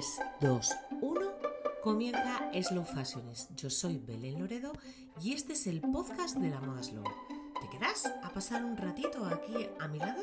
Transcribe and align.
3, 0.00 0.20
2, 0.40 0.76
1, 1.02 1.20
comienza 1.82 2.50
Slow 2.54 2.84
Fashionist. 2.84 3.54
Yo 3.54 3.68
soy 3.68 3.98
Belén 3.98 4.38
Loredo 4.38 4.72
y 5.20 5.34
este 5.34 5.52
es 5.52 5.66
el 5.66 5.82
podcast 5.82 6.38
de 6.38 6.48
la 6.48 6.58
moda 6.58 6.82
slow. 6.82 7.04
¿Te 7.60 7.68
quedas 7.68 8.06
a 8.06 8.30
pasar 8.30 8.64
un 8.64 8.78
ratito 8.78 9.26
aquí 9.26 9.68
a 9.78 9.88
mi 9.88 9.98
lado? 9.98 10.22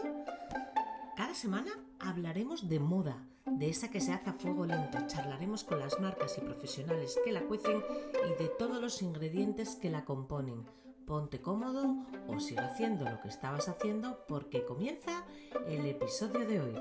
Cada 1.16 1.36
semana 1.36 1.70
hablaremos 2.00 2.68
de 2.68 2.80
moda, 2.80 3.24
de 3.46 3.70
esa 3.70 3.92
que 3.92 4.02
se 4.02 4.14
hace 4.14 4.32
a 4.32 4.34
fuego 4.34 4.66
lento. 4.66 4.98
Charlaremos 5.06 5.64
con 5.64 5.80
las 5.80 6.00
marcas 6.00 6.40
y 6.40 6.42
profesionales 6.42 7.16
que 7.24 7.32
la 7.32 7.42
cuecen 7.42 7.84
y 8.26 8.42
de 8.42 8.50
todos 8.58 8.82
los 8.82 9.04
ingredientes 9.04 9.76
que 9.76 9.92
la 9.92 10.06
componen. 10.06 10.66
Ponte 11.06 11.40
cómodo 11.40 11.98
o 12.28 12.40
sigue 12.40 12.62
haciendo 12.62 13.08
lo 13.08 13.22
que 13.22 13.28
estabas 13.28 13.68
haciendo 13.68 14.26
porque 14.28 14.66
comienza 14.66 15.24
el 15.68 15.86
episodio 15.86 16.48
de 16.48 16.62
hoy. 16.62 16.76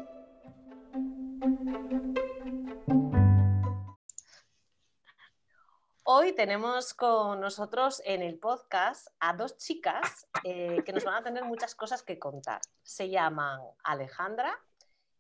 Tenemos 6.37 6.93
con 6.93 7.41
nosotros 7.41 8.03
en 8.05 8.21
el 8.21 8.39
podcast 8.39 9.09
a 9.21 9.33
dos 9.33 9.57
chicas 9.57 10.29
eh, 10.45 10.83
que 10.85 10.93
nos 10.93 11.03
van 11.05 11.15
a 11.15 11.23
tener 11.23 11.45
muchas 11.45 11.75
cosas 11.75 12.03
que 12.03 12.19
contar. 12.19 12.61
Se 12.83 13.09
llaman 13.09 13.61
Alejandra 13.83 14.55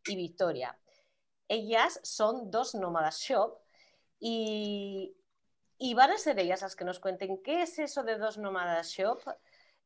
y 0.07 0.15
Victoria. 0.15 0.79
Ellas 1.49 1.99
son 2.03 2.51
dos 2.51 2.75
nómadas 2.75 3.19
shop 3.19 3.59
y, 4.21 5.17
van 5.95 6.11
a 6.11 6.19
ser 6.19 6.39
ellas 6.39 6.61
las 6.61 6.77
que 6.77 6.85
nos 6.85 7.01
cuenten 7.01 7.43
qué 7.43 7.63
es 7.63 7.79
eso 7.79 8.03
de 8.03 8.19
dos 8.19 8.37
nómadas 8.37 8.91
shop, 8.91 9.23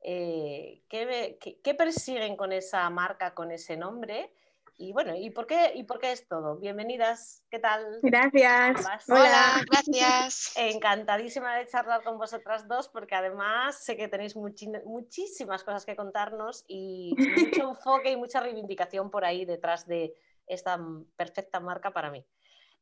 eh, 0.03 0.83
qué 0.89 1.75
persiguen 1.79 2.37
con 2.37 2.53
esa 2.53 2.91
marca, 2.91 3.35
con 3.35 3.53
ese 3.53 3.77
nombre 3.77 4.33
y 4.81 4.93
bueno, 4.95 5.15
¿y 5.15 5.29
por 5.29 5.47
qué, 5.47 5.73
y 5.75 5.85
por 5.85 5.99
qué 5.99 6.11
es 6.11 6.27
todo? 6.27 6.57
Bienvenidas, 6.57 7.45
¿qué 7.51 7.59
tal? 7.59 7.99
Gracias. 8.01 9.11
Hola, 9.11 9.63
gracias. 9.71 10.55
Encantadísima 10.57 11.55
de 11.57 11.67
charlar 11.67 12.03
con 12.03 12.17
vosotras 12.17 12.67
dos, 12.67 12.89
porque 12.89 13.15
además 13.15 13.85
sé 13.85 13.99
que 13.99 14.09
tenéis 14.09 14.35
muchísimas 14.37 15.65
cosas 15.65 15.85
que 15.85 15.95
contarnos 15.95 16.65
y 16.67 17.15
mucho 17.61 17.69
enfoque 17.69 18.13
y 18.13 18.17
mucha 18.17 18.41
reivindicación 18.41 19.11
por 19.11 19.27
ahí 19.27 19.45
detrás 19.45 19.87
de 19.87 20.15
esta 20.47 20.81
perfecta 21.15 21.61
marca 21.61 21.93
para 21.93 22.11
mí. 22.11 22.27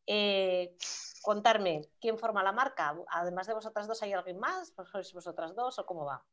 Eh, 0.07 0.77
contarme, 1.23 1.91
¿quién 2.01 2.17
forma 2.17 2.45
la 2.45 2.53
marca? 2.53 2.97
Además 3.09 3.49
de 3.49 3.55
vosotras 3.55 3.89
dos, 3.89 4.01
¿hay 4.05 4.13
alguien 4.13 4.39
más? 4.39 4.73
¿Sois 4.93 5.13
vosotras 5.13 5.53
dos 5.57 5.81
o 5.81 5.85
cómo 5.85 6.05
va? 6.05 6.25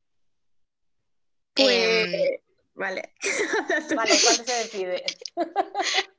Pues, 1.55 2.39
Vale. 2.75 3.13
Vale, 3.95 4.19
¿cuándo 4.21 4.43
se 4.43 4.53
decide? 4.53 5.05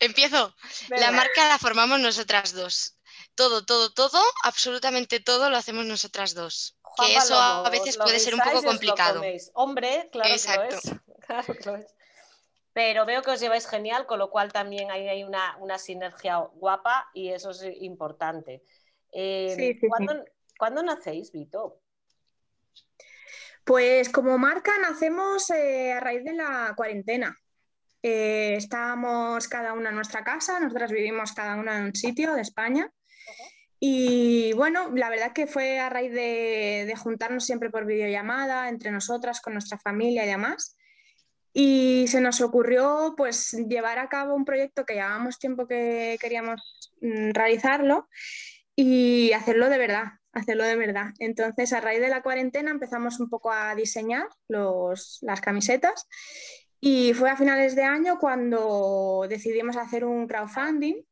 Empiezo. 0.00 0.54
La 0.90 1.10
marca 1.12 1.48
la 1.48 1.58
formamos 1.58 2.00
nosotras 2.00 2.52
dos. 2.52 2.98
Todo, 3.34 3.64
todo, 3.64 3.92
todo, 3.92 4.22
absolutamente 4.42 5.20
todo 5.20 5.50
lo 5.50 5.56
hacemos 5.56 5.86
nosotras 5.86 6.34
dos. 6.34 6.76
que 6.98 7.16
eso 7.16 7.34
a 7.34 7.68
veces 7.70 7.96
puede 7.96 8.20
ser 8.20 8.34
un 8.34 8.40
poco 8.40 8.62
complicado. 8.62 9.22
Hombre, 9.54 10.08
claro 10.12 10.30
que 10.30 10.56
lo 10.56 10.62
es. 10.64 10.82
Claro 11.26 11.54
que 11.54 11.64
lo 11.64 11.76
es. 11.76 11.86
Pero 12.74 13.06
veo 13.06 13.22
que 13.22 13.30
os 13.30 13.40
lleváis 13.40 13.66
genial, 13.68 14.04
con 14.04 14.18
lo 14.18 14.30
cual 14.30 14.52
también 14.52 14.90
hay, 14.90 15.22
una, 15.22 15.78
sinergia 15.78 16.38
guapa 16.38 17.08
y 17.14 17.30
eso 17.30 17.50
es 17.50 17.62
importante. 17.80 18.64
Eh, 19.12 19.78
¿cuándo, 20.58 20.82
nacéis, 20.82 21.30
Vito? 21.30 21.80
Pues 23.64 24.10
como 24.10 24.36
marca 24.36 24.72
nacemos 24.78 25.48
eh, 25.50 25.92
a 25.92 26.00
raíz 26.00 26.22
de 26.22 26.34
la 26.34 26.74
cuarentena. 26.76 27.34
Eh, 28.02 28.56
estábamos 28.56 29.48
cada 29.48 29.72
una 29.72 29.88
en 29.88 29.94
nuestra 29.94 30.22
casa, 30.22 30.60
nosotras 30.60 30.92
vivimos 30.92 31.32
cada 31.32 31.56
una 31.56 31.78
en 31.78 31.84
un 31.86 31.94
sitio 31.94 32.34
de 32.34 32.42
España. 32.42 32.92
Y 33.80 34.52
bueno, 34.52 34.90
la 34.94 35.08
verdad 35.08 35.32
que 35.32 35.46
fue 35.46 35.78
a 35.78 35.88
raíz 35.88 36.12
de, 36.12 36.92
juntarnos 36.98 37.46
siempre 37.46 37.70
por 37.70 37.86
videollamada 37.86 38.68
entre 38.68 38.90
nosotras, 38.90 39.40
con 39.40 39.54
nuestra 39.54 39.78
familia 39.78 40.24
y 40.24 40.28
demás. 40.28 40.76
Y 41.54 42.06
se 42.08 42.20
nos 42.20 42.42
ocurrió 42.42 43.14
pues 43.16 43.52
llevar 43.52 43.98
a 43.98 44.08
cabo 44.10 44.34
un 44.34 44.44
proyecto 44.44 44.84
que 44.84 44.94
llevábamos 44.94 45.38
tiempo 45.38 45.66
que 45.66 46.18
queríamos 46.20 46.92
mm, 47.00 47.30
realizarlo 47.30 48.08
y 48.76 49.32
hacerlo 49.32 49.70
de 49.70 49.78
verdad 49.78 50.04
hacerlo 50.34 50.64
de 50.64 50.76
verdad. 50.76 51.06
Entonces, 51.18 51.72
a 51.72 51.80
raíz 51.80 52.00
de 52.00 52.08
la 52.08 52.22
cuarentena 52.22 52.70
empezamos 52.70 53.20
un 53.20 53.28
poco 53.28 53.52
a 53.52 53.74
diseñar 53.74 54.26
las 54.48 55.40
camisetas 55.42 56.08
y 56.80 57.14
fue 57.14 57.30
a 57.30 57.36
finales 57.36 57.74
de 57.74 57.82
año 57.82 58.18
cuando 58.18 59.24
decidimos 59.28 59.76
hacer 59.76 60.04
un 60.04 60.26
crowdfunding 60.26 61.02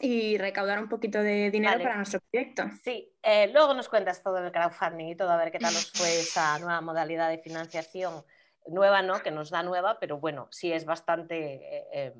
y 0.00 0.38
recaudar 0.38 0.80
un 0.80 0.88
poquito 0.88 1.22
de 1.22 1.50
dinero 1.50 1.78
para 1.82 1.96
nuestro 1.96 2.20
proyecto. 2.20 2.64
Sí, 2.82 3.12
eh, 3.22 3.48
luego 3.52 3.74
nos 3.74 3.88
cuentas 3.88 4.22
todo 4.22 4.38
el 4.38 4.50
crowdfunding 4.50 5.08
y 5.08 5.14
todo, 5.14 5.30
a 5.30 5.36
ver 5.36 5.52
qué 5.52 5.58
tal 5.58 5.76
os 5.76 5.92
fue 5.92 6.18
esa 6.18 6.58
nueva 6.58 6.80
modalidad 6.80 7.28
de 7.28 7.38
financiación. 7.38 8.24
Nueva, 8.66 9.02
¿no? 9.02 9.22
Que 9.22 9.30
nos 9.30 9.50
da 9.50 9.62
nueva, 9.62 9.98
pero 10.00 10.18
bueno, 10.18 10.48
sí 10.50 10.72
es 10.72 10.84
bastante 10.84 11.54
eh, 11.54 11.86
eh, 11.92 12.14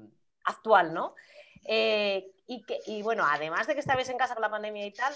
actual, 0.45 0.95
¿no? 0.95 1.15
y, 1.63 2.65
que, 2.67 2.79
y 2.87 3.03
bueno, 3.03 3.25
además 3.29 3.67
de 3.67 3.75
que 3.75 3.81
estabais 3.81 4.09
en 4.09 4.17
casa 4.17 4.35
con 4.35 4.43
la 4.43 4.51
pandemia 4.51 4.87
y 4.87 4.93
tal, 4.93 5.13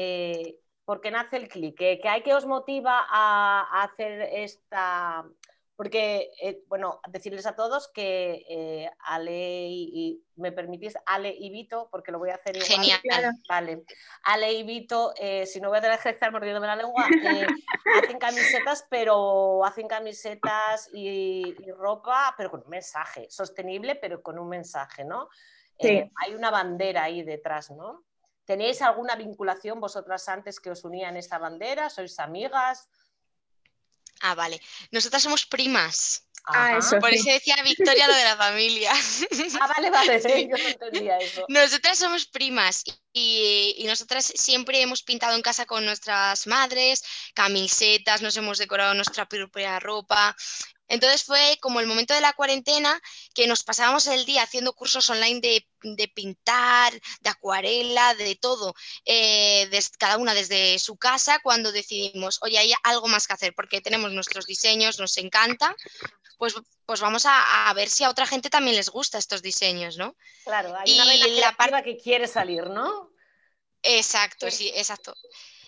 eh, 0.00 0.60
¿por 0.84 1.00
qué 1.00 1.10
nace 1.10 1.36
el 1.36 1.48
clic? 1.48 1.76
¿Qué, 1.76 2.00
hay 2.04 2.22
que 2.22 2.34
os 2.34 2.46
motiva 2.46 3.04
a, 3.10 3.82
hacer 3.82 4.22
esta...? 4.32 5.24
Porque, 5.74 6.32
eh, 6.42 6.62
bueno, 6.66 7.00
decirles 7.08 7.46
a 7.46 7.54
todos 7.54 7.88
que 7.92 8.44
eh, 8.48 8.90
Ale 8.98 9.68
y, 9.68 10.20
me 10.34 10.50
permitís, 10.50 10.94
Ale 11.06 11.32
y 11.36 11.50
Vito, 11.50 11.88
porque 11.90 12.10
lo 12.10 12.18
voy 12.18 12.30
a 12.30 12.34
hacer 12.34 12.56
igual. 12.56 12.68
Genial. 12.68 13.00
Vale. 13.48 13.84
Ale 14.24 14.52
y 14.52 14.64
Vito, 14.64 15.12
si 15.46 15.60
no 15.60 15.68
voy 15.68 15.78
a 15.78 15.80
tener 15.80 15.98
que 16.00 16.10
estar 16.10 16.32
mordiéndome 16.32 16.66
la 16.66 16.76
lengua, 16.76 17.06
hacen 18.02 18.18
camisetas, 18.18 18.86
pero 18.90 19.64
hacen 19.64 19.86
camisetas 19.86 20.90
y, 20.92 21.54
ropa, 21.76 22.34
pero 22.36 22.50
con 22.50 22.62
un 22.64 22.70
mensaje, 22.70 23.26
sostenible, 23.30 23.94
pero 23.96 24.20
con 24.20 24.38
un 24.38 24.48
mensaje, 24.48 25.04
¿no? 25.04 25.28
hay 25.80 26.34
una 26.34 26.50
bandera 26.50 27.04
ahí 27.04 27.22
detrás, 27.22 27.70
¿no? 27.70 28.07
¿Tenéis 28.48 28.80
alguna 28.80 29.14
vinculación 29.14 29.78
vosotras 29.78 30.26
antes 30.26 30.58
que 30.58 30.70
os 30.70 30.82
unía 30.82 31.10
en 31.10 31.18
esta 31.18 31.36
bandera? 31.36 31.90
¿Sois 31.92 32.18
amigas? 32.18 32.88
Ah, 34.22 34.34
vale. 34.34 34.58
Nosotras 34.90 35.22
somos 35.22 35.44
primas. 35.44 36.24
Ah, 36.46 36.78
eso 36.78 36.98
Por 36.98 37.12
eso 37.12 37.28
decía 37.28 37.56
Victoria 37.62 38.08
lo 38.08 38.14
de 38.14 38.24
la 38.24 38.38
familia. 38.38 38.92
Ah, 39.60 39.68
vale, 39.76 39.90
vale, 39.90 40.48
yo 40.48 40.56
no 40.56 40.66
entendía 40.66 41.18
eso. 41.18 41.44
Nosotras 41.48 41.98
somos 41.98 42.24
primas 42.24 42.84
y, 43.12 43.74
y, 43.76 43.84
nosotras 43.84 44.32
siempre 44.34 44.80
hemos 44.80 45.02
pintado 45.02 45.36
en 45.36 45.42
casa 45.42 45.66
con 45.66 45.84
nuestras 45.84 46.46
madres, 46.46 47.04
camisetas, 47.34 48.22
nos 48.22 48.34
hemos 48.38 48.56
decorado 48.56 48.94
nuestra 48.94 49.28
propia 49.28 49.78
ropa. 49.78 50.34
Entonces 50.88 51.24
fue 51.24 51.58
como 51.60 51.80
el 51.80 51.86
momento 51.86 52.14
de 52.14 52.20
la 52.20 52.32
cuarentena 52.32 53.00
que 53.34 53.46
nos 53.46 53.62
pasábamos 53.62 54.06
el 54.06 54.24
día 54.24 54.42
haciendo 54.42 54.72
cursos 54.72 55.08
online 55.10 55.40
de, 55.40 56.08
pintar, 56.08 56.92
de 57.20 57.30
acuarela, 57.30 58.14
de 58.14 58.34
todo, 58.36 58.74
eh, 59.04 59.68
cada 59.98 60.16
una 60.16 60.34
desde 60.34 60.78
su 60.78 60.96
casa, 60.96 61.38
cuando 61.42 61.72
decidimos, 61.72 62.38
oye, 62.42 62.58
hay 62.58 62.72
algo 62.82 63.08
más 63.08 63.26
que 63.26 63.34
hacer 63.34 63.54
porque 63.54 63.80
tenemos 63.80 64.12
nuestros 64.12 64.46
diseños, 64.46 64.98
nos 64.98 65.16
encanta, 65.18 65.76
pues, 66.38 66.54
pues 66.86 67.00
vamos 67.00 67.24
a, 67.26 67.72
ver 67.74 67.88
si 67.88 68.04
a 68.04 68.10
otra 68.10 68.26
gente 68.26 68.48
también 68.48 68.76
les 68.76 68.88
gusta 68.88 69.18
estos 69.18 69.42
diseños, 69.42 69.98
¿no? 69.98 70.16
Claro, 70.44 70.74
hay 70.76 70.94
una 70.94 71.14
y 71.14 71.40
la 71.40 71.52
parte 71.52 71.82
que 71.82 71.96
quiere 71.98 72.26
salir, 72.26 72.68
¿no? 72.68 73.10
Exacto, 73.82 74.50
sí, 74.50 74.72
exacto. 74.74 75.14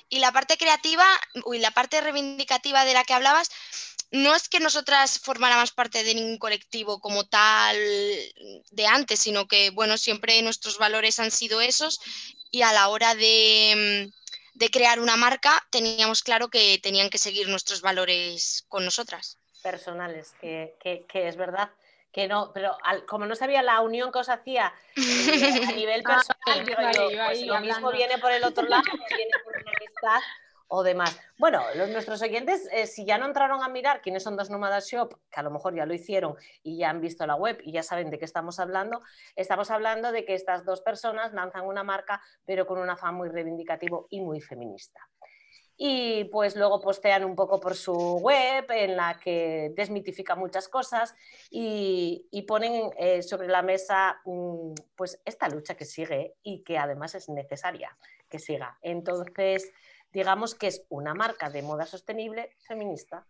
Y 0.08 0.18
la 0.18 0.32
parte 0.32 0.56
creativa, 0.56 1.06
y 1.52 1.58
la 1.58 1.70
parte 1.70 2.00
reivindicativa 2.00 2.84
de 2.84 2.94
la 2.94 3.04
que 3.04 3.14
hablabas, 3.14 3.50
no 4.12 4.34
es 4.34 4.48
que 4.48 4.60
nosotras 4.60 5.18
formáramos 5.20 5.72
parte 5.72 6.02
de 6.02 6.14
ningún 6.14 6.38
colectivo 6.38 7.00
como 7.00 7.24
tal 7.24 7.76
de 8.70 8.86
antes, 8.86 9.20
sino 9.20 9.46
que, 9.46 9.70
bueno, 9.70 9.96
siempre 9.98 10.40
nuestros 10.42 10.78
valores 10.78 11.20
han 11.20 11.30
sido 11.30 11.60
esos 11.60 12.00
y 12.50 12.62
a 12.62 12.72
la 12.72 12.88
hora 12.88 13.14
de, 13.14 14.10
crear 14.72 15.00
una 15.00 15.16
marca 15.16 15.64
teníamos 15.70 16.22
claro 16.22 16.48
que 16.48 16.78
tenían 16.82 17.08
que 17.08 17.18
seguir 17.18 17.48
nuestros 17.48 17.82
valores 17.82 18.64
con 18.68 18.84
nosotras. 18.84 19.38
Personales, 19.62 20.32
que, 20.40 20.74
es 21.12 21.36
verdad 21.36 21.70
que 22.12 22.26
no, 22.26 22.50
pero 22.52 22.76
como 23.06 23.24
no 23.26 23.36
sabía 23.36 23.62
la 23.62 23.80
unión 23.82 24.10
que 24.10 24.18
os 24.18 24.28
hacía 24.28 24.74
eh, 24.96 25.60
a 25.68 25.72
nivel 25.72 26.02
ah, 26.06 26.16
personal, 26.16 26.96
pues 27.26 27.42
lo 27.42 27.60
mismo 27.60 27.92
viene 27.92 28.18
por 28.18 28.32
el 28.32 28.42
otro 28.42 28.66
lado, 28.66 28.82
viene 29.16 29.30
por 29.44 29.54
una 29.56 29.70
amistad 29.70 30.20
o 30.72 30.84
demás. 30.84 31.20
Bueno, 31.36 31.62
nuestros 31.74 32.22
oyentes, 32.22 32.68
eh, 32.72 32.86
si 32.86 33.04
ya 33.04 33.18
no 33.18 33.26
entraron 33.26 33.62
a 33.62 33.68
mirar 33.68 34.00
quiénes 34.00 34.22
son 34.22 34.36
dos 34.36 34.50
Nómadas 34.50 34.88
Shop, 34.88 35.12
que 35.28 35.40
a 35.40 35.42
lo 35.42 35.50
mejor 35.50 35.74
ya 35.74 35.84
lo 35.84 35.92
hicieron 35.92 36.36
y 36.62 36.78
ya 36.78 36.90
han 36.90 37.00
visto 37.00 37.26
la 37.26 37.34
web 37.34 37.58
y 37.64 37.72
ya 37.72 37.82
saben 37.82 38.08
de 38.08 38.18
qué 38.20 38.24
estamos 38.24 38.60
hablando, 38.60 39.00
estamos 39.34 39.70
hablando 39.72 40.12
de 40.12 40.24
que 40.24 40.34
estas 40.34 40.64
dos 40.64 40.80
personas 40.80 41.32
lanzan 41.32 41.66
una 41.66 41.82
marca, 41.82 42.22
pero 42.44 42.68
con 42.68 42.78
un 42.78 42.88
afán 42.88 43.16
muy 43.16 43.28
reivindicativo 43.28 44.06
y 44.10 44.20
muy 44.20 44.40
feminista. 44.40 45.00
y 45.82 46.24
pues 46.24 46.56
luego 46.56 46.78
postean 46.78 47.24
un 47.24 47.34
poco 47.34 47.58
por 47.58 47.74
su 47.74 47.94
web 48.18 48.66
en 48.68 48.96
la 48.96 49.18
que 49.18 49.72
desmitifica 49.74 50.36
muchas 50.36 50.68
cosas 50.68 51.14
y, 51.50 52.44
ponen 52.46 52.90
eh, 52.98 53.22
sobre 53.22 53.48
la 53.48 53.62
mesa 53.62 54.20
mm, 54.26 54.74
pues 54.94 55.20
esta 55.24 55.48
lucha 55.48 55.74
que 55.74 55.86
sigue 55.86 56.34
y 56.42 56.62
que 56.62 56.76
además 56.76 57.14
es 57.14 57.30
necesaria 57.30 57.96
que 58.28 58.38
siga. 58.38 58.78
Entonces, 58.82 59.72
digamos 60.12 60.54
que 60.54 60.68
es 60.68 60.84
una 60.88 61.14
marca 61.14 61.50
de 61.50 61.62
moda 61.62 61.86
sostenible 61.86 62.56
feminista 62.66 63.26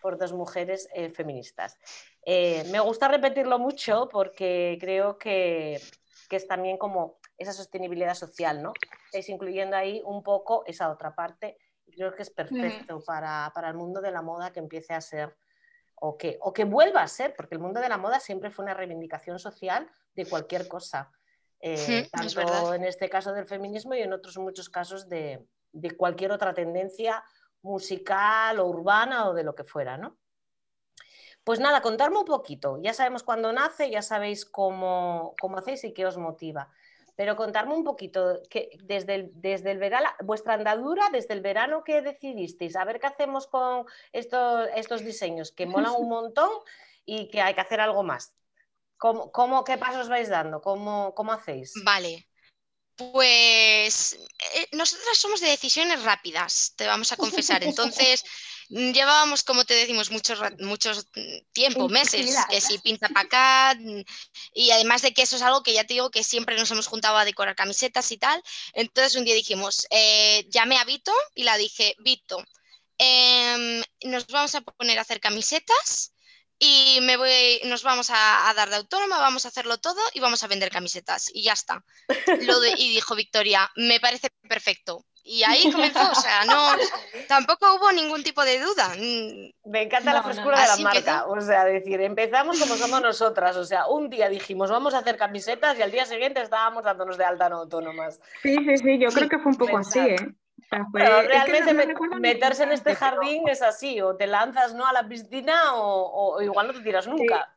por 0.00 0.18
dos 0.18 0.32
mujeres 0.32 0.88
eh, 0.94 1.10
feministas. 1.10 1.78
Eh, 2.24 2.64
me 2.70 2.80
gusta 2.80 3.08
repetirlo 3.08 3.58
mucho 3.58 4.08
porque 4.10 4.76
creo 4.80 5.18
que, 5.18 5.80
que 6.28 6.36
es 6.36 6.46
también 6.46 6.76
como 6.76 7.18
esa 7.38 7.52
sostenibilidad 7.52 8.14
social, 8.14 8.62
¿no? 8.62 8.72
Es 9.12 9.28
incluyendo 9.28 9.76
ahí 9.76 10.02
un 10.04 10.22
poco 10.22 10.64
esa 10.66 10.90
otra 10.90 11.14
parte 11.14 11.56
creo 11.96 12.14
que 12.14 12.22
es 12.22 12.30
perfecto 12.30 13.02
para, 13.04 13.52
el 13.68 13.74
mundo 13.74 14.00
de 14.00 14.10
la 14.10 14.22
moda 14.22 14.52
que 14.52 14.60
empiece 14.60 14.94
a 14.94 15.00
ser 15.00 15.36
o 15.94 16.16
que, 16.18 16.36
o 16.40 16.52
que 16.52 16.64
vuelva 16.64 17.02
a 17.02 17.08
ser, 17.08 17.34
porque 17.34 17.54
el 17.54 17.60
mundo 17.60 17.80
de 17.80 17.88
la 17.88 17.96
moda 17.96 18.20
siempre 18.20 18.50
fue 18.50 18.64
una 18.64 18.74
reivindicación 18.74 19.38
social 19.38 19.90
de 20.14 20.26
cualquier 20.26 20.68
cosa, 20.68 21.10
eh, 21.60 22.08
tanto 22.12 22.74
en 22.74 22.84
este 22.84 23.08
caso 23.08 23.32
del 23.32 23.46
feminismo 23.46 23.94
y 23.94 24.00
en 24.00 24.12
otros 24.12 24.36
muchos 24.36 24.68
casos 24.68 25.08
de, 25.08 25.46
cualquier 25.96 26.32
otra 26.32 26.54
tendencia 26.54 27.24
musical 27.62 28.58
o 28.60 28.66
urbana 28.66 29.28
o 29.28 29.34
de 29.34 29.44
lo 29.44 29.54
que 29.54 29.64
fuera, 29.64 29.96
¿no? 29.96 30.16
Pues 31.44 31.60
nada, 31.60 31.80
contarme 31.80 32.18
un 32.18 32.24
poquito. 32.24 32.78
Ya 32.82 32.92
sabemos 32.92 33.22
cuándo 33.22 33.52
nace, 33.52 33.90
ya 33.90 34.02
sabéis 34.02 34.44
cómo, 34.44 35.34
cómo 35.40 35.58
hacéis 35.58 35.84
y 35.84 35.92
qué 35.92 36.06
os 36.06 36.18
motiva 36.18 36.70
pero 37.16 37.34
contarme 37.34 37.74
un 37.74 37.82
poquito, 37.82 38.42
que 38.50 38.78
desde, 38.84 39.14
el, 39.14 39.30
desde 39.34 39.70
el 39.70 39.78
verano, 39.78 40.08
vuestra 40.22 40.54
andadura, 40.54 41.08
desde 41.10 41.32
el 41.32 41.40
verano 41.40 41.82
que 41.82 42.02
decidisteis, 42.02 42.76
a 42.76 42.84
ver 42.84 43.00
qué 43.00 43.06
hacemos 43.06 43.46
con 43.46 43.86
estos, 44.12 44.68
estos 44.74 45.02
diseños, 45.02 45.50
que 45.50 45.64
molan 45.64 45.94
un 45.96 46.08
montón 46.10 46.50
y 47.06 47.28
que 47.30 47.40
hay 47.40 47.54
que 47.54 47.62
hacer 47.62 47.80
algo 47.80 48.02
más. 48.02 48.34
¿Cómo, 48.98 49.32
cómo 49.32 49.64
qué 49.64 49.78
pasos 49.78 50.10
vais 50.10 50.28
dando? 50.28 50.60
¿Cómo, 50.60 51.14
cómo 51.14 51.32
hacéis? 51.32 51.72
Vale, 51.84 52.28
pues 52.96 54.18
eh, 54.54 54.68
nosotras 54.72 55.18
somos 55.18 55.40
de 55.40 55.48
decisiones 55.48 56.02
rápidas, 56.02 56.72
te 56.76 56.86
vamos 56.86 57.12
a 57.12 57.16
confesar. 57.16 57.62
Entonces, 57.62 58.24
mm, 58.70 58.92
llevábamos, 58.92 59.42
como 59.42 59.64
te 59.64 59.74
decimos, 59.74 60.10
muchos 60.10 60.40
muchos 60.60 61.06
mm, 61.14 61.52
tiempo, 61.52 61.88
meses, 61.88 62.34
que 62.48 62.60
si 62.60 62.78
pinta 62.78 63.08
para 63.08 63.26
acá, 63.26 63.76
mm, 63.78 64.02
y 64.54 64.70
además 64.70 65.02
de 65.02 65.12
que 65.12 65.22
eso 65.22 65.36
es 65.36 65.42
algo 65.42 65.62
que 65.62 65.74
ya 65.74 65.84
te 65.84 65.94
digo 65.94 66.10
que 66.10 66.24
siempre 66.24 66.56
nos 66.56 66.70
hemos 66.70 66.86
juntado 66.86 67.18
a 67.18 67.24
decorar 67.24 67.54
camisetas 67.54 68.10
y 68.12 68.18
tal. 68.18 68.42
Entonces 68.72 69.14
un 69.16 69.24
día 69.24 69.34
dijimos, 69.34 69.86
eh, 69.90 70.46
llamé 70.50 70.78
a 70.78 70.84
Vito 70.84 71.12
y 71.34 71.44
la 71.44 71.58
dije, 71.58 71.96
Vito, 71.98 72.42
em, 72.98 73.82
nos 74.04 74.26
vamos 74.28 74.54
a 74.54 74.62
poner 74.62 74.98
a 74.98 75.02
hacer 75.02 75.20
camisetas 75.20 76.12
y 76.58 76.98
me 77.02 77.16
voy, 77.16 77.60
nos 77.64 77.82
vamos 77.82 78.10
a, 78.10 78.52
dar 78.54 78.70
de 78.70 78.76
autónoma, 78.76 79.18
vamos 79.18 79.44
a 79.44 79.48
hacerlo 79.48 79.78
todo 79.78 80.00
y 80.14 80.20
vamos 80.20 80.42
a 80.42 80.48
vender 80.48 80.70
camisetas 80.70 81.30
y 81.32 81.42
ya 81.42 81.52
está. 81.52 81.84
Lo 82.42 82.64
y 82.64 82.90
dijo 82.90 83.14
Victoria, 83.14 83.70
me 83.76 84.00
parece 84.00 84.28
perfecto. 84.48 85.04
Y 85.28 85.42
ahí 85.42 85.70
comenzó, 85.72 86.08
o 86.08 86.14
sea, 86.14 86.44
no, 86.44 86.68
tampoco 87.28 87.74
hubo 87.74 87.90
ningún 87.90 88.22
tipo 88.22 88.44
de 88.44 88.60
duda. 88.60 88.94
Me 89.64 89.82
encanta 89.82 90.14
la 90.14 90.22
frescura 90.22 90.60
de 90.60 90.68
la 90.68 90.76
marca, 90.76 91.26
o 91.26 91.40
sea, 91.40 91.64
decir, 91.64 92.00
empezamos 92.00 92.60
como 92.60 92.76
somos 92.76 93.02
nosotras, 93.02 93.56
o 93.56 93.64
sea, 93.64 93.88
un 93.88 94.08
día 94.08 94.28
dijimos 94.28 94.70
vamos 94.70 94.94
a 94.94 94.98
hacer 94.98 95.16
camisetas 95.16 95.76
y 95.78 95.82
al 95.82 95.90
día 95.90 96.06
siguiente 96.06 96.40
estábamos 96.40 96.84
dándonos 96.84 97.18
de 97.18 97.24
alta 97.24 97.48
no 97.48 97.56
autónomas. 97.56 98.20
Sí, 98.42 98.54
sí, 98.54 98.76
sí, 98.76 98.98
yo 98.98 99.08
creo 99.10 99.28
que 99.28 99.38
fue 99.40 99.50
un 99.50 99.58
poco 99.58 99.78
así, 99.78 99.98
¿eh? 99.98 100.16
Pero 100.92 101.22
realmente 101.22 101.74
meterse 102.18 102.64
en 102.64 102.72
este 102.72 102.94
jardín 102.96 103.48
es 103.48 103.62
así, 103.62 104.00
o 104.00 104.16
te 104.16 104.26
lanzas 104.26 104.74
¿no? 104.74 104.86
a 104.86 104.92
la 104.92 105.08
piscina 105.08 105.74
o, 105.74 106.40
igual 106.42 106.68
no 106.68 106.72
te 106.74 106.80
tiras 106.80 107.06
nunca. 107.06 107.52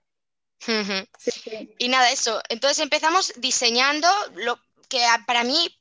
Y 1.78 1.88
nada, 1.88 2.12
eso. 2.12 2.42
Entonces 2.50 2.80
empezamos 2.80 3.34
diseñando 3.38 4.07
lo 4.36 4.60
que 4.90 5.04
para 5.25 5.44
mí 5.44 5.80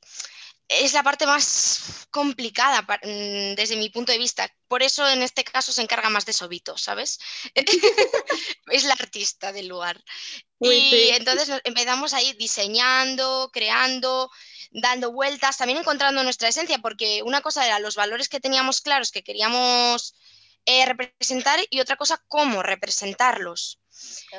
es 0.68 0.92
la 0.92 1.02
parte 1.02 1.26
más 1.26 2.06
complicada 2.10 2.82
mm, 2.82 3.54
desde 3.54 3.76
mi 3.76 3.88
punto 3.88 4.12
de 4.12 4.18
vista. 4.18 4.50
Por 4.68 4.82
eso 4.82 5.08
en 5.08 5.22
este 5.22 5.42
caso 5.42 5.72
se 5.72 5.82
encarga 5.82 6.10
más 6.10 6.26
de 6.26 6.34
Sobito, 6.34 6.76
¿sabes? 6.76 7.18
es 8.66 8.84
la 8.84 8.92
artista 8.92 9.52
del 9.52 9.68
lugar. 9.68 10.02
y 10.60 11.08
entonces 11.10 11.60
empezamos 11.64 12.12
ahí 12.12 12.34
diseñando, 12.34 13.50
creando, 13.52 14.30
dando 14.70 15.12
vueltas, 15.12 15.56
también 15.56 15.78
encontrando 15.78 16.22
nuestra 16.22 16.48
esencia, 16.48 16.78
porque 16.78 17.22
una 17.22 17.40
cosa 17.40 17.66
era 17.66 17.78
los 17.78 17.96
valores 17.96 18.28
que 18.28 18.40
teníamos 18.40 18.80
claros 18.80 19.10
que 19.10 19.22
queríamos 19.22 20.14
eh, 20.66 20.84
representar 20.84 21.60
y 21.70 21.80
otra 21.80 21.96
cosa 21.96 22.22
cómo 22.28 22.62
representarlos. 22.62 23.80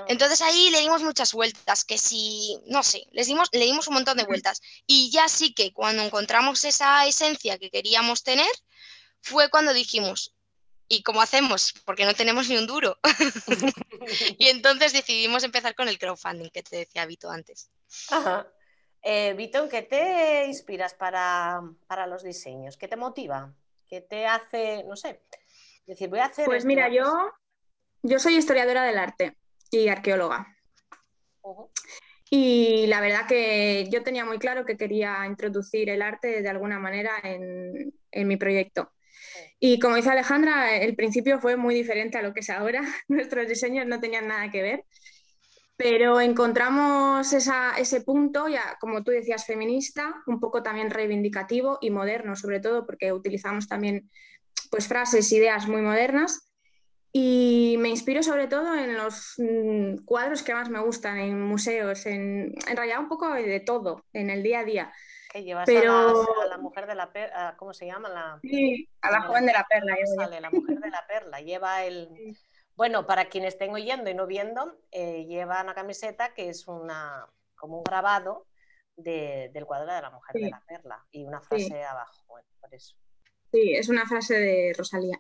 Entonces 0.08 0.42
ahí 0.42 0.70
le 0.70 0.80
dimos 0.82 1.02
muchas 1.02 1.34
vueltas, 1.34 1.84
que 1.84 1.98
si, 1.98 2.58
no 2.68 2.84
sé, 2.84 3.06
les 3.12 3.28
dimos, 3.28 3.50
le 3.52 3.66
dimos 3.66 3.88
un 3.88 3.96
montón 3.96 4.18
de 4.18 4.24
vueltas. 4.24 4.62
Y 4.88 5.12
ya 5.12 5.28
sí 5.28 5.54
que 5.54 5.74
cuando 5.74 6.04
encontramos 6.04 6.64
esa 6.64 7.06
esencia 7.06 7.58
que 7.58 7.70
queríamos 7.70 8.24
tener, 8.24 8.50
fue 9.22 9.50
cuando 9.50 9.74
dijimos, 9.74 10.34
¿y 10.88 11.04
cómo 11.04 11.22
hacemos? 11.22 11.74
Porque 11.86 12.06
no 12.06 12.14
tenemos 12.14 12.48
ni 12.48 12.58
un 12.58 12.68
duro. 12.68 12.98
y 14.38 14.48
entonces 14.48 14.94
decidimos 14.94 15.44
empezar 15.44 15.76
con 15.76 15.90
el 15.90 16.00
crowdfunding 16.00 16.50
que 16.50 16.64
te 16.64 16.78
decía 16.78 17.06
Vito 17.06 17.30
antes. 17.30 17.70
Ajá. 18.10 18.48
Eh, 19.02 19.34
Vito, 19.36 19.70
¿qué 19.70 19.82
te 19.82 20.46
inspiras 20.46 20.94
para, 20.94 21.62
los 22.08 22.24
diseños? 22.24 22.78
¿Qué 22.78 22.88
te 22.88 22.98
motiva? 22.98 23.54
¿Qué 23.88 24.02
te 24.02 24.26
hace, 24.26 24.84
no 24.84 24.96
sé, 24.96 25.22
decir, 25.86 26.10
voy 26.10 26.20
a 26.20 26.26
hacer... 26.26 26.46
Pues 26.46 26.66
mira, 26.66 26.90
yo, 26.90 27.32
yo 28.04 28.20
soy 28.20 28.36
historiadora 28.36 28.84
del 28.84 28.98
arte 28.98 29.36
y 29.72 29.88
arqueóloga. 29.88 30.56
Y 32.30 32.86
la 32.88 33.02
verdad 33.02 33.26
que 33.28 33.88
yo 33.90 34.04
tenía 34.04 34.26
muy 34.26 34.38
claro 34.38 34.66
que 34.66 34.78
quería 34.78 35.26
introducir 35.26 35.90
el 35.90 36.02
arte 36.02 36.42
de 36.42 36.50
alguna 36.50 36.78
manera 36.78 37.14
en, 37.24 37.94
en 38.12 38.28
mi 38.28 38.38
proyecto. 38.38 38.92
Y 39.60 39.80
como 39.80 39.96
dice 39.96 40.10
Alejandra, 40.10 40.78
el 40.78 40.96
principio 40.96 41.40
fue 41.40 41.58
muy 41.58 41.76
diferente 41.76 42.18
a 42.18 42.22
lo 42.22 42.34
que 42.34 42.42
es 42.42 42.50
ahora. 42.50 42.82
Nuestros 43.08 43.48
diseños 43.48 43.88
no 43.88 44.00
tenían 44.00 44.28
nada 44.28 44.50
que 44.52 44.62
ver. 44.62 44.86
Pero 45.80 46.20
encontramos 46.20 47.32
ese 47.32 48.02
punto, 48.02 48.50
ya 48.50 48.78
como 48.82 49.02
tú 49.02 49.12
decías, 49.12 49.46
feminista, 49.46 50.14
un 50.28 50.42
poco 50.42 50.62
también 50.62 50.90
reivindicativo 50.90 51.78
y 51.80 51.90
moderno, 51.90 52.36
sobre 52.36 52.60
todo 52.60 52.86
porque 52.86 53.14
utilizamos 53.14 53.70
también 53.70 54.12
pues, 54.70 54.90
frases, 54.90 55.32
ideas 55.32 55.70
muy 55.70 55.82
modernas. 55.82 56.52
Y 57.14 57.78
me 57.80 57.88
inspiro 57.88 58.22
sobre 58.24 58.48
todo 58.48 58.76
en 58.76 58.98
los 58.98 59.36
mm, 59.38 60.04
cuadros 60.04 60.44
que 60.44 60.54
más 60.54 60.70
me 60.70 60.82
gustan, 60.82 61.18
en 61.18 61.42
museos, 61.42 62.06
en, 62.08 62.54
en 62.68 62.76
realidad 62.76 63.00
un 63.00 63.08
poco 63.08 63.34
de 63.34 63.62
todo, 63.62 64.04
en 64.12 64.30
el 64.30 64.44
día 64.44 64.60
a 64.60 64.66
día. 64.66 64.94
Que 65.32 65.46
llevas 65.46 65.66
Pero... 65.66 66.26
a, 66.42 66.46
la, 66.46 66.58
mujer 66.58 66.88
de 66.88 66.96
la 66.96 67.14
perla, 67.14 67.56
¿cómo 67.56 67.74
se 67.74 67.86
llama? 67.86 68.10
La... 68.10 68.38
Sí, 68.42 68.90
a 69.00 69.12
la 69.12 69.22
joven 69.22 69.46
de 69.46 69.54
la 69.54 69.66
perla. 69.70 69.96
la 70.42 70.50
mujer 70.50 70.80
de 70.80 70.90
la 70.90 71.08
perla, 71.08 71.40
lleva 71.40 71.86
el... 71.86 72.10
Bueno, 72.80 73.06
para 73.06 73.28
quienes 73.28 73.56
estén 73.56 73.74
oyendo 73.74 74.10
y 74.10 74.14
no 74.14 74.26
viendo, 74.26 74.74
eh, 74.92 75.26
lleva 75.26 75.62
una 75.62 75.74
camiseta 75.74 76.34
que 76.34 76.48
es 76.48 76.66
una, 76.66 77.28
como 77.56 77.80
un 77.80 77.84
grabado 77.84 78.48
del 78.96 79.66
cuadro 79.66 79.94
de 79.94 80.02
la 80.02 80.10
mujer 80.10 80.42
de 80.42 80.50
la 80.50 80.64
perla 80.66 81.06
y 81.12 81.26
una 81.26 81.42
frase 81.42 81.84
abajo. 81.84 82.24
Bueno, 82.30 82.48
por 82.62 82.74
eso. 82.74 82.96
Sí, 83.52 83.74
es 83.76 83.90
una 83.90 84.06
frase 84.06 84.40
de 84.40 84.74
Rosalía. 84.78 85.18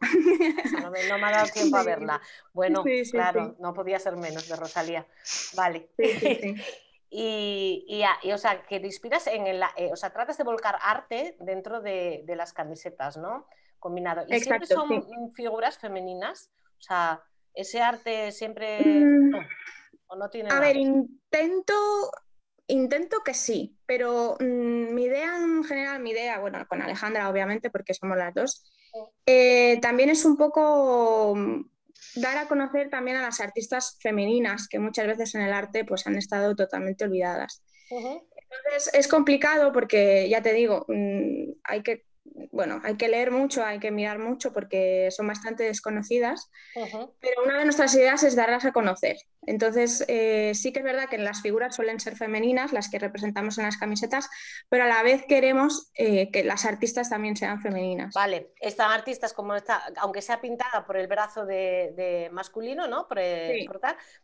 No 0.81 0.89
me, 0.89 1.01
ha 1.01 1.31
dado 1.31 1.51
tiempo 1.51 1.75
a 1.75 1.83
verla. 1.83 2.21
Bueno, 2.53 2.81
claro, 3.11 3.57
no 3.59 3.73
podía 3.73 3.99
ser 3.99 4.15
menos 4.15 4.47
de 4.47 4.55
Rosalía. 4.55 5.05
Vale. 5.53 5.89
y, 7.09 7.85
y, 8.23 8.31
o 8.31 8.37
sea, 8.37 8.63
que 8.63 8.79
te 8.79 8.85
inspiras 8.85 9.27
en 9.27 9.47
el, 9.47 9.61
eh, 9.75 9.89
o 9.91 9.97
sea, 9.97 10.13
tratas 10.13 10.37
de 10.37 10.45
volcar 10.45 10.79
arte 10.81 11.35
dentro 11.41 11.81
de, 11.81 12.23
las 12.25 12.53
camisetas, 12.53 13.17
¿no? 13.17 13.49
Combinado. 13.79 14.23
Y 14.29 14.39
siempre 14.39 14.65
son 14.65 15.33
figuras 15.33 15.77
femeninas, 15.77 16.53
o 16.77 16.81
sea, 16.81 17.21
ese 17.53 17.82
arte 17.82 18.32
siempre... 18.32 18.79
Mm, 18.82 19.34
¿O 20.08 20.15
no 20.15 20.29
tiene 20.29 20.50
a 20.51 20.60
ver, 20.60 20.75
intento, 20.75 21.74
intento 22.68 23.18
que 23.24 23.36
sí, 23.36 23.77
pero 23.86 24.38
mm, 24.39 24.94
mi 24.94 25.03
idea 25.03 25.38
en 25.38 25.63
general, 25.63 26.01
mi 26.01 26.12
idea, 26.12 26.39
bueno, 26.39 26.65
con 26.68 26.82
Alejandra 26.82 27.29
obviamente, 27.29 27.70
porque 27.70 27.94
somos 27.94 28.18
las 28.18 28.34
dos, 28.34 28.63
eh, 29.25 29.79
también 29.82 30.10
es 30.10 30.25
un 30.25 30.36
poco 30.36 31.36
mm, 31.36 31.62
dar 32.15 32.38
a 32.38 32.48
conocer 32.48 32.89
también 32.89 33.18
a 33.18 33.22
las 33.22 33.39
artistas 33.39 33.98
femeninas 34.01 34.68
que 34.68 34.79
muchas 34.79 35.06
veces 35.06 35.36
en 35.36 35.41
el 35.41 35.53
arte 35.53 35.86
pues 35.86 36.08
han 36.08 36.15
estado 36.15 36.56
totalmente 36.56 37.06
olvidadas. 37.06 37.63
Entonces 37.91 38.94
es 38.94 39.08
complicado 39.08 39.72
porque, 39.72 40.27
ya 40.29 40.41
te 40.41 40.53
digo, 40.53 40.86
hay 41.63 41.84
que 41.84 42.06
bueno, 42.51 42.81
hay 42.83 42.95
que 42.98 43.07
leer 43.07 43.31
mucho, 43.31 43.63
hay 43.63 43.79
que 43.79 43.91
mirar 43.91 44.19
mucho 44.19 44.51
porque 44.51 45.09
son 45.12 45.27
bastante 45.27 45.63
desconocidas, 45.63 46.50
pero 46.74 47.43
una 47.45 47.57
de 47.57 47.65
nuestras 47.65 47.93
ideas 47.95 48.24
es 48.24 48.36
darlas 48.36 48.65
a 48.65 48.71
conocer. 48.71 49.17
Entonces, 49.45 50.03
eh, 50.07 50.51
sí 50.53 50.74
que 50.74 50.79
es 50.79 50.86
verdad 50.86 51.09
que 51.09 51.17
las 51.17 51.41
figuras 51.41 51.75
suelen 51.75 52.00
ser 52.00 52.15
femeninas, 52.15 52.74
las 52.74 52.89
que 52.89 53.00
representamos 53.00 53.57
en 53.57 53.65
las 53.65 53.77
camisetas, 53.77 54.29
pero 54.67 54.83
a 54.83 54.88
la 54.88 55.01
vez 55.01 55.24
queremos 55.27 55.91
eh, 55.95 56.29
que 56.31 56.43
las 56.43 56.65
artistas 56.65 57.09
también 57.09 57.36
sean 57.36 57.62
femeninas. 57.62 58.13
Vale, 58.13 58.51
están 58.59 58.91
artistas 58.91 59.33
como 59.33 59.55
esta, 59.55 59.81
aunque 59.98 60.21
sea 60.21 60.41
pintada 60.41 60.86
por 60.86 60.98
el 60.98 61.07
brazo 61.07 61.45
de, 61.45 62.29
masculino, 62.31 62.88
¿no? 62.88 63.07
Por, 63.07 63.19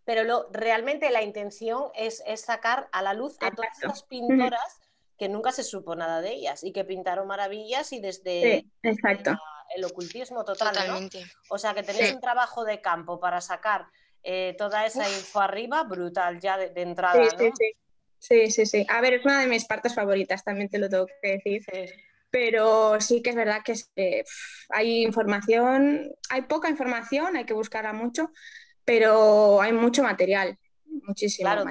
pero 0.03 0.24
lo, 0.24 0.50
realmente 0.51 1.09
la 1.09 1.24
intención 1.24 1.89
es, 1.95 2.24
sacar 2.35 2.89
a 2.91 3.01
la 3.01 3.13
luz 3.13 3.38
a 3.41 3.51
todas 3.51 3.81
las 3.81 4.03
pintoras 4.03 4.81
que 5.17 5.29
nunca 5.29 5.51
se 5.51 5.63
supo 5.63 5.95
nada 5.95 6.22
de 6.22 6.34
ellas 6.34 6.63
y 6.63 6.72
que 6.72 6.84
pintaron 6.84 7.27
maravillas 7.27 7.93
y 7.93 8.00
desde 8.00 8.65
exacto. 8.84 9.31
el 9.75 9.86
ocultismo 9.86 10.43
total. 10.43 10.75
O 11.50 11.57
sea 11.57 11.74
que 11.74 11.84
tenéis 11.84 12.13
un 12.13 12.22
trabajo 12.22 12.65
de 12.65 12.81
campo 12.81 13.19
para 13.19 13.41
sacar 13.41 13.88
eh, 14.24 14.55
toda 14.57 14.86
esa 14.86 15.07
info 15.07 15.39
arriba, 15.39 15.84
brutal 15.84 16.39
ya 16.39 16.57
de, 16.57 16.81
entrada. 16.81 17.24
Sí, 17.38 17.51
sí, 18.19 18.51
sí. 18.51 18.65
sí, 18.65 18.86
A 18.89 19.00
ver, 19.01 19.15
es 19.15 19.25
una 19.25 19.41
de 19.41 19.48
mis 19.48 19.65
partes 19.65 19.93
favoritas, 19.93 20.43
también 20.43 20.69
te 20.69 20.79
lo 20.79 20.89
tengo 20.89 21.05
que 21.22 21.31
decir. 21.31 21.63
Pero 22.29 23.00
sí 23.00 23.22
que 23.22 23.29
es 23.29 23.36
verdad 23.36 23.62
que 23.63 24.25
hay 24.69 25.03
información, 25.03 26.12
hay 26.29 26.41
poca 26.41 26.69
información, 26.69 27.38
hay 27.38 27.45
que 27.45 27.53
buscarla 27.53 27.93
mucho, 27.93 28.31
pero 28.84 29.62
hay 29.62 29.72
mucho 29.72 30.03
material 30.03 30.57
muchísimo. 31.07 31.50
Claro, 31.50 31.69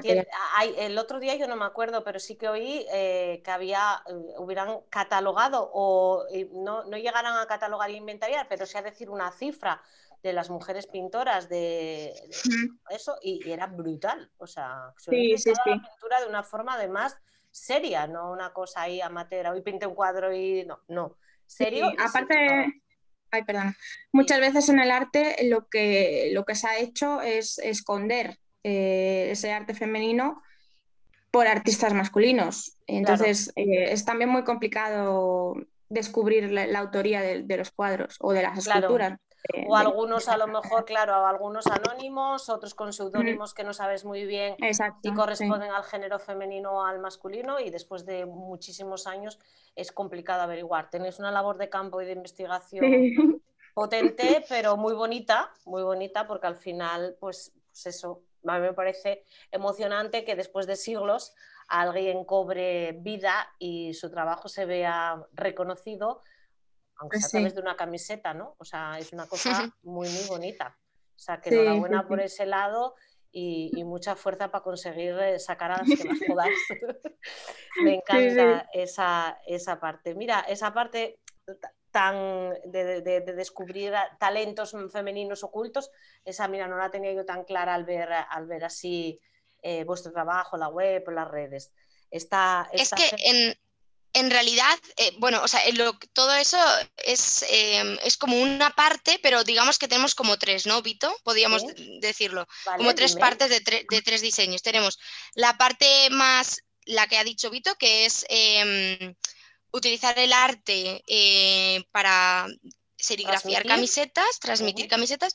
hay, 0.55 0.75
el 0.79 0.97
otro 0.99 1.21
día 1.21 1.35
yo 1.37 1.47
no 1.47 1.57
me 1.57 1.64
acuerdo, 1.64 2.05
pero 2.05 2.19
sí 2.19 2.37
que 2.37 2.49
oí 2.49 2.87
eh, 2.93 3.43
que 3.45 3.50
había, 3.50 4.03
eh, 4.07 4.12
hubieran 4.38 4.81
catalogado 4.91 5.71
o 5.73 6.25
no, 6.53 6.85
no 6.85 6.97
llegaran 6.97 7.37
a 7.37 7.47
catalogar 7.47 7.91
e 7.91 7.95
inventariar, 7.95 8.47
pero 8.49 8.67
sí 8.67 8.79
a 8.79 8.83
decir 8.83 9.11
una 9.11 9.31
cifra 9.33 9.83
de 10.25 10.33
las 10.33 10.49
mujeres 10.49 10.87
pintoras 10.87 11.50
de, 11.50 12.14
eso 12.88 13.17
y, 13.23 13.49
era 13.49 13.67
brutal. 13.67 14.31
O 14.38 14.47
sea, 14.47 14.93
sí, 14.97 15.37
sí, 15.37 15.50
la 15.50 15.62
pintura 15.64 16.21
de 16.21 16.29
una 16.29 16.43
forma 16.43 16.75
además 16.75 17.19
seria, 17.50 18.07
no 18.07 18.33
una 18.33 18.53
cosa 18.53 18.83
ahí 18.83 19.03
amateur, 19.03 19.47
hoy 19.49 19.61
pinté 19.61 19.87
un 19.87 19.95
cuadro 19.95 20.35
y 20.35 20.64
no, 20.64 20.81
no. 20.88 21.19
Serio. 21.47 21.93
aparte, 21.99 22.83
ay, 23.31 23.45
perdón. 23.45 23.76
Muchas 24.12 24.41
veces 24.41 24.69
en 24.71 24.81
el 24.81 24.91
arte 24.91 25.37
lo 25.45 25.69
que, 25.69 26.31
lo 26.33 26.47
que 26.47 26.55
se 26.55 26.69
ha 26.69 26.79
hecho 26.79 27.21
es 27.21 27.59
esconder 27.59 28.38
eh, 28.64 29.28
ese 29.30 29.52
arte 29.52 29.75
femenino 29.75 30.42
por 31.30 31.47
artistas 31.47 31.92
masculinos. 31.94 32.78
Entonces, 32.87 33.52
eh, 33.56 33.92
es 33.92 34.04
también 34.04 34.30
muy 34.30 34.44
complicado 34.44 35.54
descubrir 35.88 36.50
la, 36.50 36.78
autoría 36.78 37.21
de, 37.21 37.56
los 37.56 37.71
cuadros 37.71 38.16
o 38.21 38.33
de 38.33 38.42
las 38.42 38.59
esculturas. 38.59 39.18
O 39.68 39.76
algunos 39.76 40.28
a 40.28 40.38
lo 40.38 40.47
mejor, 40.47 40.87
claro, 40.87 41.26
algunos 41.26 41.66
anónimos, 41.66 42.49
otros 42.49 42.75
con 42.75 42.94
seudónimos 42.94 43.52
que 43.52 43.62
no 43.62 43.75
sabes 43.75 44.06
muy 44.06 44.25
bien 44.25 44.56
si 45.02 45.12
corresponden 45.12 45.71
al 45.71 45.85
género 45.85 46.18
femenino 46.18 46.73
o 46.73 46.87
al 46.87 46.99
masculino 46.99 47.61
y 47.61 47.68
después 47.68 48.06
de 48.06 48.25
muchísimos 48.25 49.06
años 49.06 49.38
es 49.76 49.92
complicado 49.92 50.42
averiguar. 50.42 50.88
Tenéis 50.88 51.18
una 51.18 51.30
labor 51.30 51.59
de 51.59 51.68
campo 51.68 52.00
y 52.00 52.06
de 52.06 52.12
investigación 52.12 53.42
potente, 53.75 54.44
pero 54.49 54.78
muy 54.78 54.94
bonita, 54.94 55.52
muy 55.66 55.83
bonita 55.83 56.26
porque 56.26 56.47
al 56.47 56.56
final, 56.56 57.16
pues, 57.21 57.52
pues 57.75 57.97
eso, 57.97 58.23
a 58.47 58.59
mí 58.59 58.61
me 58.61 58.73
parece 58.73 59.25
emocionante 59.50 60.25
que 60.25 60.37
después 60.37 60.66
de 60.69 60.76
siglos 60.76 61.35
alguien 61.66 62.25
cobre 62.25 62.93
vida 63.00 63.49
y 63.59 63.95
su 63.95 64.11
trabajo 64.11 64.49
se 64.49 64.64
vea 64.64 65.21
reconocido 65.33 66.23
aunque 66.99 67.19
sea 67.19 67.26
a 67.26 67.31
través 67.31 67.54
de 67.57 67.61
una 67.61 67.76
camiseta, 67.76 68.35
¿no? 68.35 68.54
O 68.59 68.64
sea, 68.64 68.99
es 68.99 69.12
una 69.12 69.26
cosa 69.26 69.50
muy, 69.83 70.09
muy 70.09 70.28
bonita. 70.28 70.78
O 71.16 71.19
sea, 71.19 71.40
que 71.40 71.50
enhorabuena 71.50 72.07
por 72.07 72.21
ese 72.21 72.47
lado 72.47 72.95
y, 73.33 73.83
mucha 73.85 74.14
fuerza 74.14 74.52
para 74.52 74.62
conseguir 74.62 75.19
eh, 75.19 75.38
sacar 75.40 75.73
a 75.73 75.78
las 75.78 75.88
que 75.88 76.09
más 76.09 76.19
podáis. 76.28 76.59
Me 77.83 77.97
encanta 77.97 78.69
esa, 78.73 79.40
esa 79.47 79.81
parte. 79.81 80.14
Mira, 80.14 80.40
esa 80.40 80.73
parte 80.73 81.19
tan 81.95 82.55
de, 82.65 83.03
descubrir 83.37 83.95
talentos 84.19 84.75
femeninos 84.93 85.45
ocultos, 85.45 85.93
esa 86.25 86.49
mira, 86.49 86.67
no 86.67 86.77
la 86.77 86.91
tenía 86.91 87.13
yo 87.13 87.25
tan 87.25 87.45
clara 87.45 87.73
al 87.73 87.85
ver, 87.85 88.13
al 88.13 88.47
ver 88.47 88.65
así 88.65 89.21
eh, 89.63 89.85
vuestro 89.85 90.11
trabajo, 90.11 90.57
la 90.57 90.67
web, 90.67 91.09
las 91.11 91.31
redes. 91.31 91.71
Está, 92.11 92.69
es 92.73 92.91
que 92.91 93.11
en, 93.17 93.57
en 94.13 94.29
realidad, 94.29 94.77
eh, 94.97 95.13
bueno, 95.19 95.41
o 95.41 95.47
sea, 95.47 95.61
todo 96.13 96.35
eso 96.35 96.59
em, 97.47 97.97
es, 98.03 98.17
como 98.17 98.43
una 98.43 98.71
parte, 98.71 99.21
pero 99.23 99.45
digamos 99.45 99.79
que 99.79 99.87
tenemos 99.87 100.17
como 100.17 100.37
tres, 100.37 100.67
¿no, 100.67 100.83
Vito? 100.83 101.17
Podríamos 101.23 101.63
decirlo. 102.01 102.49
como 102.77 102.93
tres 102.97 103.15
partes 103.15 103.51
de, 103.51 103.61
tres 104.03 104.21
diseños. 104.21 104.63
Tenemos 104.63 104.99
la 105.37 105.57
parte 105.57 106.11
más, 106.11 106.61
la 106.87 107.07
que 107.07 107.19
ha 107.19 107.25
dicho 107.25 107.51
Vito, 107.51 107.77
que 107.77 108.05
es 108.05 108.27
em, 108.29 109.15
utilizar 109.75 110.19
el 110.19 110.33
arte 110.33 111.02
eh, 111.07 111.85
para 111.90 112.47
serigrafiar 112.97 113.66
camisetas, 113.66 114.38
transmitir 114.40 114.88
camisetas. 114.88 115.35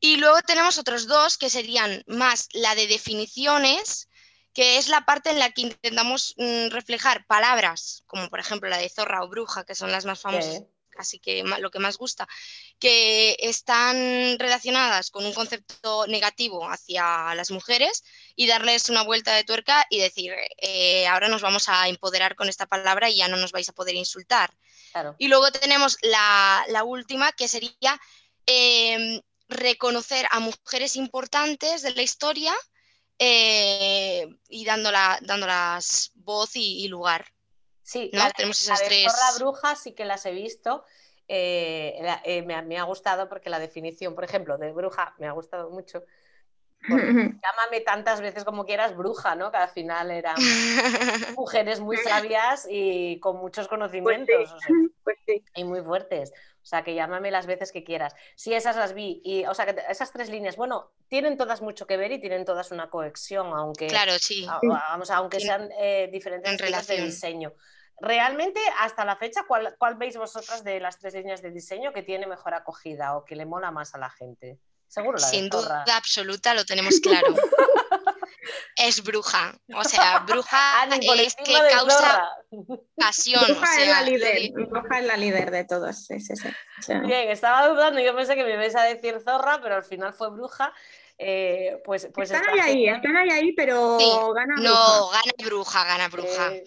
Y 0.00 0.16
luego 0.16 0.40
tenemos 0.42 0.78
otros 0.78 1.06
dos 1.06 1.38
que 1.38 1.50
serían 1.50 2.02
más 2.06 2.48
la 2.52 2.74
de 2.74 2.86
definiciones 2.86 4.08
que 4.54 4.78
es 4.78 4.88
la 4.88 5.04
parte 5.04 5.30
en 5.30 5.40
la 5.40 5.50
que 5.50 5.62
intentamos 5.62 6.34
mm, 6.38 6.68
reflejar 6.70 7.26
palabras, 7.26 8.04
como 8.06 8.30
por 8.30 8.38
ejemplo 8.38 8.68
la 8.70 8.78
de 8.78 8.88
zorra 8.88 9.24
o 9.24 9.28
bruja, 9.28 9.64
que 9.64 9.74
son 9.74 9.90
las 9.90 10.04
más 10.04 10.20
famosas, 10.20 10.62
así 10.98 11.18
que 11.18 11.42
lo 11.42 11.70
que 11.70 11.78
más 11.78 11.96
gusta, 11.98 12.26
que 12.78 13.36
están 13.40 14.38
relacionadas 14.38 15.10
con 15.10 15.24
un 15.24 15.32
concepto 15.32 16.06
negativo 16.06 16.68
hacia 16.68 17.34
las 17.34 17.50
mujeres 17.50 18.04
y 18.36 18.46
darles 18.46 18.90
una 18.90 19.02
vuelta 19.02 19.34
de 19.34 19.44
tuerca 19.44 19.84
y 19.90 19.98
decir, 19.98 20.34
eh, 20.58 21.06
ahora 21.06 21.28
nos 21.28 21.42
vamos 21.42 21.68
a 21.68 21.88
empoderar 21.88 22.34
con 22.36 22.48
esta 22.48 22.66
palabra 22.66 23.10
y 23.10 23.16
ya 23.16 23.28
no 23.28 23.36
nos 23.36 23.52
vais 23.52 23.68
a 23.68 23.72
poder 23.72 23.94
insultar. 23.94 24.54
Y 25.18 25.28
luego 25.28 25.50
tenemos 25.50 25.98
la, 26.02 26.82
última, 26.84 27.32
que 27.32 27.48
sería 27.48 28.00
em, 28.46 29.20
reconocer 29.48 30.26
a 30.30 30.40
mujeres 30.40 30.96
importantes 30.96 31.82
de 31.82 31.94
la 31.94 32.02
historia 32.02 32.54
eh, 33.18 34.26
y 34.48 34.64
dándola, 34.64 35.18
dándolas 35.22 36.12
voz 36.14 36.54
y, 36.54 36.86
lugar. 36.88 37.26
Sí, 37.84 38.10
tenemos 38.36 38.62
esas 38.62 38.82
tres. 38.82 39.12
bruja 39.38 39.76
sí 39.76 39.92
que 39.92 40.06
las 40.06 40.24
he 40.24 40.32
visto. 40.32 40.84
Eh, 41.28 42.02
eh, 42.24 42.42
me, 42.42 42.78
ha 42.78 42.82
gustado 42.82 43.28
porque 43.28 43.50
la 43.50 43.58
definición, 43.58 44.14
por 44.14 44.24
ejemplo, 44.24 44.58
de 44.58 44.72
bruja 44.72 45.14
me 45.18 45.26
ha 45.26 45.32
gustado 45.32 45.70
mucho. 45.70 46.02
llámame 46.88 47.80
tantas 47.84 48.20
veces 48.20 48.44
como 48.44 48.64
quieras 48.64 48.96
bruja, 48.96 49.34
¿no? 49.34 49.50
Que 49.50 49.58
al 49.58 49.68
final 49.68 50.10
eran 50.10 50.36
mujeres 51.36 51.80
muy 51.80 51.98
sabias 51.98 52.66
y 52.70 53.20
con 53.20 53.36
muchos 53.36 53.68
conocimientos. 53.68 54.54
Pues 55.02 55.18
y 55.54 55.64
muy 55.64 55.82
fuertes. 55.82 56.32
O 56.64 56.66
sea, 56.66 56.82
que 56.82 56.94
llámame 56.94 57.30
las 57.30 57.44
veces 57.44 57.72
que 57.72 57.84
quieras. 57.84 58.14
Si 58.36 58.54
esas 58.54 58.76
las 58.76 58.94
vi, 58.94 59.20
y, 59.22 59.44
o 59.44 59.52
sea, 59.52 59.66
que 59.66 59.82
esas 59.90 60.10
tres 60.12 60.30
líneas, 60.30 60.56
bueno, 60.56 60.92
tienen 61.08 61.36
todas 61.36 61.60
mucho 61.60 61.86
que 61.86 61.98
ver 61.98 62.10
y 62.10 62.18
tienen 62.18 62.46
todas 62.46 62.70
una 62.70 62.88
conexión, 62.88 63.48
aunque, 63.48 63.86
claro, 63.86 64.18
sí. 64.18 64.46
vamos, 64.62 65.10
aunque 65.10 65.40
sean 65.40 65.68
eh, 65.78 66.08
diferentes 66.10 66.58
líneas 66.58 66.86
de 66.86 67.02
diseño. 67.02 67.52
Realmente, 68.00 68.60
hasta 68.80 69.04
la 69.04 69.16
fecha, 69.16 69.44
¿cuál, 69.46 69.94
veis 69.96 70.16
vosotras 70.16 70.64
de 70.64 70.80
las 70.80 70.98
tres 70.98 71.12
líneas 71.12 71.42
de 71.42 71.50
diseño 71.50 71.92
que 71.92 72.02
tiene 72.02 72.26
mejor 72.26 72.54
acogida 72.54 73.14
o 73.14 73.26
que 73.26 73.36
le 73.36 73.44
mola 73.44 73.70
más 73.70 73.94
a 73.94 73.98
la 73.98 74.08
gente? 74.08 74.58
Seguro 74.88 75.18
la 75.18 75.26
Sin 75.26 75.50
duda 75.50 75.84
absoluta, 75.94 76.54
lo 76.54 76.64
tenemos 76.64 76.98
claro. 77.00 77.34
es 78.76 79.02
bruja. 79.02 79.54
O 79.74 79.84
sea, 79.84 80.20
bruja 80.20 80.84
es 81.18 81.34
que 81.36 81.54
causa 81.70 82.30
pasión. 82.96 83.44
Bruja, 83.46 83.82
es 83.82 83.88
la 83.88 84.02
líder, 84.02 84.52
bruja 84.52 84.98
es 84.98 85.06
la 85.06 85.16
líder 85.16 85.50
de 85.50 85.64
todos. 85.64 86.08
Bien, 86.88 87.30
estaba 87.30 87.68
dudando, 87.68 88.00
yo 88.00 88.14
pensé 88.14 88.34
que 88.34 88.44
me 88.44 88.54
ibas 88.54 88.74
a 88.76 88.82
decir 88.82 89.20
zorra, 89.24 89.60
pero 89.62 89.76
al 89.76 89.84
final 89.84 90.12
fue 90.12 90.30
bruja. 90.30 90.72
Eh, 91.16 91.80
pues, 91.84 92.08
pues 92.12 92.30
están 92.30 92.48
ahí, 92.50 92.58
ahí, 92.58 92.88
están 92.88 93.16
ahí, 93.16 93.30
ahí, 93.30 93.52
pero 93.52 93.98
gana 94.32 94.54
bruja. 94.56 94.68
No, 94.68 95.08
gana 95.10 95.32
bruja, 95.44 95.84
gana 95.84 96.08
bruja. 96.08 96.52
Eh, 96.52 96.64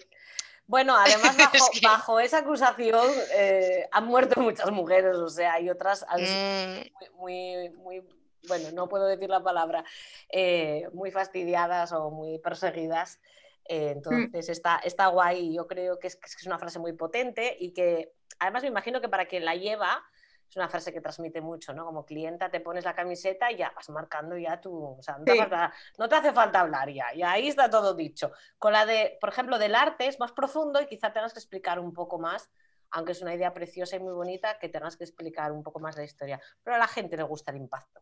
bueno, 0.68 0.94
además 0.94 1.34
bajo, 1.82 2.20
esa 2.20 2.38
acusación 2.38 3.08
eh, 3.32 3.88
han 3.90 4.04
muerto 4.04 4.40
muchas 4.40 4.70
mujeres, 4.70 5.16
o 5.16 5.28
sea, 5.28 5.54
hay 5.54 5.70
otras 5.70 6.04
mm. 6.14 7.16
muy, 7.16 7.70
muy 7.70 8.02
bueno, 8.48 8.70
no 8.72 8.88
puedo 8.88 9.06
decir 9.06 9.28
la 9.28 9.42
palabra, 9.42 9.84
eh, 10.30 10.88
muy 10.92 11.10
fastidiadas 11.10 11.92
o 11.92 12.10
muy 12.10 12.38
perseguidas. 12.38 13.20
Eh, 13.64 13.94
mm. 13.94 13.98
entonces 13.98 14.48
está, 14.48 14.80
está 14.82 15.08
guay, 15.08 15.54
yo 15.54 15.66
creo 15.66 15.98
que 15.98 16.08
es, 16.08 16.16
que 16.16 16.26
es 16.26 16.46
una 16.46 16.58
frase 16.58 16.78
muy 16.78 16.94
potente 16.94 17.56
y 17.60 17.72
que 17.72 18.12
además 18.38 18.62
me 18.62 18.68
imagino 18.68 19.00
que 19.00 19.08
para 19.08 19.26
quien 19.26 19.44
la 19.44 19.54
lleva 19.54 20.02
es 20.48 20.56
una 20.56 20.68
frase 20.68 20.92
que 20.92 21.00
transmite 21.00 21.40
mucho, 21.40 21.74
¿no? 21.74 21.84
Como 21.84 22.06
clienta 22.06 22.50
te 22.50 22.60
pones 22.60 22.84
la 22.84 22.94
camiseta 22.94 23.52
y 23.52 23.58
ya 23.58 23.70
vas 23.74 23.88
marcando 23.90 24.36
ya 24.36 24.60
tu... 24.60 24.96
O 24.98 25.02
sea, 25.02 25.18
no, 25.18 26.08
te 26.08 26.14
hace 26.14 26.32
falta 26.32 26.60
hablar 26.60 26.88
ya, 26.90 27.14
y 27.14 27.22
ahí 27.22 27.48
está 27.48 27.68
todo 27.68 27.94
dicho. 27.94 28.32
Con 28.58 28.72
la 28.72 28.86
de, 28.86 29.18
por 29.20 29.28
ejemplo, 29.28 29.58
del 29.58 29.74
arte 29.74 30.06
es 30.06 30.18
más 30.18 30.32
profundo 30.32 30.80
y 30.80 30.86
quizá 30.86 31.12
tengas 31.12 31.34
que 31.34 31.38
explicar 31.38 31.78
un 31.78 31.92
poco 31.92 32.18
más, 32.18 32.50
aunque 32.90 33.12
es 33.12 33.20
una 33.20 33.34
idea 33.34 33.52
preciosa 33.52 33.96
y 33.96 34.00
muy 34.00 34.14
bonita, 34.14 34.58
que 34.58 34.70
tengas 34.70 34.96
que 34.96 35.04
explicar 35.04 35.52
un 35.52 35.62
poco 35.62 35.80
más 35.80 35.96
la 35.96 36.04
historia. 36.04 36.40
Pero 36.62 36.76
a 36.76 36.78
la 36.78 36.88
gente 36.88 37.16
le 37.18 37.24
gusta 37.24 37.50
el 37.50 37.58
impacto. 37.58 38.00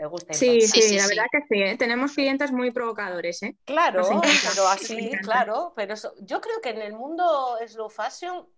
Le 0.00 0.06
gusta 0.06 0.32
Sí, 0.32 0.62
sí, 0.62 0.80
Sí, 0.80 0.96
la 0.96 1.02
sí, 1.02 1.08
verdad 1.10 1.26
que 1.30 1.40
sí, 1.46 1.62
¿eh? 1.62 1.76
tenemos 1.76 2.14
clientes 2.14 2.50
muy 2.52 2.70
provocadores, 2.70 3.42
¿eh? 3.42 3.56
Claro, 3.66 4.08
pero 4.48 4.66
así, 4.66 5.10
claro, 5.22 5.74
pero 5.76 5.92
eso- 5.92 6.14
yo 6.20 6.40
creo 6.40 6.60
que 6.62 6.70
en 6.70 6.80
el 6.80 6.94
mundo 6.94 7.58
slow 7.66 7.90
fashion, 7.90 8.48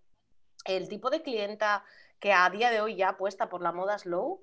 el 0.64 0.88
tipo 0.88 1.10
de 1.10 1.20
clienta 1.22 1.84
que 2.20 2.32
a 2.32 2.48
día 2.48 2.70
de 2.70 2.80
hoy 2.80 2.94
ya 2.94 3.08
apuesta 3.10 3.48
por 3.48 3.60
la 3.60 3.72
moda 3.72 3.98
slow, 3.98 4.40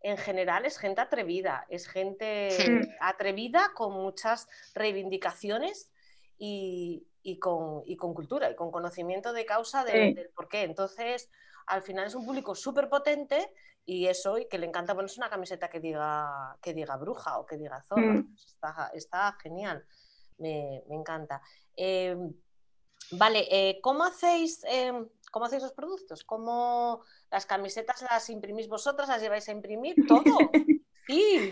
en 0.00 0.16
general 0.16 0.64
es 0.64 0.78
gente 0.78 1.02
atrevida, 1.02 1.66
es 1.68 1.86
gente 1.86 2.48
Sí. 2.50 2.88
atrevida 3.00 3.72
con 3.74 3.92
muchas 3.92 4.48
reivindicaciones 4.74 5.90
y, 6.38 7.06
y 7.22 7.38
con, 7.38 7.82
y 7.84 7.96
con 7.98 8.14
cultura 8.14 8.50
y 8.50 8.56
con 8.56 8.70
conocimiento 8.70 9.34
de 9.34 9.44
causa 9.44 9.84
de- 9.84 9.92
Sí. 9.92 10.14
del 10.14 10.30
por 10.30 10.48
qué. 10.48 10.62
Entonces, 10.62 11.28
al 11.66 11.82
final 11.82 12.06
es 12.06 12.14
un 12.14 12.24
público 12.24 12.54
súper 12.54 12.88
potente 12.88 13.52
y 13.90 14.06
eso, 14.06 14.36
y 14.36 14.46
que 14.48 14.58
le 14.58 14.66
encanta 14.66 14.94
ponerse 14.94 15.18
una 15.18 15.30
camiseta 15.30 15.70
que 15.70 15.80
diga, 15.80 16.58
que 16.60 16.74
diga 16.74 16.96
bruja 16.98 17.38
o 17.38 17.46
que 17.46 17.56
diga 17.56 17.80
zorra. 17.82 18.02
Mm. 18.12 18.28
Pues 18.28 18.44
Está, 18.46 18.90
está 18.92 19.38
genial, 19.42 19.86
me, 20.36 20.82
me 20.88 20.94
encanta. 20.94 21.40
Eh, 21.74 22.14
vale, 23.12 23.46
eh, 23.50 23.80
¿cómo, 23.80 24.04
hacéis, 24.04 24.62
eh, 24.68 24.92
¿cómo 25.32 25.46
hacéis 25.46 25.62
los 25.62 25.72
productos? 25.72 26.22
¿Cómo 26.24 27.02
las 27.30 27.46
camisetas 27.46 28.02
las 28.02 28.28
imprimís 28.28 28.68
vosotras? 28.68 29.08
¿Las 29.08 29.22
lleváis 29.22 29.48
a 29.48 29.52
imprimir? 29.52 29.96
¿Todo? 30.06 30.22
Sí. 31.06 31.50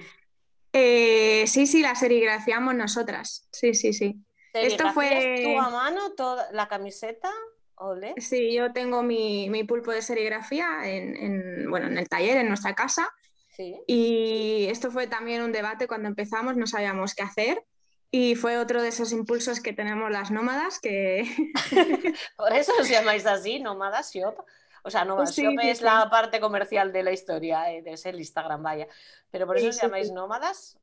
Eh, 0.75 1.47
sí, 1.47 1.67
sí, 1.67 1.81
la 1.81 1.95
serigrafiamos 1.95 2.75
nosotras. 2.75 3.49
Sí, 3.51 3.73
sí, 3.73 3.95
sí. 3.95 4.15
Esto 4.53 4.85
¿Serigrafías 4.91 4.93
fue- 4.95 5.41
tú 5.43 5.59
a 5.59 5.71
mano 5.71 6.13
toda 6.15 6.53
la 6.53 6.69
camiseta? 6.69 7.31
Ole. 7.77 8.15
Sí, 8.19 8.55
yo 8.55 8.73
tengo 8.73 9.03
mi, 9.03 9.49
mi 9.51 9.65
pulpo 9.65 9.93
de 9.93 10.03
serigrafía 10.03 10.81
en, 10.85 11.17
en, 11.17 11.71
bueno, 11.71 11.87
en 11.87 11.99
el 11.99 12.09
taller, 12.09 12.39
en 12.39 12.49
nuestra 12.49 12.75
casa. 12.75 13.09
Sí. 13.51 13.81
Y 13.87 14.67
esto 14.71 14.91
fue 14.91 15.07
también 15.07 15.43
un 15.43 15.53
debate 15.53 15.87
cuando 15.87 16.09
empezamos, 16.09 16.57
no 16.57 16.67
sabíamos 16.67 17.15
qué 17.15 17.23
hacer. 17.23 17.65
Y 18.11 18.35
fue 18.35 18.59
otro 18.59 18.83
de 18.83 18.89
esos 18.89 19.13
impulsos 19.13 19.61
que 19.61 19.73
tenemos 19.73 20.11
las 20.11 20.31
nómadas, 20.31 20.79
que 20.81 21.25
Por 22.37 22.53
eso 22.53 22.73
os 22.81 22.89
llamáis 22.89 23.27
así, 23.27 23.59
Nomada 23.59 24.01
Shop. 24.03 24.45
O 24.83 24.91
sea, 24.91 25.05
Nomada 25.05 25.27
Sí, 25.27 25.43
Shop 25.43 25.55
sí, 25.61 25.69
es 25.69 25.79
sí. 25.79 25.85
la 25.85 26.09
parte 26.09 26.39
comercial 26.41 26.93
de 26.93 27.03
la 27.03 27.13
historia, 27.13 27.73
eh, 27.73 27.83
es 27.85 28.07
el 28.07 28.19
Instagram, 28.19 28.63
vaya. 28.63 28.87
Pero 29.31 29.47
por 29.47 29.57
eso 29.59 29.69
os 29.69 29.81
llamáis 29.81 30.13
nómadas. 30.13 30.79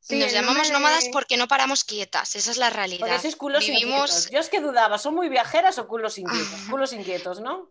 Sí, 0.00 0.16
Nos 0.16 0.32
llamamos 0.32 0.70
nómadas 0.70 1.04
de- 1.04 1.10
porque 1.10 1.36
no 1.36 1.48
paramos 1.48 1.84
quietas, 1.84 2.34
esa 2.36 2.50
es 2.50 2.56
la 2.56 2.70
realidad. 2.70 3.00
Porque 3.06 3.20
sois 3.20 3.36
culos 3.36 3.60
Vivimos 3.66 4.10
inquietos. 4.10 4.30
Yo 4.30 4.38
es 4.40 4.48
que 4.48 4.60
dudaba, 4.60 4.96
¿son 4.98 5.14
muy 5.14 5.28
viajeras 5.28 5.78
o 5.78 5.86
culos 5.86 6.16
inquietos? 6.18 6.60
Culos 6.70 6.92
inquietos, 6.92 7.40
¿no? 7.40 7.70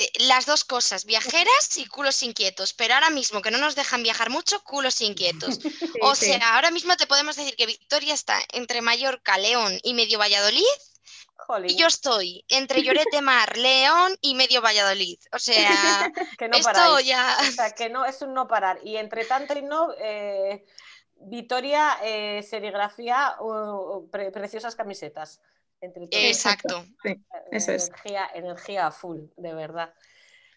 eh, 0.00 0.12
las 0.20 0.46
dos 0.46 0.62
cosas, 0.64 1.04
viajeras 1.06 1.76
y 1.76 1.86
culos 1.86 2.22
inquietos, 2.22 2.72
pero 2.72 2.94
ahora 2.94 3.10
mismo 3.10 3.42
que 3.42 3.50
no 3.50 3.58
nos 3.58 3.74
dejan 3.74 4.02
viajar 4.04 4.30
mucho, 4.30 4.62
culos 4.62 5.00
inquietos. 5.00 5.58
Sí, 5.62 5.98
O 6.02 6.14
sí. 6.14 6.26
sea, 6.26 6.54
ahora 6.54 6.70
mismo 6.70 6.96
te 6.96 7.06
podemos 7.08 7.34
decir 7.36 7.56
que 7.56 7.66
Victoria 7.66 8.14
está 8.14 8.38
entre 8.52 8.80
Mallorca, 8.80 9.38
León 9.38 9.80
y 9.82 9.94
medio 9.94 10.18
Valladolid, 10.20 10.62
Jolín, 11.46 11.70
y 11.70 11.76
yo 11.76 11.86
estoy 11.88 12.44
entre 12.48 12.82
Lloret 12.84 13.08
de 13.10 13.22
Mar, 13.22 13.56
León 13.56 14.16
y 14.20 14.34
medio 14.36 14.60
Valladolid. 14.60 15.18
O 15.32 15.38
sea, 15.38 16.12
que 16.38 16.48
no 16.48 16.56
esto 16.56 16.70
paráis. 16.72 17.06
ya... 17.06 17.36
O 17.48 17.52
sea, 17.52 17.70
que 17.74 17.88
no, 17.88 18.04
es 18.04 18.20
un 18.22 18.34
no 18.34 18.46
parar. 18.46 18.78
Y 18.84 18.96
entre 18.98 19.24
tanto 19.24 19.58
y 19.58 19.62
no, 19.62 19.88
eh, 20.00 20.64
Vitoria 21.20 21.98
eh, 22.02 22.42
serigrafía 22.42 23.36
uh, 23.40 24.08
pre- 24.10 24.30
preciosas 24.30 24.74
camisetas. 24.76 25.40
Entre 25.80 26.08
todos. 26.08 26.24
Exacto. 26.24 26.84
Sí, 27.02 27.24
eso 27.52 27.72
es. 27.72 27.88
energía, 27.88 28.28
energía 28.34 28.86
a 28.88 28.90
full, 28.90 29.20
de 29.36 29.54
verdad. 29.54 29.94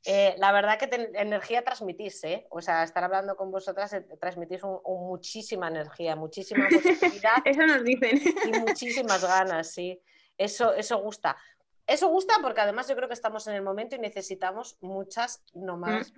Eh, 0.04 0.34
la 0.40 0.52
verdad 0.52 0.80
que 0.80 0.88
ten- 0.88 1.16
energía 1.16 1.64
transmitís, 1.64 2.24
¿eh? 2.24 2.48
O 2.50 2.60
sea, 2.60 2.84
estar 2.84 3.04
hablando 3.04 3.36
con 3.36 3.52
vosotras 3.52 3.94
eh, 3.94 4.02
transmitís 4.20 4.64
un- 4.64 4.80
un 4.84 5.08
muchísima 5.08 5.68
energía, 5.68 6.16
muchísima 6.16 6.68
positividad 6.72 7.36
Eso 7.46 7.66
nos 7.68 7.84
dicen. 7.84 8.20
y 8.48 8.52
muchísimas 8.60 9.24
ganas, 9.24 9.72
sí. 9.72 10.02
Eso, 10.38 10.74
eso 10.74 10.98
gusta. 11.00 11.38
Eso 11.86 12.08
gusta 12.08 12.34
porque 12.42 12.62
además 12.62 12.88
yo 12.88 12.96
creo 12.96 13.08
que 13.08 13.14
estamos 13.14 13.46
en 13.46 13.54
el 13.54 13.62
momento 13.62 13.96
y 13.96 14.00
necesitamos 14.00 14.78
muchas 14.82 15.44
nómadas, 15.54 16.12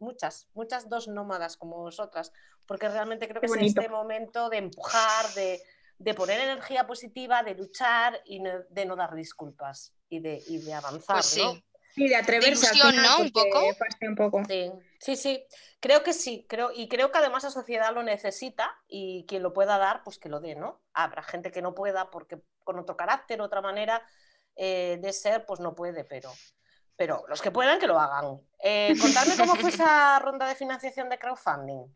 muchas, 0.00 0.48
muchas 0.54 0.88
dos 0.88 1.08
nómadas 1.08 1.56
como 1.56 1.76
vosotras, 1.76 2.32
porque 2.66 2.88
realmente 2.88 3.28
creo 3.28 3.40
que 3.40 3.46
es 3.46 3.56
este 3.56 3.88
momento 3.88 4.48
de 4.48 4.58
empujar, 4.58 5.26
de, 5.34 5.62
de 5.98 6.14
poner 6.14 6.40
energía 6.40 6.86
positiva, 6.86 7.42
de 7.42 7.54
luchar 7.54 8.20
y 8.24 8.40
no- 8.40 8.62
de 8.68 8.84
no 8.86 8.96
dar 8.96 9.14
disculpas 9.14 9.94
y 10.08 10.20
de, 10.20 10.42
y 10.48 10.58
de 10.58 10.74
avanzar, 10.74 11.16
Pues 11.16 11.26
sí. 11.26 11.42
¿no? 11.44 11.62
Sí, 11.92 12.08
de 12.08 12.14
atreverse 12.16 12.68
al 12.68 12.76
ilusión, 12.76 12.90
final, 12.92 13.24
¿no? 13.24 13.32
Poco. 13.32 13.60
un 14.02 14.14
poco. 14.14 14.44
Sí, 14.46 14.70
sí, 15.00 15.16
sí, 15.16 15.44
creo 15.80 16.04
que 16.04 16.12
sí, 16.12 16.46
creo, 16.48 16.70
y 16.72 16.88
creo 16.88 17.10
que 17.10 17.18
además 17.18 17.42
la 17.42 17.50
sociedad 17.50 17.92
lo 17.92 18.04
necesita 18.04 18.72
y 18.86 19.26
quien 19.26 19.42
lo 19.42 19.52
pueda 19.52 19.76
dar, 19.76 20.04
pues 20.04 20.16
que 20.18 20.28
lo 20.28 20.38
dé, 20.38 20.54
¿no? 20.54 20.80
Habrá 20.92 21.24
gente 21.24 21.50
que 21.50 21.62
no 21.62 21.74
pueda 21.74 22.08
porque 22.10 22.40
con 22.62 22.78
otro 22.78 22.96
carácter, 22.96 23.40
otra 23.40 23.60
manera 23.60 24.06
eh, 24.54 24.98
de 25.02 25.12
ser, 25.12 25.44
pues 25.46 25.58
no 25.58 25.74
puede, 25.74 26.04
pero, 26.04 26.32
pero 27.00 27.24
los 27.28 27.40
que 27.40 27.50
puedan 27.50 27.80
que 27.80 27.86
lo 27.86 27.98
hagan. 27.98 28.42
Eh, 28.62 28.94
contadme 29.00 29.34
cómo 29.34 29.56
fue 29.56 29.70
esa 29.70 30.18
ronda 30.18 30.46
de 30.46 30.54
financiación 30.54 31.08
de 31.08 31.18
crowdfunding. 31.18 31.86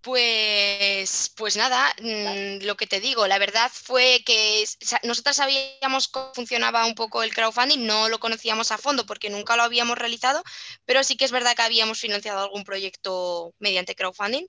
Pues, 0.00 1.32
pues 1.36 1.56
nada, 1.56 1.92
mm, 2.00 2.64
lo 2.64 2.76
que 2.76 2.86
te 2.86 3.00
digo, 3.00 3.26
la 3.26 3.40
verdad 3.40 3.68
fue 3.74 4.22
que 4.24 4.64
nosotras 5.02 5.34
sabíamos 5.34 6.06
cómo 6.06 6.32
funcionaba 6.34 6.86
un 6.86 6.94
poco 6.94 7.24
el 7.24 7.34
crowdfunding, 7.34 7.84
no 7.84 8.08
lo 8.08 8.20
conocíamos 8.20 8.70
a 8.70 8.78
fondo 8.78 9.04
porque 9.06 9.28
nunca 9.28 9.56
lo 9.56 9.64
habíamos 9.64 9.98
realizado, 9.98 10.44
pero 10.84 11.02
sí 11.02 11.16
que 11.16 11.24
es 11.24 11.32
verdad 11.32 11.56
que 11.56 11.62
habíamos 11.62 11.98
financiado 11.98 12.38
algún 12.38 12.62
proyecto 12.62 13.52
mediante 13.58 13.96
crowdfunding 13.96 14.46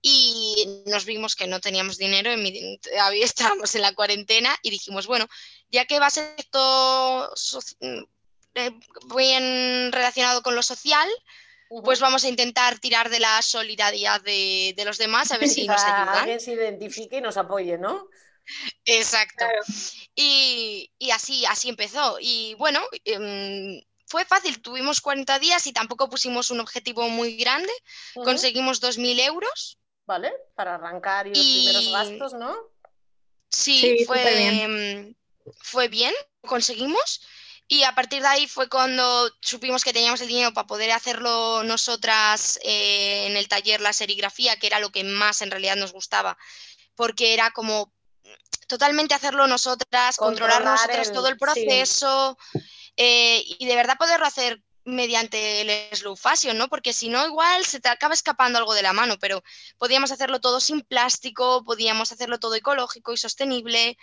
y 0.00 0.82
nos 0.86 1.04
vimos 1.04 1.36
que 1.36 1.46
no 1.46 1.60
teníamos 1.60 1.98
dinero, 1.98 2.32
en 2.32 2.46
estábamos 3.22 3.74
en 3.74 3.82
la 3.82 3.94
cuarentena 3.94 4.56
y 4.62 4.70
dijimos, 4.70 5.06
bueno, 5.06 5.26
ya 5.70 5.84
que 5.84 5.98
va 5.98 6.06
a 6.06 6.10
ser 6.10 6.34
eh, 7.80 8.04
bien 9.16 9.90
relacionado 9.92 10.42
con 10.42 10.54
lo 10.54 10.62
social, 10.62 11.08
pues 11.84 11.98
vamos 12.00 12.24
a 12.24 12.28
intentar 12.28 12.78
tirar 12.78 13.10
de 13.10 13.20
la 13.20 13.42
solidaridad 13.42 14.20
de, 14.22 14.74
de 14.76 14.84
los 14.84 14.98
demás 14.98 15.32
a 15.32 15.38
ver 15.38 15.48
si 15.48 15.66
nos 15.66 15.82
ayudan. 15.84 16.08
alguien 16.18 16.40
se 16.40 16.52
identifique 16.52 17.16
y 17.18 17.20
nos 17.20 17.36
apoye, 17.36 17.78
¿no? 17.78 18.08
Exacto. 18.84 19.38
Claro. 19.38 19.62
Y, 20.14 20.92
y 20.98 21.10
así, 21.10 21.44
así 21.46 21.68
empezó. 21.70 22.18
Y 22.20 22.54
bueno, 22.54 22.80
em, 23.04 23.80
fue 24.06 24.24
fácil, 24.24 24.60
tuvimos 24.62 25.00
40 25.00 25.38
días 25.38 25.66
y 25.66 25.72
tampoco 25.72 26.08
pusimos 26.10 26.50
un 26.50 26.60
objetivo 26.60 27.08
muy 27.08 27.36
grande. 27.36 27.72
Ujú. 28.14 28.24
Conseguimos 28.24 28.80
2.000 28.80 29.18
euros. 29.20 29.78
¿Vale? 30.06 30.32
Para 30.54 30.74
arrancar 30.74 31.26
y 31.26 31.30
los 31.30 31.38
Y- 31.38 31.54
primeros 31.64 31.92
gastos, 31.92 32.34
¿no? 32.34 32.54
Sí, 33.50 33.80
Sí, 33.98 34.04
fue, 34.04 34.18
superbién. 34.18 34.60
em, 34.60 35.14
fue 35.62 35.88
bien, 35.88 36.12
conseguimos. 36.42 37.22
Y 37.66 37.82
a 37.84 37.94
partir 37.94 38.20
de 38.20 38.28
ahí 38.28 38.46
fue 38.46 38.68
cuando 38.68 39.30
supimos 39.40 39.82
que 39.84 39.92
teníamos 39.92 40.20
el 40.20 40.28
dinero 40.28 40.52
para 40.52 40.66
poder 40.66 40.92
hacerlo 40.92 41.62
nosotras 41.64 42.58
eh, 42.62 43.26
en 43.26 43.36
el 43.36 43.48
taller, 43.48 43.80
la 43.80 43.92
serigrafía, 43.94 44.58
que 44.58 44.66
era 44.66 44.80
lo 44.80 44.90
que 44.90 45.02
más 45.02 45.40
en 45.40 45.50
realidad 45.50 45.76
nos 45.76 45.92
gustaba, 45.92 46.36
porque 46.94 47.32
era 47.32 47.50
como 47.52 47.92
totalmente 48.68 49.14
hacerlo 49.14 49.46
nosotras, 49.46 50.16
controlar, 50.16 50.58
Controlar 50.58 50.78
nosotras 50.80 51.08
el- 51.08 51.12
todo 51.14 51.28
el 51.28 51.34
sí. 51.34 51.38
proceso 51.40 52.38
eh, 52.96 53.42
y 53.58 53.66
de 53.66 53.76
verdad 53.76 53.96
poderlo 53.98 54.26
hacer 54.26 54.62
mediante 54.84 55.60
el 55.62 55.96
slow 55.96 56.16
fashion, 56.16 56.58
¿no? 56.58 56.68
Porque 56.68 56.92
si 56.92 57.08
no, 57.08 57.26
igual 57.26 57.64
se 57.64 57.80
te 57.80 57.88
acaba 57.88 58.14
escapando 58.14 58.58
algo 58.58 58.74
de 58.74 58.82
la 58.82 58.92
mano, 58.92 59.18
pero 59.20 59.42
podíamos 59.78 60.12
hacerlo 60.12 60.40
todo 60.40 60.60
sin 60.60 60.82
plástico, 60.82 61.64
podíamos 61.64 62.12
hacerlo 62.12 62.38
todo 62.38 62.54
ecológico 62.54 63.12
y 63.12 63.16
sostenible, 63.16 63.96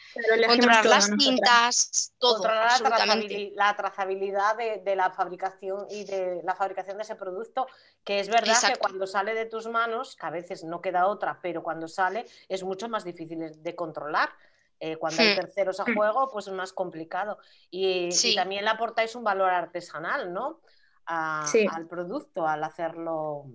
controlar 0.43 0.85
las 0.85 1.09
nosotras. 1.09 1.15
tintas, 1.15 2.13
todo, 2.19 2.43
controlar 2.43 2.81
la, 2.81 2.89
absolutamente. 2.91 3.05
trazabili- 3.05 3.53
la 3.55 3.75
trazabilidad 3.75 4.55
de, 4.57 4.77
de 4.83 4.95
la 4.95 5.11
fabricación 5.11 5.87
y 5.89 6.05
de 6.05 6.41
la 6.43 6.55
fabricación 6.55 6.97
de 6.97 7.03
ese 7.03 7.15
producto, 7.15 7.67
que 8.03 8.19
es 8.19 8.29
verdad 8.29 8.65
que 8.65 8.77
cuando 8.77 9.07
sale 9.07 9.33
de 9.33 9.45
tus 9.47 9.67
manos, 9.67 10.15
que 10.15 10.25
a 10.25 10.29
veces 10.29 10.63
no 10.63 10.81
queda 10.81 11.07
otra, 11.07 11.39
pero 11.41 11.63
cuando 11.63 11.87
sale 11.87 12.25
es 12.47 12.63
mucho 12.63 12.89
más 12.89 13.03
difícil 13.03 13.39
de 13.61 13.75
controlar. 13.75 14.29
Eh, 14.83 14.97
cuando 14.97 15.21
hay 15.21 15.33
Hmm. 15.33 15.35
terceros 15.41 15.79
a 15.79 15.83
Hmm. 15.85 15.93
juego, 15.95 16.29
pues 16.31 16.47
es 16.47 16.53
más 16.53 16.73
complicado. 16.73 17.37
Y, 17.69 18.07
y 18.07 18.11
Sí. 18.11 18.35
también 18.35 18.65
le 18.65 18.71
aportáis 18.71 19.15
un 19.15 19.23
valor 19.23 19.51
artesanal, 19.51 20.33
¿no? 20.33 20.59
A- 21.05 21.45
Sí. 21.47 21.67
Al 21.71 21.87
producto, 21.87 22.47
al 22.47 22.63
hacerlo 22.63 23.45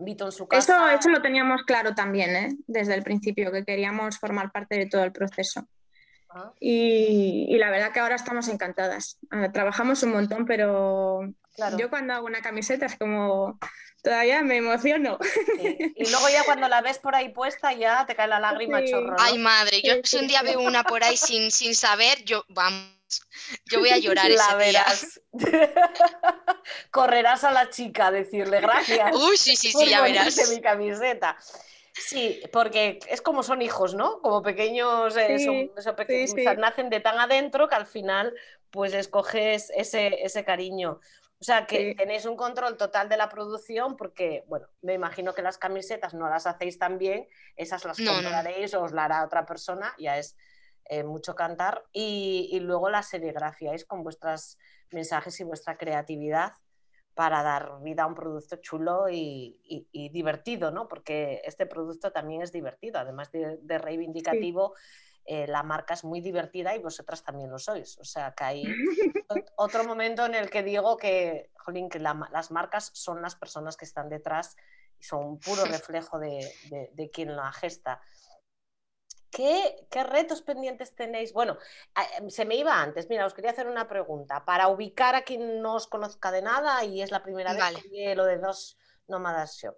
Vito 0.00 0.24
en 0.26 0.32
su 0.32 0.44
Eso, 0.44 0.48
casa. 0.48 0.94
eso 0.94 1.08
lo 1.10 1.20
teníamos 1.22 1.62
claro 1.64 1.92
también, 1.94 2.34
¿eh? 2.36 2.56
desde 2.68 2.94
el 2.94 3.02
principio, 3.02 3.50
que 3.50 3.64
queríamos 3.64 4.16
formar 4.18 4.52
parte 4.52 4.76
de 4.76 4.86
todo 4.86 5.02
el 5.02 5.10
proceso. 5.12 5.66
Ah, 6.30 6.52
Y, 6.60 7.46
y 7.48 7.56
la 7.58 7.70
verdad 7.70 7.90
que 7.92 7.98
ahora 8.00 8.14
estamos 8.14 8.46
encantadas. 8.48 9.18
Ah, 9.30 9.50
trabajamos 9.52 10.02
un 10.04 10.12
montón, 10.12 10.44
pero 10.44 11.20
claro. 11.58 11.76
yo 11.78 11.90
cuando 11.90 12.14
hago 12.14 12.24
una 12.26 12.40
camiseta 12.40 12.86
es 12.86 12.96
como 12.96 13.58
todavía 14.02 14.42
me 14.42 14.56
emociono. 14.58 15.18
Sí. 15.60 15.76
Y 15.96 16.10
luego 16.10 16.28
ya 16.30 16.44
cuando 16.44 16.68
la 16.68 16.80
ves 16.80 16.98
por 16.98 17.14
ahí 17.14 17.28
puesta, 17.30 17.72
ya 17.72 18.06
te 18.06 18.14
cae 18.14 18.28
la 18.28 18.38
lágrima 18.40 18.78
Sí. 18.80 18.90
chorro. 18.90 19.10
¿no? 19.10 19.16
Ay, 19.18 19.36
madre, 19.38 19.82
yo 19.82 19.94
si 20.04 20.16
un 20.18 20.28
día 20.28 20.42
veo 20.42 20.60
una 20.60 20.84
por 20.84 21.02
ahí 21.04 21.16
sin, 21.16 21.50
sin 21.58 21.74
saber, 21.74 22.22
yo, 22.24 22.44
vamos, 22.48 22.88
Yo 23.66 23.80
voy 23.80 23.90
a 23.90 23.98
llorar 23.98 24.30
La 24.30 24.46
ese 24.46 24.56
verás. 24.56 25.20
Correrás 26.90 27.44
a 27.44 27.50
la 27.50 27.70
chica 27.70 28.08
a 28.08 28.10
decirle 28.10 28.60
gracias. 28.60 29.14
Uy, 29.16 29.36
sí, 29.36 29.56
sí, 29.56 29.72
sí, 29.72 29.86
ya 29.88 30.00
verás. 30.02 30.50
mi 30.50 30.60
camiseta. 30.60 31.36
Sí, 31.94 32.40
porque 32.52 33.00
es 33.08 33.20
como 33.20 33.42
son 33.42 33.60
hijos, 33.62 33.94
¿no? 33.94 34.20
Como 34.20 34.42
pequeños, 34.42 35.16
eh, 35.16 35.38
Sí, 35.38 35.44
son- 35.44 35.82
son 35.82 35.96
peque- 35.96 36.26
sí, 36.28 36.32
o 36.32 36.36
sí. 36.36 36.42
sea, 36.44 36.54
nacen 36.54 36.90
de 36.90 37.00
tan 37.00 37.18
adentro 37.18 37.68
que 37.68 37.74
al 37.74 37.86
final 37.86 38.32
pues 38.70 38.92
escoges 38.94 39.72
ese, 39.74 40.22
ese 40.22 40.44
cariño. 40.44 41.00
O 41.40 41.44
sea, 41.44 41.66
que 41.66 41.90
Sí. 41.90 41.94
tenéis 41.94 42.26
un 42.26 42.36
control 42.36 42.76
total 42.76 43.08
de 43.08 43.16
la 43.16 43.28
producción 43.28 43.96
porque, 43.96 44.44
bueno, 44.48 44.66
me 44.82 44.94
imagino 44.94 45.34
que 45.34 45.42
las 45.42 45.56
camisetas 45.56 46.12
no 46.12 46.28
las 46.28 46.46
hacéis 46.46 46.78
tan 46.78 46.98
bien, 46.98 47.28
esas 47.56 47.84
las 47.84 47.98
No, 48.00 48.06
no, 48.06 48.22
no. 48.22 48.22
compraréis 48.30 48.74
o 48.74 48.82
os 48.82 48.92
la 48.92 49.04
hará 49.04 49.24
otra 49.24 49.46
persona, 49.46 49.94
ya 49.98 50.18
es 50.18 50.36
eh, 50.86 51.04
mucho 51.04 51.34
cantar. 51.36 51.84
Y, 51.92 52.48
y 52.50 52.58
luego 52.60 52.90
la 52.90 53.02
serigrafiáis 53.04 53.84
con 53.84 54.02
vuestros 54.02 54.58
mensajes 54.90 55.38
y 55.38 55.44
vuestra 55.44 55.76
creatividad 55.76 56.52
para 57.14 57.42
dar 57.42 57.80
vida 57.82 58.02
a 58.04 58.06
un 58.06 58.14
producto 58.14 58.56
chulo 58.56 59.08
y, 59.08 59.60
y- 59.64 59.88
y 59.92 60.08
divertido, 60.08 60.70
¿no? 60.70 60.88
Porque 60.88 61.40
este 61.44 61.66
producto 61.66 62.10
también 62.12 62.42
es 62.42 62.52
divertido, 62.52 62.98
además 62.98 63.30
de, 63.32 63.58
de 63.60 63.78
reivindicativo, 63.78 64.74
eh, 65.28 65.46
la 65.46 65.62
marca 65.62 65.92
es 65.94 66.04
muy 66.04 66.20
divertida 66.22 66.74
y 66.74 66.78
vosotras 66.78 67.22
también 67.22 67.50
lo 67.50 67.58
sois. 67.58 67.98
O 67.98 68.04
sea, 68.04 68.32
que 68.32 68.44
hay 68.44 68.64
ot- 69.28 69.52
otro 69.56 69.84
momento 69.84 70.24
en 70.24 70.34
el 70.34 70.48
que 70.50 70.62
digo 70.62 70.96
que, 70.96 71.50
jolín, 71.58 71.88
que 71.90 71.98
la 71.98 72.14
las 72.32 72.50
marcas 72.50 72.90
son 72.94 73.20
las 73.20 73.36
personas 73.36 73.76
que 73.76 73.84
están 73.84 74.08
detrás 74.08 74.56
y 74.98 75.04
son 75.04 75.24
un 75.24 75.38
puro 75.38 75.64
reflejo 75.66 76.18
de, 76.18 76.38
de- 76.70 76.90
de 76.92 77.10
quien 77.10 77.36
la 77.36 77.52
gesta. 77.52 78.00
¿Qué, 79.30 79.86
qué 79.90 80.02
retos 80.04 80.40
pendientes 80.40 80.94
tenéis? 80.94 81.32
Bueno, 81.34 81.58
em, 82.16 82.30
se 82.30 82.46
me 82.46 82.56
iba 82.56 82.80
antes. 82.80 83.08
Mira, 83.10 83.26
os 83.26 83.34
quería 83.34 83.50
hacer 83.50 83.66
una 83.68 83.86
pregunta. 83.86 84.44
Para 84.46 84.68
ubicar 84.68 85.14
a 85.14 85.22
quien 85.22 85.60
no 85.60 85.74
os 85.74 85.86
conozca 85.86 86.30
de 86.30 86.40
nada 86.40 86.82
y 86.84 87.02
es 87.02 87.10
la 87.10 87.22
primera 87.22 87.52
vez 87.52 87.82
que 87.92 88.14
lo 88.14 88.24
de 88.24 88.38
dos 88.38 88.78
Nómadas 89.06 89.56
Shop. 89.58 89.76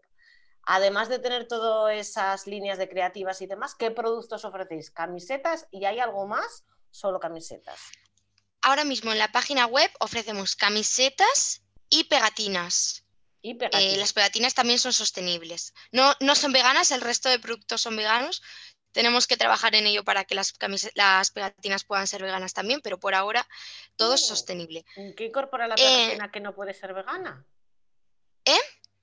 Además 0.72 1.08
de 1.08 1.18
tener 1.18 1.48
todas 1.48 1.96
esas 1.96 2.46
líneas 2.46 2.78
de 2.78 2.88
creativas 2.88 3.42
y 3.42 3.46
demás, 3.48 3.74
¿qué 3.74 3.90
productos 3.90 4.44
ofrecéis? 4.44 4.92
¿Camisetas? 4.92 5.66
¿Y 5.72 5.84
hay 5.84 5.98
algo 5.98 6.28
más? 6.28 6.64
Solo 6.92 7.18
camisetas. 7.18 7.80
Ahora 8.62 8.84
mismo 8.84 9.10
en 9.10 9.18
la 9.18 9.32
página 9.32 9.66
web 9.66 9.90
ofrecemos 9.98 10.54
camisetas 10.54 11.62
y 11.88 12.04
pegatinas. 12.04 13.04
Y 13.42 13.50
Eh, 13.50 13.54
pegatinas. 13.56 13.96
las 13.98 14.12
pegatinas 14.12 14.54
también 14.54 14.78
son 14.78 14.92
sostenibles. 14.92 15.74
No, 15.90 16.14
no 16.20 16.36
son 16.36 16.52
veganas, 16.52 16.92
el 16.92 17.00
resto 17.00 17.28
de 17.28 17.40
productos 17.40 17.80
son 17.80 17.96
veganos. 17.96 18.40
Tenemos 18.92 19.26
que 19.26 19.36
trabajar 19.36 19.74
en 19.74 19.88
ello 19.88 20.04
para 20.04 20.22
que 20.24 20.36
las, 20.36 20.54
las 20.94 21.30
pegatinas 21.32 21.82
puedan 21.82 22.06
ser 22.06 22.22
veganas 22.22 22.52
también, 22.54 22.80
pero 22.80 23.00
por 23.00 23.16
ahora 23.16 23.44
todo 23.96 24.14
es 24.14 24.24
sostenible. 24.24 24.84
¿Qué 25.16 25.24
incorpora 25.24 25.66
la 25.66 25.74
Eh, 25.74 25.78
pegatina 25.78 26.30
que 26.30 26.38
no 26.38 26.54
puede 26.54 26.74
ser 26.74 26.94
vegana? 26.94 27.44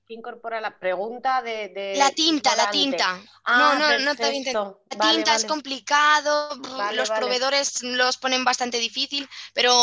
¿Qué 0.08 0.14
incorpora 0.14 0.58
la 0.58 0.78
pregunta 0.78 1.42
de... 1.42 1.68
de 1.68 1.94
La 1.98 2.10
tinta, 2.10 2.56
la 2.56 2.70
tinta. 2.70 3.20
Ah, 3.44 3.76
no, 3.78 3.90
no, 3.90 3.98
no 4.06 4.14
te 4.16 4.24
había. 4.24 4.52
La 4.54 4.74
Vale, 4.96 5.14
tinta 5.16 5.34
es 5.36 5.44
complicado, 5.44 6.48
Vale, 6.78 6.96
los 6.96 7.10
proveedores 7.10 7.82
los 7.82 8.16
ponen 8.16 8.42
bastante 8.42 8.78
difícil, 8.78 9.28
pero 9.52 9.74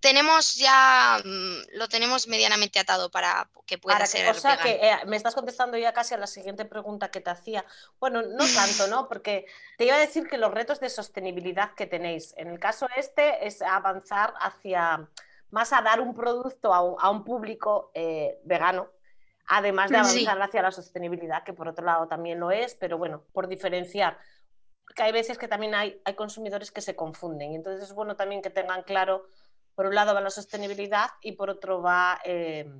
tenemos 0.00 0.56
ya, 0.56 1.22
mm, 1.24 1.76
lo 1.78 1.86
tenemos 1.88 2.26
medianamente 2.26 2.80
atado 2.80 3.08
para 3.12 3.48
que 3.64 3.78
pueda 3.78 3.94
Para 3.98 4.06
que- 4.06 4.10
ser 4.10 4.28
o 4.30 4.34
sea 4.34 4.56
vegano. 4.56 4.64
que 4.80 4.88
eh, 4.88 4.96
me 5.06 5.16
estás 5.16 5.36
contestando 5.36 5.78
ya 5.78 5.92
casi 5.92 6.14
a 6.14 6.18
la 6.18 6.26
siguiente 6.26 6.64
pregunta 6.64 7.12
que 7.12 7.20
te 7.20 7.30
hacía. 7.30 7.64
Bueno, 8.00 8.20
no 8.22 8.44
tanto, 8.56 8.88
¿no? 8.88 9.06
Porque 9.06 9.46
te 9.78 9.84
iba 9.84 9.94
a 9.94 9.98
decir 10.00 10.26
que 10.28 10.38
los 10.38 10.50
retos 10.52 10.80
de 10.80 10.90
sostenibilidad 10.90 11.72
que 11.76 11.86
tenéis, 11.86 12.34
en 12.36 12.48
el 12.48 12.58
caso 12.58 12.88
este, 12.96 13.46
es 13.46 13.62
avanzar 13.62 14.34
hacia 14.40 15.08
más 15.50 15.72
a 15.72 15.82
dar 15.82 16.00
un 16.00 16.14
producto 16.14 16.74
a 16.74 16.82
un, 16.82 16.96
a 16.98 17.10
un 17.10 17.22
público 17.22 17.92
eh, 17.94 18.40
vegano, 18.42 18.90
además 19.56 19.90
de 19.90 20.02
Sí. 20.04 20.20
avanzar 20.26 20.42
hacia 20.42 20.62
la 20.62 20.70
sostenibilidad, 20.72 21.44
que 21.44 21.52
por 21.52 21.68
otro 21.68 21.84
lado 21.84 22.08
también 22.08 22.40
lo 22.40 22.50
es, 22.50 22.74
pero 22.74 22.96
bueno, 22.98 23.24
por 23.32 23.48
diferenciar. 23.48 24.18
Porque 24.86 25.02
hay 25.02 25.12
veces 25.12 25.38
que 25.38 25.46
también 25.48 25.74
hay, 25.74 26.00
hay 26.04 26.14
consumidores 26.14 26.70
que 26.70 26.80
se 26.80 26.96
confunden 26.96 27.52
y 27.52 27.56
entonces 27.56 27.84
es 27.88 27.94
bueno 27.94 28.16
también 28.16 28.42
que 28.42 28.50
tengan 28.50 28.82
claro, 28.82 29.26
por 29.74 29.86
un 29.86 29.94
lado 29.94 30.14
va 30.14 30.20
la 30.20 30.30
sostenibilidad 30.30 31.10
y 31.22 31.32
por 31.32 31.50
otro 31.50 31.80
va 31.82 32.18
eh, 32.24 32.70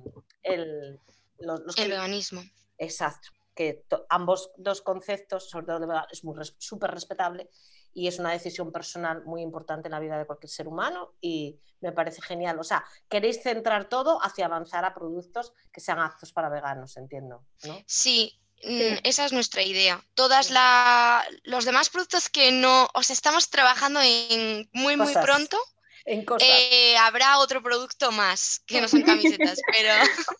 el, 0.43 0.99
los, 1.39 1.61
los 1.61 1.77
El 1.77 1.85
que- 1.85 1.89
veganismo. 1.91 2.41
Exacto, 2.77 3.29
que 3.55 3.85
ambos 4.09 4.51
dos 4.57 4.81
conceptos, 4.81 5.49
sobre 5.49 5.65
todo 5.67 6.05
es 6.11 6.55
súper 6.57 6.91
respetable 6.91 7.49
y 7.93 8.07
es 8.07 8.19
una 8.19 8.31
decisión 8.31 8.71
personal 8.71 9.23
muy 9.25 9.41
importante 9.41 9.87
en 9.87 9.91
la 9.91 9.99
vida 9.99 10.17
de 10.17 10.25
cualquier 10.25 10.49
ser 10.49 10.67
humano 10.67 11.13
y 11.21 11.59
me 11.81 11.91
parece 11.91 12.21
genial. 12.21 12.59
O 12.59 12.63
sea, 12.63 12.83
queréis 13.09 13.41
centrar 13.43 13.89
todo 13.89 14.19
hacia 14.23 14.45
avanzar 14.45 14.85
a 14.85 14.93
productos 14.93 15.53
que 15.71 15.81
sean 15.81 15.99
aptos 15.99 16.31
para 16.33 16.49
veganos, 16.49 16.97
entiendo, 16.97 17.43
¿no? 17.63 17.77
Sí, 17.85 18.39
mm, 18.63 18.67
Sí. 18.77 18.99
esa 19.03 19.25
es 19.25 19.33
nuestra 19.33 19.61
idea. 19.61 20.03
Todas 20.13 20.49
la, 20.49 21.23
los 21.43 21.65
demás 21.65 21.89
productos 21.89 22.29
que 22.29 22.51
no, 22.51 22.87
o 22.93 23.03
sea, 23.03 23.13
estamos 23.13 23.49
trabajando 23.49 23.99
en 24.01 24.69
muy, 24.73 24.95
muy 24.97 25.13
pronto. 25.13 25.57
En 26.05 26.25
cosas. 26.25 26.47
eh, 26.49 26.97
habrá 26.97 27.37
otro 27.39 27.61
producto 27.63 28.11
más 28.11 28.61
que 28.65 28.81
no 28.81 28.87
son 28.87 29.03
camisetas, 29.03 29.59
pero 29.71 29.93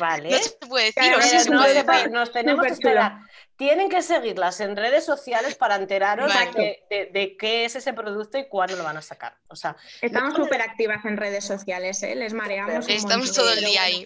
vale. 0.00 0.30
no 0.30 0.38
se 0.38 0.50
puede 0.66 0.84
decir, 0.86 1.02
Claro, 1.02 1.18
o 1.18 1.22
sí 1.22 1.28
Pero 1.30 1.42
se 1.44 1.50
no 1.50 1.58
puede 1.60 1.74
se 1.74 1.84
puede- 1.84 1.98
decir. 1.98 2.12
nos 2.12 2.32
tenemos 2.32 2.66
que 2.66 2.72
esperar. 2.72 3.12
Tienen 3.56 3.88
que 3.90 4.02
seguirlas 4.02 4.60
en 4.60 4.76
redes 4.76 5.04
sociales 5.04 5.56
para 5.56 5.74
enteraros 5.74 6.32
Vale. 6.32 6.52
de, 6.52 6.96
de- 6.96 7.06
de 7.12 7.36
qué 7.36 7.64
es 7.64 7.74
ese 7.74 7.92
producto 7.92 8.38
y 8.38 8.46
cuándo 8.48 8.76
lo 8.76 8.84
van 8.84 8.96
a 8.96 9.02
sacar. 9.02 9.36
O 9.48 9.56
sea, 9.56 9.76
Estamos 10.00 10.34
súper 10.34 10.62
activas 10.62 11.04
en 11.04 11.16
redes 11.16 11.44
sociales, 11.44 12.00
¿eh? 12.04 12.14
Les 12.14 12.34
mareamos 12.34 12.84
un 12.86 12.90
Estamos 12.92 13.26
montón. 13.26 13.44
todo 13.44 13.52
el 13.54 13.64
día 13.64 13.82
ahí. 13.82 14.04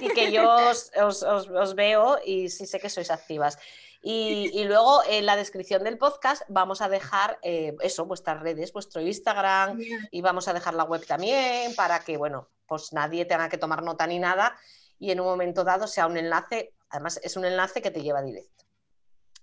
Y 0.00 0.08
que 0.10 0.30
yo 0.30 0.48
os, 0.48 0.92
os- 1.00 1.22
os- 1.24 1.48
os 1.48 1.74
veo 1.74 2.18
y 2.24 2.50
sí 2.50 2.66
sé 2.66 2.78
que 2.78 2.88
sois 2.88 3.10
activas. 3.10 3.58
Y, 4.00 4.50
y 4.54 4.62
luego 4.62 5.02
en 5.08 5.26
la 5.26 5.34
descripción 5.34 5.82
del 5.82 5.98
podcast 5.98 6.42
vamos 6.46 6.80
a 6.82 6.88
dejar 6.88 7.40
eh, 7.42 7.74
eso, 7.82 8.04
vuestras 8.06 8.38
redes, 8.40 8.72
vuestro 8.72 9.00
Instagram 9.02 9.76
y 10.12 10.20
vamos 10.22 10.46
a 10.46 10.52
dejar 10.52 10.74
la 10.74 10.84
web 10.84 11.04
también 11.04 11.74
para 11.74 11.98
que, 11.98 12.16
bueno, 12.16 12.48
pues 12.68 12.92
nadie 12.92 13.24
tenga 13.24 13.48
que 13.48 13.58
tomar 13.58 13.82
nota 13.82 14.06
ni 14.06 14.20
nada 14.20 14.56
y 14.98 15.10
en 15.10 15.20
un 15.20 15.26
momento 15.26 15.64
dado 15.64 15.86
sea 15.86 16.06
un 16.06 16.16
enlace, 16.16 16.74
además 16.90 17.20
es 17.22 17.36
un 17.36 17.44
enlace 17.44 17.80
que 17.82 17.90
te 17.90 18.02
lleva 18.02 18.22
directo. 18.22 18.64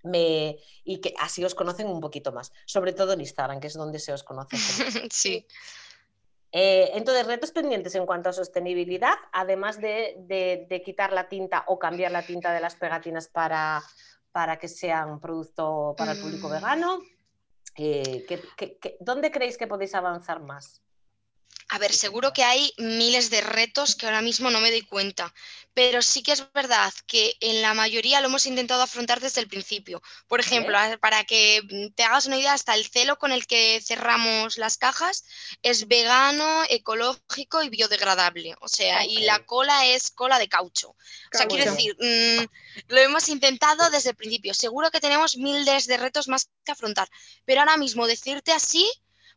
Me- 0.03 0.57
y 0.83 1.01
que 1.01 1.13
así 1.19 1.43
os 1.43 1.55
conocen 1.55 1.87
un 1.87 1.99
poquito 1.99 2.31
más, 2.31 2.51
sobre 2.65 2.93
todo 2.93 3.13
en 3.13 3.21
Instagram, 3.21 3.59
que 3.59 3.67
es 3.67 3.73
donde 3.73 3.99
se 3.99 4.13
os 4.13 4.23
conoce. 4.23 4.55
Sí. 5.11 5.47
Eh, 6.57 6.91
entonces, 6.93 7.25
retos 7.27 7.51
pendientes 7.51 7.95
en 7.95 8.05
cuanto 8.05 8.29
a 8.29 8.33
sostenibilidad, 8.33 9.15
además 9.33 9.81
de, 9.81 10.15
de- 10.19 10.67
de 10.69 10.81
quitar 10.83 11.11
la 11.11 11.27
tinta 11.27 11.65
o 11.67 11.77
cambiar 11.79 12.11
la 12.11 12.21
tinta 12.25 12.53
de 12.53 12.61
las 12.61 12.75
pegatinas 12.75 13.27
para, 13.27 13.83
para 14.31 14.57
que 14.57 14.67
sean 14.69 15.19
producto 15.19 15.95
para 15.97 16.13
el 16.13 16.21
público 16.21 16.47
Mm. 16.47 16.51
vegano. 16.51 16.99
eh, 17.77 18.23
¿qué- 18.25 18.41
qué- 18.55 18.77
qué- 18.79 18.95
dónde 19.01 19.31
creéis 19.31 19.57
que 19.57 19.67
podéis 19.67 19.93
avanzar 19.95 20.39
más? 20.39 20.81
A 21.69 21.79
ver, 21.79 21.93
seguro 21.93 22.31
que 22.31 22.43
hay 22.43 22.71
miles 22.77 23.31
de 23.31 23.41
retos 23.41 23.95
que 23.95 24.05
ahora 24.05 24.21
mismo 24.21 24.51
no 24.51 24.59
me 24.59 24.69
doy 24.69 24.83
cuenta, 24.83 25.33
pero 25.73 26.03
sí 26.03 26.21
que 26.21 26.31
es 26.31 26.51
verdad 26.53 26.93
que 27.07 27.35
en 27.39 27.63
la 27.63 27.73
mayoría 27.73 28.21
lo 28.21 28.27
hemos 28.27 28.45
intentado 28.45 28.83
afrontar 28.83 29.19
desde 29.19 29.41
el 29.41 29.47
principio. 29.47 30.01
Por 30.27 30.39
ejemplo, 30.39 30.77
para 31.01 31.23
que 31.23 31.63
te 31.95 32.03
hagas 32.03 32.27
una 32.27 32.37
idea, 32.37 32.53
hasta 32.53 32.75
el 32.75 32.85
celo 32.85 33.17
con 33.17 33.31
el 33.31 33.47
que 33.47 33.81
cerramos 33.83 34.59
las 34.59 34.77
cajas 34.77 35.25
es 35.63 35.87
vegano, 35.87 36.63
ecológico 36.69 37.63
y 37.63 37.69
biodegradable. 37.69 38.55
O 38.61 38.67
sea, 38.67 39.03
y 39.03 39.17
la 39.23 39.43
cola 39.45 39.87
es 39.87 40.11
cola 40.11 40.37
de 40.37 40.47
caucho. 40.47 40.89
O 40.89 41.37
sea, 41.37 41.47
quiero 41.47 41.71
decir, 41.71 41.97
mm, 41.99 42.45
lo 42.89 42.99
hemos 42.99 43.27
intentado 43.27 43.89
desde 43.89 44.11
el 44.11 44.15
principio. 44.15 44.53
Seguro 44.53 44.91
que 44.91 45.01
tenemos 45.01 45.35
miles 45.35 45.87
de 45.87 45.97
retos 45.97 46.27
más 46.27 46.47
que 46.63 46.71
afrontar, 46.71 47.09
pero 47.43 47.61
ahora 47.61 47.77
mismo 47.77 48.05
decirte 48.05 48.51
así, 48.51 48.87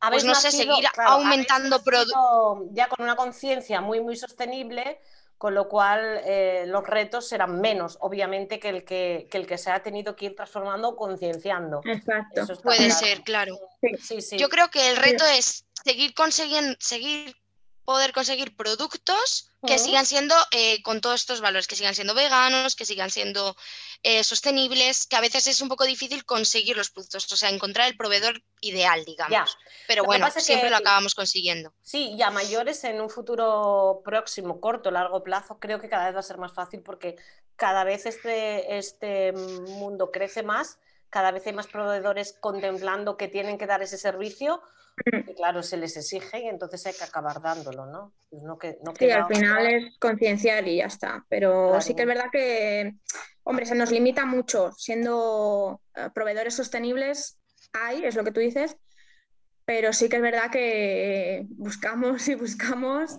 Habéis 0.00 0.24
no 0.24 0.34
sé, 0.34 0.50
seguir 0.50 0.84
claro, 0.92 1.10
aumentando 1.10 1.80
produ- 1.80 2.06
nacido 2.06 2.68
ya 2.72 2.88
con 2.88 3.04
una 3.04 3.16
conciencia 3.16 3.80
muy, 3.80 4.00
muy 4.00 4.16
sostenible, 4.16 5.00
con 5.36 5.54
lo 5.54 5.68
cual 5.68 6.20
eh, 6.24 6.64
los 6.66 6.84
retos 6.86 7.28
serán 7.28 7.60
menos, 7.60 7.96
obviamente, 8.00 8.58
que 8.58 8.68
el 8.68 8.84
que, 8.84 9.28
que 9.30 9.38
el 9.38 9.46
que 9.46 9.58
se 9.58 9.70
ha 9.70 9.82
tenido 9.82 10.14
que 10.16 10.26
ir 10.26 10.36
transformando 10.36 10.90
o 10.90 10.96
concienciando. 10.96 11.80
Exacto. 11.84 12.46
Puede 12.62 12.86
claro. 12.86 12.94
ser, 12.94 13.22
claro. 13.22 13.58
Sí, 14.00 14.20
sí. 14.20 14.36
Yo 14.36 14.48
creo 14.48 14.68
que 14.68 14.90
el 14.90 14.96
reto 14.96 15.24
es 15.26 15.64
seguir 15.84 16.14
consiguiendo, 16.14 16.76
seguir 16.80 17.36
poder 17.88 18.12
conseguir 18.12 18.54
productos 18.54 19.50
que 19.66 19.78
sigan 19.78 20.04
siendo 20.04 20.34
eh, 20.50 20.82
con 20.82 21.00
todos 21.00 21.22
estos 21.22 21.40
valores, 21.40 21.66
que 21.66 21.74
sigan 21.74 21.94
siendo 21.94 22.12
veganos, 22.14 22.76
que 22.76 22.84
sigan 22.84 23.08
siendo 23.10 23.56
eh, 24.02 24.22
sostenibles, 24.24 25.06
que 25.06 25.16
a 25.16 25.22
veces 25.22 25.46
es 25.46 25.62
un 25.62 25.70
poco 25.70 25.84
difícil 25.86 26.26
conseguir 26.26 26.76
los 26.76 26.90
productos, 26.90 27.32
o 27.32 27.36
sea, 27.38 27.48
encontrar 27.48 27.88
el 27.88 27.96
proveedor 27.96 28.42
ideal, 28.60 29.06
digamos. 29.06 29.32
Ya. 29.32 29.46
Pero 29.86 30.02
Lo 30.02 30.06
bueno, 30.08 30.26
pasa 30.26 30.40
siempre 30.40 30.66
que- 30.68 30.70
lo 30.72 30.76
acabamos 30.76 31.14
consiguiendo. 31.14 31.72
Sí, 31.80 32.12
y 32.14 32.20
a 32.20 32.30
mayores 32.30 32.84
en 32.84 33.00
un 33.00 33.08
futuro 33.08 34.02
próximo, 34.04 34.60
corto, 34.60 34.90
largo 34.90 35.24
plazo, 35.24 35.58
creo 35.58 35.80
que 35.80 35.88
cada 35.88 36.04
vez 36.04 36.14
va 36.14 36.20
a 36.20 36.30
ser 36.30 36.36
más 36.36 36.52
fácil 36.52 36.82
porque 36.82 37.16
cada 37.56 37.84
vez 37.84 38.04
este, 38.04 38.76
este 38.76 39.32
mundo 39.32 40.10
crece 40.10 40.42
más, 40.42 40.78
cada 41.08 41.30
vez 41.30 41.46
hay 41.46 41.54
más 41.54 41.68
proveedores 41.68 42.36
contemplando 42.38 43.16
que 43.16 43.28
tienen 43.28 43.56
que 43.56 43.66
dar 43.66 43.80
ese 43.80 43.96
servicio, 43.96 44.60
y 45.04 45.34
claro, 45.34 45.62
se 45.62 45.76
les 45.76 45.96
exige 45.96 46.40
y 46.40 46.48
entonces 46.48 46.84
hay 46.86 46.94
que 46.94 47.04
acabar 47.04 47.40
dándolo, 47.40 47.86
¿no? 47.86 48.12
Pues 48.30 48.42
no 48.42 48.58
que, 48.58 48.78
no 48.82 48.92
sí, 48.98 49.10
al 49.10 49.26
final 49.26 49.66
es 49.66 49.98
concienciar 49.98 50.66
y 50.68 50.76
ya 50.76 50.86
está. 50.86 51.24
Pero 51.28 51.80
sí 51.80 51.94
que 51.94 52.02
es 52.02 52.08
verdad 52.08 52.30
que, 52.30 52.94
hombre, 53.44 53.66
se 53.66 53.74
nos 53.74 53.90
limita 53.90 54.24
mucho. 54.26 54.72
Siendo 54.72 55.80
eh, 55.94 56.08
proveedores 56.14 56.54
sostenibles, 56.54 57.38
hay, 57.72 58.04
es 58.04 58.14
lo 58.14 58.24
que 58.24 58.32
tú 58.32 58.40
dices, 58.40 58.76
pero 59.68 59.92
sí 59.92 60.08
que 60.08 60.16
es 60.16 60.22
verdad 60.22 60.50
que 60.50 61.46
buscamos 61.50 62.26
y 62.28 62.34
buscamos 62.34 63.18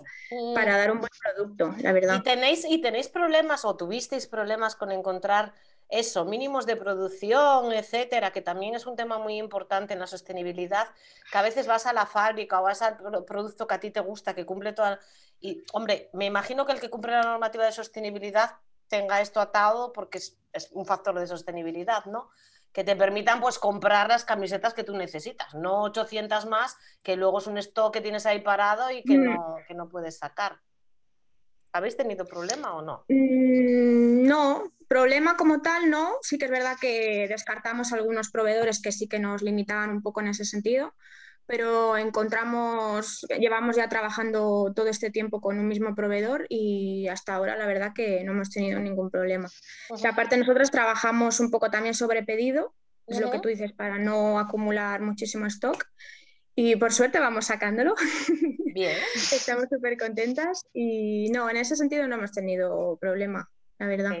para 0.52 0.76
dar 0.76 0.90
un 0.90 0.98
buen 0.98 1.12
producto, 1.22 1.74
la 1.80 1.92
verdad. 1.92 2.16
¿Y 2.16 2.22
tenéis, 2.22 2.64
¿Y 2.68 2.80
tenéis 2.80 3.08
problemas 3.08 3.64
o 3.64 3.76
tuvisteis 3.76 4.26
problemas 4.26 4.74
con 4.74 4.90
encontrar 4.90 5.54
eso, 5.90 6.24
mínimos 6.24 6.66
de 6.66 6.76
producción, 6.76 7.72
etcétera, 7.72 8.32
que 8.32 8.40
también 8.40 8.74
es 8.74 8.86
un 8.86 8.96
tema 8.96 9.18
muy 9.18 9.36
importante 9.36 9.92
en 9.92 10.00
la 10.00 10.06
sostenibilidad, 10.06 10.88
que 11.30 11.38
a 11.38 11.42
veces 11.42 11.66
vas 11.66 11.86
a 11.86 11.92
la 11.92 12.06
fábrica 12.06 12.60
o 12.60 12.64
vas 12.64 12.82
al 12.82 12.96
producto 13.24 13.66
que 13.66 13.74
a 13.74 13.80
ti 13.80 13.90
te 13.90 14.00
gusta, 14.00 14.34
que 14.34 14.46
cumple 14.46 14.72
toda... 14.72 15.00
Y, 15.40 15.64
hombre, 15.72 16.10
me 16.12 16.26
imagino 16.26 16.64
que 16.66 16.72
el 16.72 16.80
que 16.80 16.90
cumple 16.90 17.12
la 17.12 17.22
normativa 17.22 17.64
de 17.64 17.72
sostenibilidad 17.72 18.56
tenga 18.88 19.20
esto 19.20 19.40
atado 19.40 19.92
porque 19.92 20.18
es, 20.18 20.38
es 20.52 20.70
un 20.72 20.86
factor 20.86 21.18
de 21.18 21.26
sostenibilidad, 21.26 22.04
¿no? 22.06 22.30
que 22.72 22.84
te 22.84 22.94
permitan 22.94 23.40
pues 23.40 23.58
comprar 23.58 24.08
las 24.08 24.24
camisetas 24.24 24.74
que 24.74 24.84
tú 24.84 24.96
necesitas, 24.96 25.54
no 25.54 25.82
800 25.82 26.46
más, 26.46 26.76
que 27.02 27.16
luego 27.16 27.38
es 27.38 27.46
un 27.46 27.58
stock 27.58 27.92
que 27.92 28.00
tienes 28.00 28.26
ahí 28.26 28.40
parado 28.40 28.90
y 28.90 29.02
que, 29.02 29.18
mm. 29.18 29.24
no, 29.24 29.56
que 29.66 29.74
no 29.74 29.88
puedes 29.88 30.18
sacar. 30.18 30.60
¿Habéis 31.72 31.96
tenido 31.96 32.24
problema 32.24 32.74
o 32.74 32.82
no? 32.82 33.04
Mm, 33.08 34.26
no, 34.26 34.72
problema 34.88 35.36
como 35.36 35.62
tal 35.62 35.88
no. 35.88 36.16
Sí 36.22 36.38
que 36.38 36.46
es 36.46 36.50
verdad 36.50 36.76
que 36.80 37.26
descartamos 37.28 37.92
algunos 37.92 38.30
proveedores 38.30 38.82
que 38.82 38.92
sí 38.92 39.06
que 39.06 39.18
nos 39.18 39.42
limitaban 39.42 39.90
un 39.90 40.02
poco 40.02 40.20
en 40.20 40.28
ese 40.28 40.44
sentido, 40.44 40.94
pero 41.46 41.96
encontramos, 41.96 43.26
llevamos 43.38 43.76
ya 43.76 43.88
trabajando 43.88 44.72
todo 44.74 44.88
este 44.88 45.10
tiempo 45.10 45.40
con 45.40 45.58
un 45.58 45.68
mismo 45.68 45.94
proveedor 45.94 46.46
y 46.48 47.08
hasta 47.08 47.34
ahora 47.34 47.56
la 47.56 47.66
verdad 47.66 47.92
que 47.94 48.24
no 48.24 48.32
hemos 48.32 48.50
tenido 48.50 48.80
ningún 48.80 49.10
problema. 49.10 49.48
aparte 50.08 50.36
nosotros 50.36 50.70
trabajamos 50.70 51.40
un 51.40 51.50
poco 51.50 51.70
también 51.70 51.94
sobre 51.94 52.22
pedido, 52.24 52.74
es 53.06 53.20
lo 53.20 53.30
que 53.30 53.40
tú 53.40 53.48
dices, 53.48 53.72
para 53.72 53.98
no 53.98 54.38
acumular 54.38 55.00
muchísimo 55.00 55.46
stock. 55.46 55.84
Y 56.54 56.76
por 56.76 56.92
suerte 56.92 57.18
vamos 57.18 57.46
sacándolo. 57.46 57.94
Bien. 58.72 58.96
Estamos 59.14 59.66
súper 59.70 59.96
contentas 59.98 60.66
y 60.72 61.30
no, 61.30 61.48
en 61.50 61.56
ese 61.56 61.76
sentido 61.76 62.06
no 62.06 62.16
hemos 62.16 62.32
tenido 62.32 62.96
problema 62.96 63.50
la 63.80 63.86
verdad. 63.86 64.12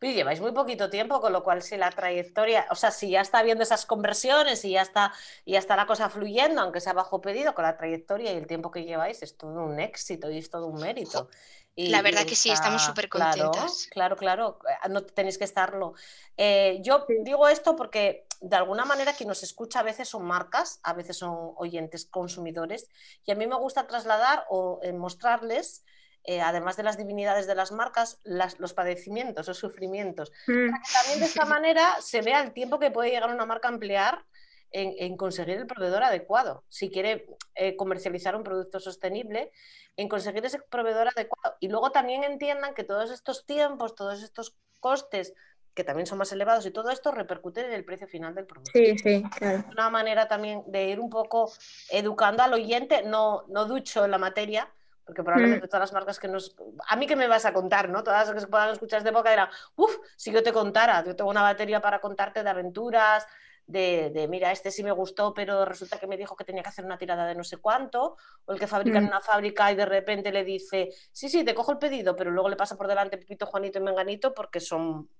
lleváis 0.00 0.40
muy 0.40 0.50
poquito 0.50 0.90
tiempo, 0.90 1.20
con 1.20 1.32
lo 1.32 1.44
cual 1.44 1.62
si 1.62 1.76
la 1.76 1.90
trayectoria, 1.90 2.66
o 2.70 2.74
sea, 2.74 2.90
si 2.90 3.10
ya 3.10 3.20
está 3.20 3.44
viendo 3.44 3.62
esas 3.62 3.86
conversiones 3.86 4.64
y 4.64 4.72
ya 4.72 4.82
está, 4.82 5.12
ya 5.46 5.60
está 5.60 5.76
la 5.76 5.86
cosa 5.86 6.10
fluyendo, 6.10 6.60
aunque 6.60 6.80
sea 6.80 6.94
bajo 6.94 7.20
pedido, 7.20 7.54
con 7.54 7.62
la 7.62 7.76
trayectoria 7.76 8.32
y 8.32 8.36
el 8.36 8.48
tiempo 8.48 8.72
que 8.72 8.84
lleváis, 8.84 9.22
es 9.22 9.36
todo 9.36 9.64
un 9.64 9.78
éxito 9.78 10.32
y 10.32 10.38
es 10.38 10.50
todo 10.50 10.66
un 10.66 10.80
mérito. 10.80 11.30
Y, 11.78 11.90
la 11.90 12.02
verdad 12.02 12.26
que 12.26 12.34
sí, 12.34 12.50
estamos 12.50 12.82
súper 12.82 13.08
contentas. 13.08 13.86
Claro, 13.92 14.16
claro, 14.16 14.58
claro, 14.58 14.90
no 14.90 15.04
tenéis 15.04 15.38
que 15.38 15.44
estarlo. 15.44 15.94
Eh, 16.36 16.80
yo 16.82 17.06
digo 17.20 17.46
esto 17.46 17.76
porque 17.76 18.26
de 18.40 18.56
alguna 18.56 18.84
manera 18.84 19.12
quien 19.12 19.28
nos 19.28 19.44
escucha 19.44 19.78
a 19.78 19.84
veces 19.84 20.08
son 20.08 20.24
marcas, 20.24 20.80
a 20.82 20.92
veces 20.92 21.18
son 21.18 21.52
oyentes, 21.56 22.06
consumidores, 22.06 22.88
y 23.24 23.30
a 23.30 23.36
mí 23.36 23.46
me 23.46 23.54
gusta 23.54 23.86
trasladar 23.86 24.44
o 24.50 24.80
eh, 24.82 24.92
mostrarles 24.92 25.84
eh, 26.24 26.40
además 26.40 26.76
de 26.76 26.82
las 26.82 26.98
divinidades 26.98 27.46
de 27.46 27.54
las 27.54 27.70
marcas, 27.70 28.18
los 28.24 28.72
padecimientos, 28.72 29.46
los 29.46 29.58
sufrimientos. 29.58 30.32
Mm. 30.48 30.70
Para 30.70 30.82
que 30.82 30.92
también 30.92 31.20
de 31.20 31.26
esta 31.26 31.44
manera 31.46 31.96
se 32.00 32.22
vea 32.22 32.42
el 32.42 32.52
tiempo 32.52 32.80
que 32.80 32.90
puede 32.90 33.10
llegar 33.10 33.30
una 33.32 33.46
marca 33.46 33.68
a 33.68 33.72
emplear 33.72 34.24
en, 34.70 35.16
conseguir 35.16 35.56
el 35.56 35.66
proveedor 35.66 36.02
adecuado. 36.02 36.64
Si 36.68 36.90
quiere 36.90 37.26
eh, 37.54 37.76
comercializar 37.76 38.36
un 38.36 38.42
producto 38.42 38.80
sostenible, 38.80 39.52
en 39.96 40.08
conseguir 40.08 40.44
ese 40.44 40.60
proveedor 40.60 41.08
adecuado. 41.08 41.56
Y 41.60 41.68
luego 41.68 41.90
también 41.90 42.24
entiendan 42.24 42.74
que 42.74 42.84
todos 42.84 43.10
estos 43.10 43.46
tiempos, 43.46 43.94
todos 43.94 44.22
estos 44.22 44.56
costes 44.80 45.34
que 45.74 45.84
también 45.84 46.06
son 46.06 46.18
más 46.18 46.32
elevados 46.32 46.66
y 46.66 46.72
todo 46.72 46.90
esto 46.90 47.12
repercute 47.12 47.64
en 47.64 47.72
el 47.72 47.84
precio 47.84 48.08
final 48.08 48.34
del 48.34 48.46
producto. 48.46 48.72
Sí, 48.74 48.98
sí, 48.98 49.22
claro. 49.36 49.64
Una 49.70 49.88
manera 49.90 50.26
también 50.26 50.64
de 50.66 50.86
ir 50.86 50.98
un 50.98 51.08
poco 51.08 51.52
educando 51.90 52.42
al 52.42 52.52
oyente, 52.52 53.04
no, 53.04 53.44
no 53.48 53.64
ducho 53.64 54.04
en 54.04 54.10
la 54.10 54.18
materia, 54.18 54.68
porque 55.04 55.22
probablemente 55.22 55.66
mm. 55.66 55.68
todas 55.68 55.80
las 55.82 55.92
marcas 55.92 56.18
que 56.18 56.26
nos... 56.26 56.56
A 56.88 56.96
mí 56.96 57.06
que 57.06 57.14
me 57.14 57.28
vas 57.28 57.44
a 57.44 57.52
contar, 57.52 57.88
¿no? 57.88 58.02
Todas 58.02 58.26
las 58.26 58.34
que 58.34 58.40
se 58.40 58.48
puedan 58.48 58.70
escuchar 58.70 59.04
de 59.04 59.12
boca 59.12 59.30
dirán, 59.30 59.48
uff, 59.76 59.96
si 60.16 60.32
yo 60.32 60.42
te 60.42 60.52
contara, 60.52 61.04
yo 61.04 61.14
tengo 61.14 61.30
una 61.30 61.42
batería 61.42 61.80
para 61.80 62.00
contarte 62.00 62.42
de 62.42 62.50
aventuras, 62.50 63.24
de, 63.68 64.26
mira, 64.30 64.50
este 64.50 64.70
sí 64.70 64.82
me 64.82 64.92
gustó, 64.92 65.34
pero 65.34 65.66
resulta 65.66 65.98
que 65.98 66.06
me 66.06 66.16
dijo 66.16 66.34
que 66.34 66.44
tenía 66.44 66.62
que 66.62 66.70
hacer 66.70 66.86
una 66.86 66.96
tirada 66.96 67.26
de 67.26 67.34
no 67.34 67.44
sé 67.44 67.58
cuánto, 67.58 68.16
o 68.46 68.52
el 68.52 68.58
que 68.58 68.66
fabrica 68.66 68.98
en 68.98 69.04
mm. 69.04 69.08
una 69.08 69.20
fábrica 69.20 69.70
y 69.70 69.76
de 69.76 69.84
repente 69.84 70.32
le 70.32 70.42
dice, 70.42 70.88
sí, 71.12 71.28
sí, 71.28 71.44
te 71.44 71.54
cojo 71.54 71.72
el 71.72 71.78
pedido, 71.78 72.16
pero 72.16 72.30
luego 72.30 72.48
le 72.48 72.56
pasa 72.56 72.76
por 72.76 72.88
delante 72.88 73.18
Pepito, 73.18 73.46
Juanito 73.46 73.78
y 73.78 73.82
Menganito 73.82 74.32
porque 74.32 74.58
son 74.58 75.10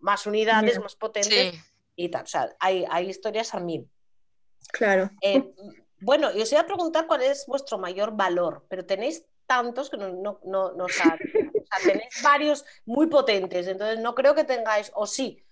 más 0.00 0.26
unidades, 0.26 0.80
más 0.80 0.96
potentes 0.96 1.54
y 1.94 2.08
tal. 2.08 2.24
O 2.24 2.26
sea, 2.26 2.48
hay, 2.58 3.08
historias 3.08 3.54
a 3.54 3.60
mil. 3.60 3.88
Claro. 4.72 5.10
Eh, 5.20 5.52
bueno, 6.00 6.32
y 6.32 6.40
os 6.40 6.50
voy 6.50 6.60
a 6.60 6.66
preguntar 6.66 7.06
cuál 7.06 7.22
es 7.22 7.46
vuestro 7.46 7.76
mayor 7.76 8.16
valor, 8.16 8.64
pero 8.68 8.86
tenéis 8.86 9.26
tantos 9.46 9.90
que 9.90 9.98
no, 9.98 10.08
no, 10.08 10.40
no, 10.44 10.72
no 10.72 10.84
o 10.84 10.88
sea, 10.88 11.16
tenéis 11.84 12.22
varios 12.22 12.64
muy 12.86 13.06
potentes, 13.06 13.66
entonces 13.66 13.98
no 13.98 14.14
creo 14.14 14.34
que 14.34 14.44
tengáis, 14.44 14.90
o 14.94 15.06
sí. 15.06 15.44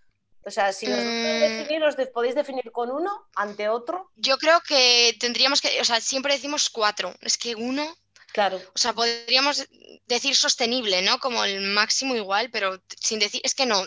O 0.46 0.50
sea, 0.50 0.72
si 0.72 0.87
os 0.87 0.98
mm. 0.98 1.40
definir, 1.40 1.82
os 1.82 1.96
podéis 2.14 2.35
definir 2.35 2.70
con 2.72 2.90
uno 2.90 3.28
ante 3.35 3.68
otro. 3.68 4.11
Yo 4.14 4.38
creo 4.38 4.61
que 4.61 5.16
tendríamos 5.18 5.61
que, 5.61 5.80
o 5.80 5.85
sea, 5.85 6.00
siempre 6.00 6.35
decimos 6.35 6.70
cuatro, 6.70 7.14
es 7.20 7.37
que 7.37 7.54
uno, 7.54 7.85
claro. 8.32 8.61
O 8.74 8.78
sea, 8.78 8.92
podríamos 8.92 9.66
decir 10.06 10.37
sostenible, 10.37 11.02
¿no? 11.02 11.18
Como 11.18 11.44
el 11.44 11.61
máximo 11.61 12.14
igual, 12.14 12.50
pero 12.50 12.80
sin 13.00 13.18
decir, 13.18 13.40
es 13.44 13.54
que 13.54 13.66
no, 13.66 13.85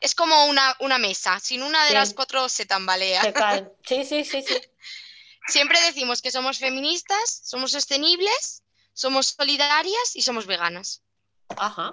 es 0.00 0.14
como 0.14 0.46
una, 0.46 0.76
una 0.80 0.98
mesa, 0.98 1.38
sin 1.40 1.62
una 1.62 1.86
de 1.86 1.94
las 1.94 2.12
cuatro 2.12 2.48
se 2.48 2.66
tambalea. 2.66 3.22
Se. 3.22 3.32
Sí, 3.86 4.04
sí, 4.04 4.24
sí, 4.24 4.42
sí. 4.42 4.60
Siempre 5.46 5.80
decimos 5.82 6.22
que 6.22 6.30
somos 6.30 6.58
feministas, 6.58 7.42
somos 7.44 7.70
sostenibles 7.72 8.64
somos 8.94 9.34
solidarias 9.38 10.14
y 10.14 10.22
somos 10.22 10.46
veganas. 10.46 11.02
Ajá. 11.56 11.90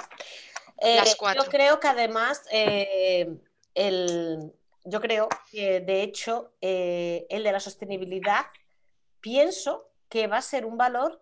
Eh, 0.82 1.04
yo 1.36 1.46
creo 1.50 1.80
que 1.80 1.88
además, 1.88 2.44
eh, 2.52 3.28
el, 3.76 4.54
yo 4.84 5.02
creo 5.02 5.30
que 5.52 5.80
de 5.80 6.04
hecho 6.04 6.54
eh, 6.62 7.26
el 7.30 7.44
de 7.44 7.52
la 7.52 7.60
sostenibilidad, 7.60 8.46
pienso 9.20 9.90
que 10.10 10.28
va 10.28 10.38
a 10.38 10.42
ser 10.42 10.66
un 10.66 10.78
valor 10.78 11.22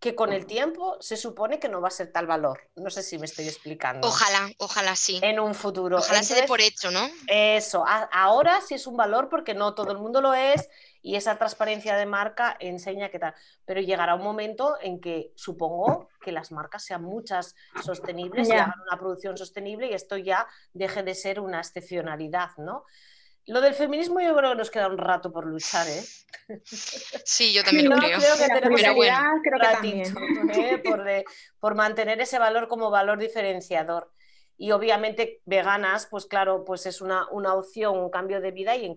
que 0.00 0.14
con 0.14 0.34
el 0.34 0.44
tiempo 0.44 0.98
se 1.00 1.16
supone 1.16 1.58
que 1.58 1.68
no 1.68 1.80
va 1.80 1.88
a 1.88 1.90
ser 1.90 2.12
tal 2.12 2.26
valor. 2.26 2.60
No 2.76 2.90
sé 2.90 3.02
si 3.02 3.16
me 3.18 3.24
estoy 3.24 3.48
explicando. 3.48 4.06
Ojalá, 4.06 4.50
ojalá 4.58 4.96
sí. 4.96 5.18
En 5.22 5.40
un 5.40 5.54
futuro. 5.54 5.96
Ojalá 5.96 6.22
se 6.22 6.34
dé 6.34 6.42
por 6.46 6.60
hecho, 6.60 6.90
¿no? 6.90 7.08
Eso, 7.26 7.84
ahora 8.12 8.60
sí 8.60 8.74
es 8.74 8.86
un 8.86 8.98
valor 8.98 9.30
porque 9.30 9.54
no 9.54 9.74
todo 9.74 9.92
el 9.92 9.98
mundo 9.98 10.20
lo 10.20 10.34
es 10.34 10.68
y 11.04 11.16
esa 11.16 11.36
transparencia 11.36 11.96
de 11.96 12.06
marca 12.06 12.56
enseña 12.58 13.10
que 13.10 13.18
tal. 13.18 13.34
Pero 13.66 13.82
llegará 13.82 14.14
un 14.14 14.24
momento 14.24 14.78
en 14.80 15.02
que 15.02 15.32
supongo 15.36 16.08
que 16.22 16.32
las 16.32 16.50
marcas 16.50 16.82
sean 16.82 17.02
muchas 17.02 17.54
sostenibles 17.84 18.48
y 18.48 18.52
hagan 18.52 18.80
una 18.88 18.98
producción 18.98 19.36
sostenible 19.36 19.88
y 19.88 19.92
esto 19.92 20.16
ya 20.16 20.48
deje 20.72 21.02
de 21.02 21.14
ser 21.14 21.40
una 21.40 21.58
excepcionalidad, 21.58 22.56
¿no? 22.56 22.86
Lo 23.46 23.60
del 23.60 23.74
feminismo 23.74 24.18
yo 24.22 24.34
creo 24.34 24.52
que 24.52 24.56
nos 24.56 24.70
queda 24.70 24.88
un 24.88 24.96
rato 24.96 25.30
por 25.30 25.44
luchar, 25.44 25.86
¿eh? 25.86 26.02
Sí, 26.64 27.52
yo 27.52 27.62
también 27.62 27.90
lo 27.90 27.96
creo. 27.96 28.18
creo 28.18 28.36
que 28.38 28.54
tenemos 28.54 28.80
un 28.80 29.58
ratito, 29.58 31.06
¿eh? 31.06 31.24
por 31.60 31.74
mantener 31.74 32.18
ese 32.22 32.38
valor 32.38 32.66
como 32.66 32.90
valor 32.90 33.18
diferenciador 33.18 34.10
y 34.56 34.70
obviamente 34.70 35.42
veganas, 35.44 36.06
pues 36.10 36.26
claro, 36.26 36.64
pues 36.64 36.86
es 36.86 37.00
una, 37.00 37.28
una 37.30 37.54
opción, 37.54 37.98
un 37.98 38.10
cambio 38.10 38.40
de 38.40 38.52
vida 38.52 38.76
y 38.76 38.84
en, 38.84 38.94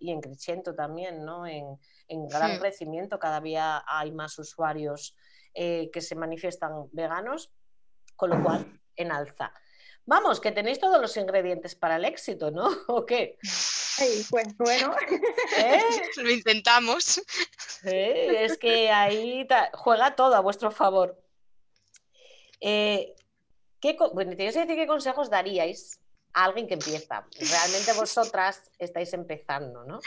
y 0.00 0.10
en 0.12 0.20
creciendo 0.20 0.74
también, 0.74 1.24
¿no? 1.24 1.46
En, 1.46 1.78
en 2.06 2.28
gran 2.28 2.58
crecimiento, 2.58 3.18
cada 3.18 3.40
día 3.40 3.84
hay 3.86 4.12
más 4.12 4.38
usuarios 4.38 5.16
eh, 5.54 5.90
que 5.92 6.00
se 6.00 6.14
manifiestan 6.14 6.88
veganos, 6.92 7.50
con 8.16 8.30
lo 8.30 8.42
cual 8.42 8.80
en 8.96 9.12
alza. 9.12 9.52
Vamos, 10.06 10.40
que 10.40 10.52
tenéis 10.52 10.78
todos 10.78 11.00
los 11.00 11.16
ingredientes 11.16 11.74
para 11.74 11.96
el 11.96 12.04
éxito, 12.04 12.50
¿no? 12.50 12.68
¿O 12.88 13.04
qué? 13.04 13.38
Sí, 13.42 14.26
pues 14.30 14.56
bueno. 14.56 14.94
¿Eh? 15.56 15.80
Lo 16.16 16.30
intentamos. 16.30 17.22
es 17.84 18.58
que 18.58 18.90
ahí 18.90 19.46
juega 19.74 20.14
todo 20.16 20.34
a 20.34 20.40
vuestro 20.40 20.70
favor. 20.70 21.20
Eh, 22.60 23.14
¿Qué, 23.80 23.96
bueno, 24.12 24.32
te 24.36 24.44
decir 24.44 24.66
qué 24.66 24.86
consejos 24.86 25.30
daríais 25.30 26.00
a 26.32 26.44
alguien 26.44 26.68
que 26.68 26.74
empieza. 26.74 27.26
Realmente 27.38 27.92
vosotras 27.94 28.70
estáis 28.78 29.12
empezando, 29.14 29.84
¿no? 29.84 30.00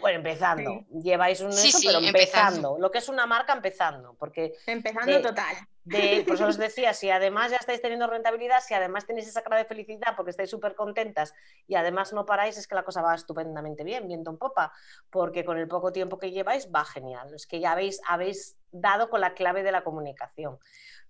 Bueno, 0.00 0.18
empezando. 0.18 0.84
Lleváis 1.02 1.40
un 1.42 1.52
Sí, 1.52 1.68
eso, 1.68 1.78
sí, 1.78 1.86
pero 1.86 1.98
empezando. 1.98 2.18
empezando. 2.48 2.78
Lo 2.78 2.90
que 2.90 2.98
es 2.98 3.08
una 3.08 3.26
marca 3.26 3.52
empezando. 3.52 4.14
Porque 4.18 4.54
Empezando 4.66 5.12
de- 5.12 5.20
total. 5.20 5.56
de, 5.84 6.24
pues 6.26 6.40
os 6.40 6.56
decía, 6.58 6.94
si 6.94 7.10
además 7.10 7.50
ya 7.50 7.58
estáis 7.58 7.82
teniendo 7.82 8.06
rentabilidad, 8.06 8.60
si 8.62 8.72
además 8.74 9.06
tenéis 9.06 9.28
esa 9.28 9.42
cara 9.42 9.58
de 9.58 9.66
felicidad 9.66 10.14
porque 10.16 10.30
estáis 10.30 10.48
súper 10.50 10.74
contentas 10.74 11.34
y 11.66 11.74
además 11.74 12.14
no 12.14 12.24
paráis, 12.24 12.56
es 12.56 12.66
que 12.66 12.74
la 12.74 12.82
cosa 12.84 13.02
va 13.02 13.14
estupendamente 13.14 13.84
bien, 13.84 14.08
viento 14.08 14.30
en 14.30 14.38
popa, 14.38 14.72
porque 15.10 15.44
con 15.44 15.58
el 15.58 15.68
poco 15.68 15.92
tiempo 15.92 16.18
que 16.18 16.30
lleváis 16.30 16.68
va 16.74 16.84
genial. 16.86 17.34
Es 17.34 17.46
que 17.46 17.60
ya 17.60 17.72
habéis, 17.72 18.00
habéis 18.08 18.56
dado 18.70 19.10
con 19.10 19.20
la 19.20 19.34
clave 19.34 19.62
de 19.62 19.72
la 19.72 19.84
comunicación. 19.84 20.58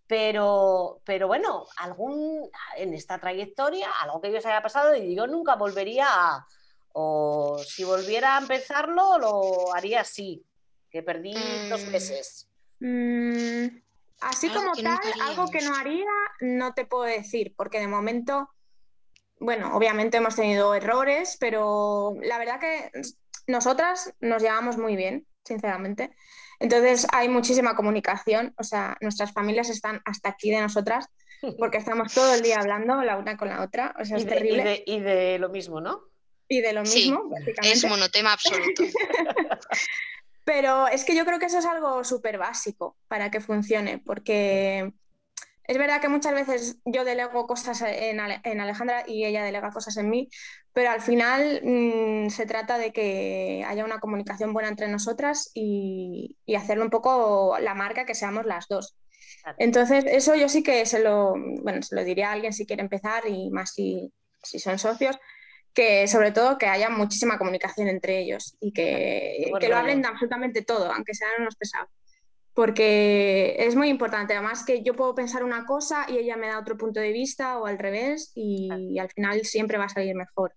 Pero, 0.07 1.01
pero 1.05 1.27
bueno, 1.27 1.65
algún, 1.79 2.51
en 2.77 2.93
esta 2.93 3.19
trayectoria, 3.19 3.91
algo 4.03 4.21
que 4.21 4.31
yo 4.31 4.39
os 4.39 4.47
haya 4.47 4.63
pasado 4.63 4.95
y 4.95 5.15
yo 5.15 5.27
nunca 5.27 5.55
volvería 5.57 6.07
a, 6.09 6.47
o 6.93 7.59
si 7.65 7.85
volviera 7.85 8.37
a 8.37 8.41
empezarlo, 8.41 9.19
lo 9.19 9.75
haría 9.75 10.03
así, 10.03 10.45
que 10.91 11.03
perdí 11.03 11.35
dos 11.69 11.87
Mm. 11.87 11.91
meses. 11.91 12.49
Mm, 12.81 13.67
así 14.21 14.49
Algo 14.49 14.61
como 14.61 14.75
tal, 14.77 14.99
algo 15.23 15.51
que 15.51 15.63
no 15.63 15.75
haría, 15.75 16.11
no 16.41 16.75
te 16.75 16.85
puedo 16.85 17.05
decir, 17.05 17.55
porque 17.57 17.81
de 17.81 17.89
momento, 17.89 18.51
bueno, 19.41 19.75
obviamente 19.75 20.19
hemos 20.19 20.37
tenido 20.37 20.75
errores, 20.75 21.37
pero 21.41 22.15
la 22.23 22.39
verdad 22.39 22.61
que 22.61 22.91
nosotras 23.47 24.13
nos 24.21 24.43
llevamos 24.43 24.77
muy 24.77 24.97
bien, 24.97 25.27
sinceramente. 25.45 26.15
Entonces 26.65 27.07
hay 27.13 27.29
muchísima 27.29 27.77
comunicación, 27.77 28.55
o 28.57 28.65
sea, 28.65 28.97
nuestras 29.03 29.33
familias 29.33 29.69
están 29.69 30.01
hasta 30.07 30.31
aquí 30.31 30.51
de 30.51 30.61
nosotras, 30.63 31.07
porque 31.59 31.77
estamos 31.79 32.15
todo 32.15 32.33
el 32.35 32.41
día 32.43 32.57
hablando 32.59 33.03
la 33.03 33.19
una 33.19 33.37
con 33.37 33.49
la 33.49 33.63
otra, 33.63 33.95
o 34.01 34.05
sea, 34.05 34.17
Y 34.17 34.21
es 34.23 34.27
de, 34.27 34.31
y 34.31 34.35
terrible. 34.35 34.65
de- 34.65 34.83
y 34.87 35.01
de 35.01 35.39
lo 35.39 35.51
mismo, 35.51 35.81
¿no? 35.83 36.01
Y 36.49 36.61
de 36.63 36.73
lo 36.73 36.85
Sí, 36.87 37.11
mismo, 37.11 37.29
básicamente. 37.29 37.71
Es 37.79 37.85
monotema 37.87 38.33
absoluto. 38.33 38.83
Pero 40.45 40.89
es 40.89 41.05
que 41.05 41.15
yo 41.15 41.25
creo 41.25 41.39
que 41.39 41.47
eso 41.47 41.59
es 41.59 41.65
algo 41.67 42.05
súper 42.05 42.37
básico 42.39 42.97
para 43.09 43.31
que 43.31 43.41
funcione, 43.41 43.99
porque 43.99 44.93
es 45.67 45.79
verdad 45.79 46.01
que 46.01 46.09
muchas 46.09 46.35
veces 46.35 46.79
yo 46.85 47.05
delego 47.05 47.47
cosas 47.47 47.83
en, 47.83 48.21
Ale- 48.21 48.41
en 48.45 48.61
Alejandra 48.61 49.05
y 49.07 49.25
ella 49.25 49.45
delega 49.45 49.71
cosas 49.71 49.97
en 49.97 50.11
mí, 50.11 50.29
pero 50.73 50.91
al 50.91 51.01
final 51.01 51.61
mm, 51.65 52.31
se 52.31 52.47
trata 52.47 52.79
de 52.79 52.93
que 52.93 53.65
haya 53.67 53.85
una 53.85 54.01
comunicación 54.01 54.53
buena 54.53 54.69
entre 54.69 54.89
nosotras 54.89 55.51
y, 55.55 56.37
y 56.45 56.55
hacerlo 56.57 56.85
un 56.85 56.91
poco 56.91 57.57
la 57.61 57.75
marca 57.75 58.05
que 58.07 58.15
seamos 58.15 58.45
las 58.47 58.67
dos. 58.69 58.95
Claro. 59.43 59.57
Entonces, 59.61 60.05
eso 60.07 60.35
yo 60.37 60.49
sí 60.49 60.63
que 60.63 60.87
se 60.87 61.01
lo, 61.03 61.35
bueno, 61.63 61.83
se 61.83 61.95
lo 61.97 62.05
diría 62.05 62.31
a 62.31 62.33
alguien 62.33 62.53
si 62.53 62.67
quiere 62.67 62.83
empezar 62.83 63.25
y 63.29 63.51
más 63.51 63.73
si, 63.75 64.13
si 64.43 64.59
son 64.59 64.79
socios, 64.79 65.19
que 65.75 66.07
sobre 66.09 66.33
todo 66.33 66.59
que 66.59 66.67
haya 66.67 66.89
muchísima 66.91 67.39
comunicación 67.39 67.89
entre 67.89 68.21
ellos 68.21 68.57
y 68.61 68.73
que, 68.73 69.57
que 69.61 69.69
lo 69.69 69.77
hablen 69.77 70.03
de 70.03 70.09
absolutamente 70.09 70.63
todo, 70.65 70.93
aunque 70.93 71.15
sean 71.15 71.43
unos 71.43 71.57
pesados. 71.57 71.89
Porque 72.55 73.57
es 73.59 73.75
muy 73.75 73.89
importante, 73.89 74.33
además 74.35 74.65
que 74.65 74.83
yo 74.83 74.95
puedo 74.95 75.15
pensar 75.15 75.43
una 75.43 75.67
cosa 75.67 76.07
y 76.09 76.19
ella 76.19 76.37
me 76.37 76.47
da 76.49 76.59
otro 76.61 76.77
punto 76.77 77.01
de 77.01 77.11
vista 77.13 77.59
o 77.59 77.67
al 77.67 77.79
revés 77.79 78.31
y, 78.35 78.99
al 78.99 79.11
final 79.11 79.45
siempre 79.45 79.77
va 79.77 79.85
a 79.87 79.89
salir 79.89 80.15
mejor. 80.15 80.55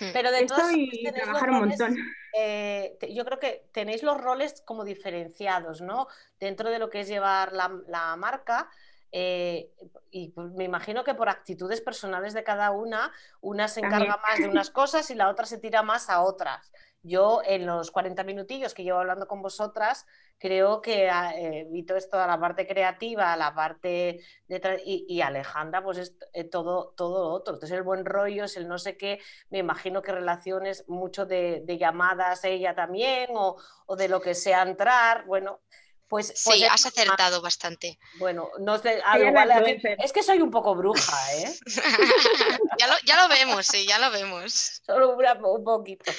Hmm. 0.00 0.10
Pero 0.12 0.30
de 0.30 0.40
Esto 0.40 0.54
todas 0.54 0.74
y 0.76 1.02
trabajar 1.12 1.50
un 1.50 1.60
roles, 1.60 1.78
montón. 1.78 1.96
eh, 2.36 2.96
te- 3.00 3.14
yo 3.14 3.24
creo 3.24 3.38
que 3.38 3.68
tenéis 3.72 4.02
los 4.02 4.20
roles 4.20 4.62
como 4.66 4.84
diferenciados, 4.84 5.80
¿no? 5.80 6.08
Dentro 6.38 6.70
de 6.70 6.78
lo 6.78 6.90
que 6.90 7.00
es 7.00 7.08
llevar 7.08 7.52
la, 7.52 7.70
la 7.88 8.16
marca. 8.16 8.68
eh, 9.12 9.70
y 10.10 10.30
pues 10.30 10.50
me 10.52 10.64
imagino 10.64 11.04
que 11.04 11.14
por 11.14 11.28
actitudes 11.28 11.80
personales 11.80 12.34
de 12.34 12.42
cada 12.44 12.70
una, 12.72 13.12
una 13.40 13.68
se 13.68 13.80
También. 13.80 14.02
encarga 14.02 14.20
más 14.28 14.40
de 14.42 14.48
unas 14.48 14.70
cosas 14.70 15.08
y 15.10 15.14
la 15.14 15.28
otra 15.28 15.46
se 15.46 15.58
tira 15.58 15.82
más 15.82 16.10
a 16.10 16.22
otras. 16.22 16.72
Yo 17.06 17.42
en 17.44 17.66
los 17.66 17.90
40 17.90 18.24
minutillos 18.24 18.72
que 18.72 18.82
llevo 18.82 18.98
hablando 18.98 19.28
con 19.28 19.42
vosotras, 19.42 20.06
creo 20.38 20.80
que 20.80 21.10
ah, 21.10 21.32
eh, 21.36 21.66
vi 21.70 21.84
todo 21.84 21.98
esto, 21.98 22.16
la 22.16 22.40
parte 22.40 22.66
creativa, 22.66 23.36
la 23.36 23.54
parte 23.54 24.20
de 24.48 24.60
tra- 24.62 24.80
y, 24.84 25.04
y 25.06 25.20
Alejandra, 25.20 25.84
pues 25.84 25.98
es 25.98 26.14
eh, 26.32 26.44
todo, 26.44 26.94
todo 26.96 27.22
lo 27.24 27.30
otro. 27.34 27.54
Entonces 27.54 27.76
el 27.76 27.82
buen 27.84 28.06
rollo 28.06 28.44
es 28.44 28.56
el 28.56 28.66
no 28.66 28.78
sé 28.78 28.96
qué, 28.96 29.20
me 29.50 29.58
imagino 29.58 30.00
que 30.00 30.12
relaciones 30.12 30.88
mucho 30.88 31.26
de, 31.26 31.60
de 31.64 31.76
llamadas 31.78 32.42
ella 32.44 32.74
también 32.74 33.28
o, 33.34 33.56
o 33.86 33.96
de 33.96 34.08
lo 34.08 34.20
que 34.20 34.34
sea 34.34 34.62
entrar, 34.62 35.24
bueno. 35.26 35.60
Pues, 36.06 36.28
pues 36.44 36.58
Sí, 36.58 36.64
es 36.64 36.70
has 36.70 36.86
acertado 36.86 37.40
bastante. 37.40 37.98
Bueno, 38.18 38.50
no 38.60 38.78
sé, 38.78 38.98
es 38.98 39.02
igual 39.28 39.50
es 39.98 40.12
que 40.12 40.22
soy 40.22 40.40
un 40.42 40.50
poco 40.50 40.74
bruja, 40.74 41.16
¿eh? 41.34 41.52
ya, 42.78 42.86
lo, 42.86 42.94
ya 43.06 43.16
lo 43.22 43.28
vemos, 43.28 43.66
sí, 43.66 43.86
ya 43.86 43.98
lo 43.98 44.10
vemos. 44.10 44.82
Solo 44.84 45.16
una- 45.16 45.32
un 45.32 45.64
poquito. 45.64 46.12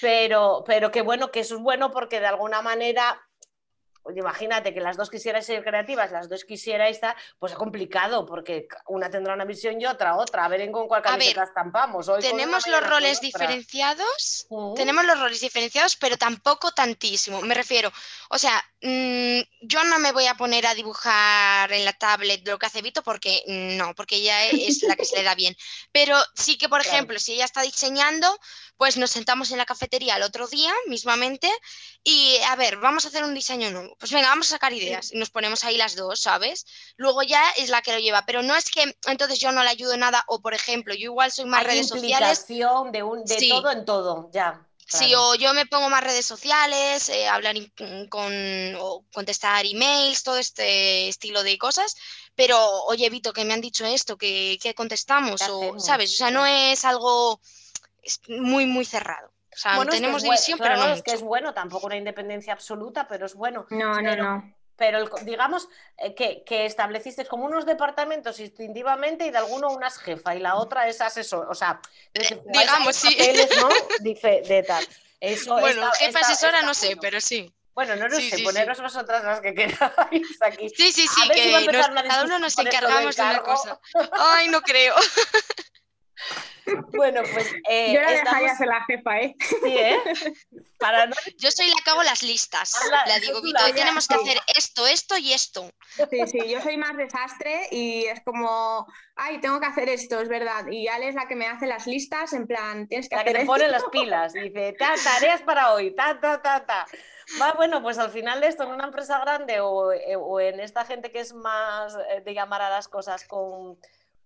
Pero, 0.00 0.62
pero 0.66 0.90
qué 0.90 1.02
bueno, 1.02 1.30
que 1.30 1.40
eso 1.40 1.56
es 1.56 1.62
bueno 1.62 1.90
porque 1.90 2.20
de 2.20 2.26
alguna 2.26 2.62
manera, 2.62 3.20
oye, 4.02 4.20
imagínate 4.20 4.72
que 4.74 4.80
las 4.80 4.96
dos 4.96 5.10
quisierais 5.10 5.46
ser 5.46 5.64
creativas, 5.64 6.10
las 6.12 6.28
dos 6.28 6.44
quisierais 6.44 6.96
estar, 6.96 7.16
pues 7.38 7.52
es 7.52 7.58
complicado 7.58 8.26
porque 8.26 8.68
una 8.86 9.10
tendrá 9.10 9.34
una 9.34 9.44
visión 9.44 9.80
y 9.80 9.86
otra 9.86 10.16
otra. 10.16 10.44
A 10.44 10.48
ver 10.48 10.60
en 10.60 10.72
con 10.72 10.86
cuál 10.88 11.02
ver, 11.02 11.12
camiseta 11.12 11.44
estampamos. 11.44 12.08
Hoy 12.08 12.20
Tenemos 12.20 12.66
los 12.66 12.88
roles 12.88 13.20
diferenciados, 13.20 14.46
tenemos 14.76 15.04
los 15.04 15.18
roles 15.18 15.40
diferenciados, 15.40 15.96
pero 15.96 16.16
tampoco 16.16 16.72
tantísimo. 16.72 17.40
Me 17.42 17.54
refiero, 17.54 17.90
o 18.30 18.38
sea, 18.38 18.62
yo 18.80 19.84
no 19.84 19.98
me 19.98 20.12
voy 20.12 20.26
a 20.26 20.34
poner 20.36 20.66
a 20.66 20.74
dibujar 20.74 21.72
en 21.72 21.84
la 21.84 21.92
tablet 21.94 22.46
lo 22.46 22.58
que 22.58 22.66
hace 22.66 22.82
Vito 22.82 23.02
porque 23.02 23.42
no, 23.46 23.94
porque 23.94 24.16
ella 24.16 24.44
es 24.46 24.82
la 24.82 24.96
que 24.96 25.04
se 25.04 25.16
le 25.16 25.22
da 25.22 25.34
bien. 25.34 25.56
Pero 25.92 26.18
sí 26.34 26.58
que, 26.58 26.68
por 26.68 26.82
Claro. 26.82 26.94
ejemplo, 26.96 27.18
si 27.18 27.32
ella 27.34 27.46
está 27.46 27.62
diseñando, 27.62 28.38
pues 28.76 28.96
nos 28.96 29.10
sentamos 29.10 29.50
en 29.50 29.58
la 29.58 29.64
cafetería 29.64 30.16
el 30.16 30.22
otro 30.22 30.46
día 30.46 30.72
mismamente 30.86 31.50
y 32.04 32.36
a 32.48 32.56
ver, 32.56 32.76
vamos 32.76 33.04
a 33.04 33.08
hacer 33.08 33.24
un 33.24 33.34
diseño 33.34 33.70
nuevo. 33.70 33.96
Pues 33.98 34.12
venga, 34.12 34.28
vamos 34.28 34.48
a 34.48 34.50
sacar 34.56 34.72
ideas 34.72 35.12
y 35.12 35.18
nos 35.18 35.30
ponemos 35.30 35.64
ahí 35.64 35.76
las 35.76 35.96
dos, 35.96 36.20
¿sabes? 36.20 36.66
Luego 36.96 37.22
ya 37.22 37.42
es 37.56 37.70
la 37.70 37.82
que 37.82 37.92
lo 37.92 37.98
lleva, 37.98 38.24
pero 38.26 38.42
no 38.42 38.54
es 38.54 38.70
que 38.70 38.94
entonces 39.06 39.38
yo 39.40 39.52
no 39.52 39.62
le 39.64 39.70
ayudo 39.70 39.96
nada 39.96 40.22
o, 40.28 40.40
por 40.40 40.54
ejemplo, 40.54 40.94
yo 40.94 41.04
igual 41.04 41.32
soy 41.32 41.46
más 41.46 41.60
Hay 41.60 41.66
redes 41.66 41.88
sociales 41.88 42.46
de, 42.46 43.02
un, 43.02 43.24
de 43.24 43.38
Sí. 43.38 43.48
todo 43.48 43.70
en 43.70 43.84
todo, 43.84 44.30
ya. 44.32 44.66
Sí, 44.88 45.06
claro. 45.08 45.22
o 45.30 45.34
yo 45.34 45.52
me 45.54 45.66
pongo 45.66 45.90
más 45.90 46.02
redes 46.04 46.26
sociales, 46.26 47.08
eh, 47.08 47.26
hablar 47.28 47.56
in- 47.56 47.72
con, 48.08 48.32
o 48.78 49.04
contestar 49.12 49.66
emails, 49.66 50.22
todo 50.22 50.36
este 50.36 51.08
estilo 51.08 51.42
de 51.42 51.58
cosas, 51.58 51.96
pero 52.36 52.56
oye, 52.84 53.10
Vito, 53.10 53.32
que 53.32 53.44
me 53.44 53.52
han 53.54 53.60
dicho 53.60 53.84
esto, 53.84 54.16
que, 54.16 54.58
que 54.62 54.74
contestamos, 54.74 55.40
¿Qué 55.40 55.50
o, 55.50 55.56
hacemos? 55.58 55.84
¿sabes? 55.84 56.12
O 56.14 56.16
sea, 56.16 56.30
no 56.30 56.46
es 56.46 56.84
algo 56.84 57.40
es 58.02 58.20
muy, 58.28 58.66
muy 58.66 58.84
cerrado. 58.84 59.28
O 59.52 59.58
sea, 59.58 59.76
Bueno, 59.76 59.90
es 59.90 59.96
que 59.96 60.00
tenemos 60.02 60.22
es 60.22 60.24
división, 60.24 60.58
claro, 60.58 60.74
pero 60.76 60.88
no 60.88 60.94
es 60.94 61.02
que 61.02 61.12
es 61.12 61.22
bueno, 61.22 61.54
tampoco 61.54 61.86
una 61.86 61.96
independencia 61.96 62.52
absoluta, 62.52 63.08
pero 63.08 63.26
es 63.26 63.34
bueno. 63.34 63.66
No, 63.70 64.00
no, 64.00 64.16
no. 64.16 64.55
Pero 64.76 64.98
el 64.98 65.10
digamos 65.24 65.68
eh, 65.98 66.14
que, 66.14 66.44
que 66.44 66.66
estableciste 66.66 67.24
como 67.26 67.44
unos 67.46 67.64
departamentos 67.66 68.38
instintivamente 68.40 69.26
y 69.26 69.30
de 69.30 69.38
alguno 69.38 69.68
una 69.70 69.88
es 69.88 69.98
jefa 69.98 70.34
y 70.36 70.40
la 70.40 70.56
otra 70.56 70.86
es 70.88 71.00
asesor. 71.00 71.48
O 71.50 71.54
sea, 71.54 71.70
a 71.70 72.58
digamos, 72.60 72.94
sí. 72.96 73.14
papeles, 73.16 73.48
¿no? 73.60 73.68
Dice, 74.00 74.42
de 74.46 74.62
tal. 74.62 74.86
Eso 75.18 75.54
Bueno, 75.58 75.82
está- 75.84 75.96
jefa 75.96 76.18
está- 76.20 76.32
asesora 76.32 76.56
está 76.58 76.66
no 76.66 76.74
sé, 76.74 76.86
bueno. 76.88 77.00
pero 77.00 77.20
sí. 77.20 77.52
Bueno, 77.74 77.94
no 77.96 78.08
lo 78.08 78.16
Sí, 78.16 78.22
sé, 78.30 78.30
sí, 78.30 78.36
sí. 78.38 78.42
poneros 78.42 78.80
vosotras 78.80 79.22
las 79.24 79.40
que 79.40 79.54
queráis 79.54 80.42
aquí. 80.42 80.68
Sí, 80.70 80.92
sí, 80.92 81.06
sí, 81.06 81.08
si 81.08 81.30
a 81.30 81.34
que 81.34 81.52
nos- 81.76 81.88
una 81.90 82.02
cada 82.04 82.24
uno 82.24 82.38
nos 82.38 82.58
encargamos 82.58 83.16
de 83.16 83.22
una 83.22 83.42
cosa. 83.42 83.80
Ay, 84.12 84.48
no 84.48 84.60
creo. 84.62 84.94
Bueno, 86.94 87.22
pues 87.32 87.46
eh, 87.68 87.92
Yo 87.94 88.00
la 88.00 88.12
estamos- 88.12 88.24
dejaría 88.40 88.56
ser 88.56 88.66
la 88.68 88.84
jefa, 88.84 89.20
¿eh? 89.20 89.34
Sí, 89.40 89.76
¿eh? 89.78 89.98
Para 90.78 91.06
no 91.06 91.14
Yo 91.38 91.50
soy 91.50 91.66
la 91.68 91.76
que 91.84 91.90
hago 91.90 92.02
las 92.02 92.22
listas. 92.22 92.72
Tú 92.72 93.20
digo, 93.26 93.40
Vito, 93.42 93.58
la- 93.58 93.66
hoy 93.66 93.72
tenemos 93.72 94.06
que 94.08 94.14
hacer 94.14 94.38
esto, 94.56 94.86
esto 94.86 95.16
y 95.18 95.32
esto. 95.32 95.70
Sí, 96.10 96.20
sí, 96.26 96.38
yo 96.48 96.60
soy 96.60 96.76
más 96.76 96.96
desastre 96.96 97.68
y 97.70 98.04
es 98.06 98.20
como, 98.24 98.86
ay, 99.16 99.40
tengo 99.40 99.60
que 99.60 99.66
hacer 99.66 99.88
esto, 99.88 100.20
es 100.20 100.28
verdad. 100.28 100.66
Y 100.70 100.88
Ale 100.88 101.08
es 101.08 101.14
la 101.14 101.26
que 101.28 101.36
me 101.36 101.46
hace 101.46 101.66
las 101.66 101.86
listas, 101.86 102.32
en 102.32 102.46
plan, 102.46 102.86
tienes 102.88 103.08
que 103.08 103.16
la 103.16 103.24
que 103.24 103.32
te 103.32 103.38
esto. 103.40 103.46
pone 103.52 103.68
las 103.68 103.84
pilas, 103.84 104.32
dice, 104.32 104.74
ta, 104.78 104.94
tareas 105.02 105.42
para 105.42 105.72
hoy, 105.72 105.94
ta, 105.94 106.18
ta, 106.20 106.42
ta, 106.42 106.66
ta. 106.66 106.86
Va, 107.40 107.52
bueno, 107.54 107.82
pues 107.82 107.98
al 107.98 108.10
final 108.10 108.40
de 108.40 108.46
esto 108.48 108.62
en 108.64 108.70
una 108.70 108.84
empresa 108.84 109.18
grande 109.18 109.58
o, 109.60 109.92
eh, 109.92 110.14
o 110.16 110.38
en 110.40 110.60
esta 110.60 110.84
gente 110.84 111.10
que 111.10 111.18
es 111.20 111.32
más 111.32 111.96
eh, 112.10 112.20
de 112.20 112.34
llamar 112.34 112.62
a 112.62 112.70
las 112.70 112.86
cosas 112.86 113.24
con, 113.26 113.76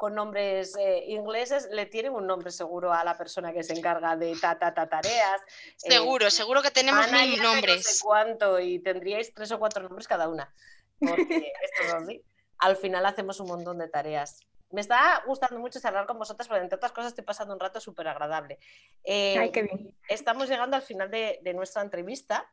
con 0.00 0.14
nombres 0.14 0.74
eh, 0.78 1.04
ingleses, 1.08 1.68
le 1.72 1.84
tienen 1.84 2.14
un 2.14 2.26
nombre 2.26 2.50
seguro 2.50 2.90
a 2.90 3.04
la 3.04 3.18
persona 3.18 3.52
que 3.52 3.62
se 3.62 3.74
encarga 3.74 4.16
de 4.16 4.34
ta, 4.40 4.58
ta, 4.58 4.72
ta, 4.72 4.88
tareas. 4.88 5.42
eh, 5.42 5.90
Seguro, 5.92 6.30
seguro 6.30 6.62
que 6.62 6.70
tenemos 6.70 7.06
Ana 7.06 7.20
mil 7.20 7.32
de 7.32 7.36
No 7.36 7.42
sé 7.42 7.54
nombres. 7.54 8.00
cuánto 8.02 8.58
y 8.58 8.78
tendríais 8.78 9.34
tres 9.34 9.52
o 9.52 9.58
cuatro 9.58 9.82
nombres 9.82 10.08
cada 10.08 10.26
una. 10.30 10.50
Porque 10.98 11.52
esto 11.62 11.82
es 11.84 11.92
así. 11.92 12.24
Al 12.60 12.76
final 12.76 13.04
hacemos 13.04 13.40
un 13.40 13.48
montón 13.48 13.76
de 13.76 13.88
tareas. 13.88 14.40
Me 14.70 14.80
está 14.80 15.22
gustando 15.26 15.58
mucho 15.60 15.78
charlar 15.80 16.06
con 16.06 16.18
vosotras, 16.18 16.48
porque 16.48 16.62
entre 16.62 16.76
otras 16.76 16.92
cosas 16.92 17.08
estoy 17.10 17.24
pasando 17.24 17.52
un 17.52 17.60
rato 17.60 17.78
súper 17.78 18.08
agradable. 18.08 18.58
Eh, 19.04 19.36
Ay, 19.38 19.50
qué 19.52 19.64
bien. 19.64 19.94
estamos 20.08 20.48
llegando 20.48 20.76
al 20.76 20.82
final 20.82 21.10
de, 21.10 21.40
de 21.42 21.52
nuestra 21.52 21.82
entrevista 21.82 22.50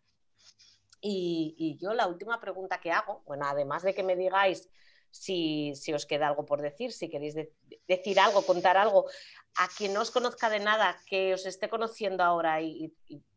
y, 1.00 1.56
y 1.58 1.78
yo 1.78 1.94
la 1.94 2.08
última 2.08 2.42
pregunta 2.42 2.80
que 2.82 2.92
hago, 2.92 3.22
bueno, 3.26 3.46
además 3.48 3.84
de 3.84 3.94
que 3.96 4.04
me 4.04 4.18
digáis 4.18 4.68
si, 5.20 5.94
os 5.94 6.06
queda 6.06 6.28
algo 6.28 6.46
por 6.46 6.62
decir, 6.62 6.92
si 6.92 7.10
queréis 7.10 7.36
decir 7.88 8.20
algo, 8.20 8.46
contar 8.46 8.78
algo 8.78 9.10
a 9.56 9.68
quien 9.68 9.94
no 9.94 10.02
os 10.02 10.12
conozca 10.12 10.50
de 10.50 10.60
nada, 10.60 10.98
que 11.08 11.34
os 11.34 11.46
esté 11.46 11.70
conociendo 11.70 12.24
ahora 12.24 12.62
y, 12.62 12.94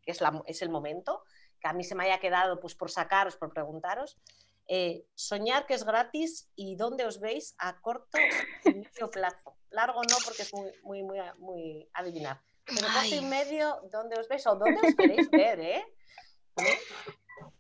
es, 0.07 0.20
es, 0.46 0.62
el 0.62 0.68
momento, 0.68 1.24
que 1.61 1.68
a 1.68 1.72
mí 1.72 1.84
se 1.84 1.94
me 1.94 2.04
haya 2.04 2.20
quedado 2.20 2.61
pues, 2.61 2.74
por 2.74 2.90
sacaros, 2.90 3.36
por 3.36 3.52
preguntaros. 3.52 4.18
Eh, 4.72 5.04
soñar 5.16 5.66
que 5.66 5.74
es 5.74 5.84
gratis 5.84 6.48
y 6.54 6.76
dónde 6.76 7.04
os 7.04 7.18
veis 7.18 7.57
a 7.59 7.80
corto 7.80 8.18
y 8.64 8.70
medio 8.74 9.11
plazo. 9.11 9.57
Largo 9.70 10.00
no, 10.02 10.16
porque 10.24 10.42
es 10.42 10.54
muy, 10.54 10.70
muy, 10.82 11.02
muy, 11.02 11.18
muy 11.38 11.90
adivinar. 11.94 12.40
Pero 12.64 12.86
corto 12.86 13.14
y 13.14 13.20
medio, 13.22 13.80
¿dónde 13.90 14.20
os 14.20 14.28
veis 14.28 14.46
o 14.46 14.54
dónde 14.54 14.80
os 14.86 14.94
queréis 14.94 15.28
ver? 15.32 15.61
¿eh? 15.61 15.84
¿Eh? 16.57 16.78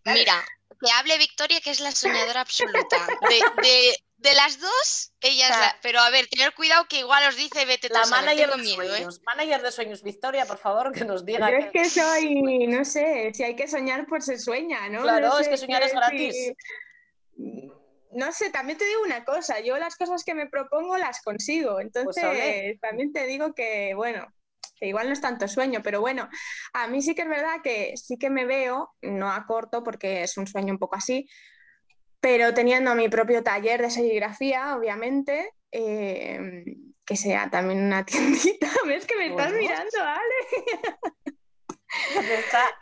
Mira, 0.04 0.40
que 0.80 0.90
hable 0.92 1.18
Victoria, 1.18 1.60
que 1.60 1.70
es 1.70 1.80
la 1.80 1.92
soñadora 1.92 2.42
absoluta. 2.42 3.06
De, 3.28 3.62
de, 3.62 4.04
las 4.34 4.60
dos, 4.60 5.12
ella 5.20 5.48
es 5.48 5.56
la... 5.56 5.76
Pero 5.82 6.00
a 6.00 6.10
ver, 6.10 6.26
tener 6.28 6.52
cuidado 6.54 6.86
que 6.88 7.00
igual 7.00 7.26
os 7.28 7.36
dice, 7.36 7.64
vete 7.64 7.88
La 7.88 8.06
manager, 8.06 8.50
de 8.54 8.64
sueños. 8.64 9.20
manager 9.24 9.62
de 9.62 9.72
sueños, 9.72 10.02
Victoria, 10.02 10.46
por 10.46 10.58
favor, 10.58 10.92
que 10.92 11.04
nos 11.04 11.24
diga. 11.24 11.50
Yo 11.50 11.56
es 11.56 11.70
que 11.70 11.84
soy, 11.88 12.66
no 12.66 12.84
sé, 12.84 13.32
si 13.34 13.42
hay 13.42 13.56
que 13.56 13.68
soñar, 13.68 14.06
pues 14.06 14.26
se 14.26 14.38
sueña, 14.38 14.88
¿no? 14.88 15.02
Claro, 15.02 15.38
es 15.38 15.48
que 15.48 15.56
soñar 15.56 15.82
es 15.82 15.92
gratis 15.92 16.54
no 18.12 18.32
sé, 18.32 18.50
también 18.50 18.78
te 18.78 18.84
digo 18.84 19.02
una 19.02 19.24
cosa, 19.24 19.60
yo 19.60 19.78
las 19.78 19.96
cosas 19.96 20.24
que 20.24 20.34
me 20.34 20.48
propongo 20.48 20.96
las 20.96 21.22
consigo, 21.22 21.74
pues 21.74 21.86
entonces 21.86 22.80
también 22.80 23.12
te 23.12 23.26
digo 23.26 23.54
que, 23.54 23.94
bueno, 23.94 24.26
que 24.76 24.88
igual 24.88 25.06
no 25.06 25.12
es 25.12 25.20
tanto 25.20 25.46
sueño, 25.46 25.80
pero 25.82 26.00
bueno, 26.00 26.28
a 26.72 26.88
mí 26.88 27.02
sí 27.02 27.14
que 27.14 27.22
es 27.22 27.28
verdad 27.28 27.62
que 27.62 27.96
sí 27.96 28.16
que 28.18 28.30
me 28.30 28.46
veo, 28.46 28.90
no 29.02 29.30
a 29.30 29.46
corto 29.46 29.84
porque 29.84 30.22
es 30.22 30.36
un 30.36 30.46
sueño 30.46 30.72
un 30.72 30.78
poco 30.78 30.96
así, 30.96 31.28
pero 32.20 32.54
teniendo 32.54 32.94
mi 32.94 33.08
propio 33.08 33.42
taller 33.42 33.80
de 33.80 33.90
serigrafía, 33.90 34.76
obviamente, 34.76 35.54
eh, 35.72 36.64
que 37.04 37.16
sea 37.16 37.50
también 37.50 37.80
una 37.80 38.04
tiendita, 38.06 38.70
ves 38.86 39.06
que 39.06 39.16
me 39.16 39.26
estás 39.28 39.52
mirando, 39.52 39.98
Ale. 40.00 41.34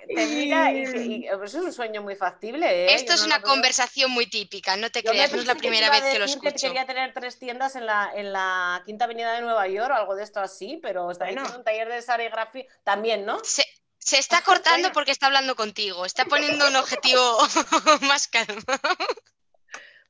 te 0.07 0.27
mira 0.27 0.71
y, 0.71 1.27
es 1.27 1.55
un 1.55 1.73
sueño 1.73 2.03
muy 2.03 2.15
factible. 2.15 2.67
¿eh? 2.67 2.95
Esto 2.95 3.15
es 3.15 3.25
una 3.25 3.41
conversación 3.41 4.11
muy 4.11 4.27
típica, 4.27 4.77
no 4.77 4.91
te 4.91 5.03
creas, 5.03 5.33
no 5.33 5.41
es 5.41 5.47
la 5.47 5.55
primera 5.55 5.89
vez 5.91 6.03
que 6.03 6.19
lo 6.19 6.27
escucho. 6.27 6.53
Que 6.53 6.61
quería 6.61 6.87
tener 6.87 7.15
tres 7.15 7.39
tiendas 7.39 7.77
en 7.77 7.87
la, 7.87 8.11
en 8.15 8.33
la 8.33 8.83
Quinta 8.85 9.07
Avenida 9.07 9.33
de 9.35 9.41
Nueva 9.41 9.67
York 9.69 9.91
o 9.91 9.95
algo 9.95 10.15
de 10.15 10.25
esto 10.25 10.41
así, 10.41 10.79
pero 10.83 11.11
está 11.11 11.31
en 11.31 11.39
un 11.39 11.65
taller 11.65 11.89
de 11.89 12.03
serigrafía 12.03 12.67
también, 12.85 13.25
¿no? 13.25 13.39
Se, 13.45 13.65
se 14.09 14.19
está 14.19 14.43
cortando 14.43 14.91
porque 14.93 15.13
está 15.13 15.27
hablando 15.27 15.55
contigo, 15.55 16.07
está 16.07 16.25
poniendo 16.25 16.67
un 16.67 16.77
objetivo 16.77 17.39
más 18.03 18.27
calmo 18.27 18.63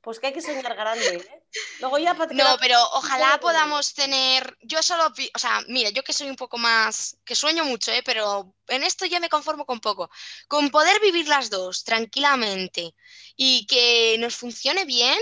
pues 0.09 0.21
que 0.21 0.29
hay 0.29 0.33
que 0.33 0.41
soñar 0.41 0.75
grande. 0.75 1.17
¿eh? 1.17 1.43
Luego 1.81 1.99
ya 1.99 2.15
No, 2.15 2.57
pero 2.59 2.83
ojalá 2.93 3.39
podamos 3.41 3.93
tener. 3.93 4.57
Yo 4.63 4.83
solo, 4.83 5.13
o 5.35 5.39
sea, 5.39 5.63
mira, 5.69 5.91
yo 5.91 6.03
que 6.03 6.15
soy 6.15 6.31
un 6.31 6.37
poco 6.37 6.57
más, 6.57 7.19
que 7.27 7.35
sueño 7.35 7.67
mucho, 7.67 7.93
¿eh? 7.93 8.03
pero 8.03 8.55
en 8.69 8.85
esto 8.85 9.05
ya 9.05 9.21
me 9.21 9.29
conformo 9.29 9.67
con 9.67 9.81
poco. 9.81 10.11
Con 10.47 10.71
poder 10.71 10.99
vivir 11.03 11.29
las 11.29 11.51
dos 11.51 11.85
tranquilamente 11.85 12.95
y 13.37 13.67
que 13.67 14.17
nos 14.19 14.35
funcione 14.35 14.87
bien 14.87 15.19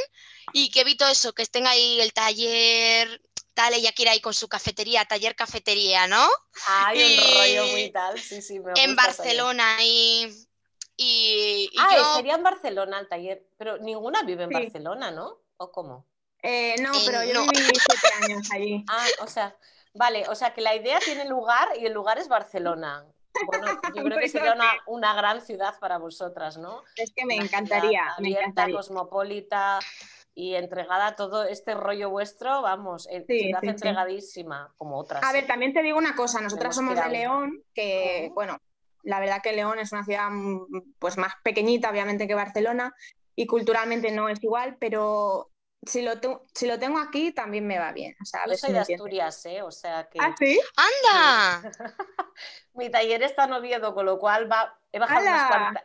y 0.53 0.71
que 0.71 0.83
evito 0.83 1.09
eso, 1.09 1.33
que 1.33 1.43
estén 1.43 1.67
ahí 1.67 2.01
el 2.01 2.13
taller 2.13 3.21
tal, 3.57 3.75
ella 3.75 3.91
quiere 3.91 4.15
ir 4.15 4.23
con 4.23 4.35
su 4.35 4.47
cafetería, 4.47 5.05
taller 5.05 5.35
cafetería, 5.35 6.07
¿no? 6.07 6.29
Hay 6.69 7.03
un 7.03 7.35
rollo 7.35 7.73
muy 7.73 7.91
tal, 7.91 8.21
sí, 8.21 8.41
sí, 8.41 8.61
me 8.61 8.73
En 8.77 8.95
Barcelona 8.95 9.79
y 9.83 10.47
y, 10.97 11.71
ah, 11.79 12.15
sería 12.17 12.37
en 12.37 12.43
Barcelona 12.43 12.99
el 12.99 13.09
taller, 13.09 13.47
pero 13.59 13.77
ninguna 13.79 14.23
vive 14.23 14.45
en 14.45 14.51
Barcelona, 14.51 15.11
¿no? 15.11 15.39
¿O 15.59 15.71
cómo? 15.71 16.07
Eh, 16.43 16.77
no, 16.81 16.93
pero 17.05 17.23
yo 17.25 17.43
viví 17.43 17.73
siete 17.75 18.25
años 18.25 18.49
allí. 18.53 18.85
Ah, 18.91 19.07
o 19.21 19.27
sea, 19.27 19.57
vale, 19.93 20.27
o 20.29 20.35
sea 20.35 20.55
que 20.55 20.63
la 20.63 20.75
idea 20.75 20.99
tiene 21.01 21.27
lugar 21.27 21.69
y 21.79 21.85
el 21.85 21.93
lugar 21.93 22.19
es 22.19 22.29
Barcelona. 22.29 23.05
Bueno, 23.45 23.67
yo 23.95 24.03
creo 24.05 24.19
que 24.19 24.29
sería 24.29 24.57
una, 24.87 25.15
gran 25.15 25.43
ciudad 25.43 25.79
para 25.79 25.99
vosotras, 25.99 26.57
¿no? 26.57 26.83
Es 26.97 27.13
que 27.15 27.27
me 27.27 27.37
encantaría, 27.37 28.15
me 28.19 28.31
encantaría. 28.31 28.75
cosmopolita 28.75 29.81
y 30.39 30.55
entregada 30.55 31.07
a 31.07 31.17
todo 31.17 31.45
este 31.45 31.75
rollo 31.75 32.11
vuestro, 32.11 32.61
vamos, 32.61 33.09
eh, 33.11 33.25
ciudad 33.27 33.65
entregadísima, 33.65 34.71
como 34.77 34.99
otras. 34.99 35.25
A 35.25 35.33
ver, 35.33 35.47
también 35.47 35.73
te 35.73 35.83
digo 35.83 35.97
una 35.97 36.15
cosa, 36.15 36.43
nosotras 36.43 36.75
somos 36.77 36.95
de 36.95 37.09
León, 37.09 37.63
que, 37.73 38.31
bueno, 38.35 38.59
la 39.03 39.19
verdad 39.19 39.41
que 39.43 39.55
León 39.55 39.79
es 39.79 39.93
una 39.93 40.05
ciudad 40.05 40.29
mm, 40.31 40.93
pues, 40.99 41.17
más 41.17 41.33
pequeñita, 41.43 41.91
obviamente, 41.91 42.29
que 42.29 42.35
Barcelona, 42.35 42.95
y 43.35 43.47
culturalmente 43.47 44.13
no 44.13 44.29
es 44.29 44.45
igual, 44.45 44.77
pero 44.79 45.51
si 45.87 46.03
lo, 46.03 46.13
si 46.55 46.67
lo 46.67 46.79
tengo 46.79 46.99
aquí 46.99 47.33
también 47.33 47.67
me 47.67 47.79
va 47.79 47.93
bien. 47.93 48.17
O 48.21 48.25
sea, 48.25 48.45
Yo 48.47 48.57
soy 48.57 48.73
de 48.73 48.81
Asturias, 48.81 49.47
¿eh? 49.47 49.63
O 49.63 49.71
sea 49.71 50.09
que... 50.09 50.19
¿Ah, 50.21 50.35
sí? 50.39 50.61
¡Anda! 50.77 51.73
Mi 52.75 52.91
taller 52.91 53.23
está 53.23 53.45
en 53.45 53.55
Oviedo, 53.55 53.95
con 53.95 54.05
lo 54.05 54.19
cual 54.19 54.51
va... 54.51 54.79
he 54.93 54.99
bajado 54.99 55.27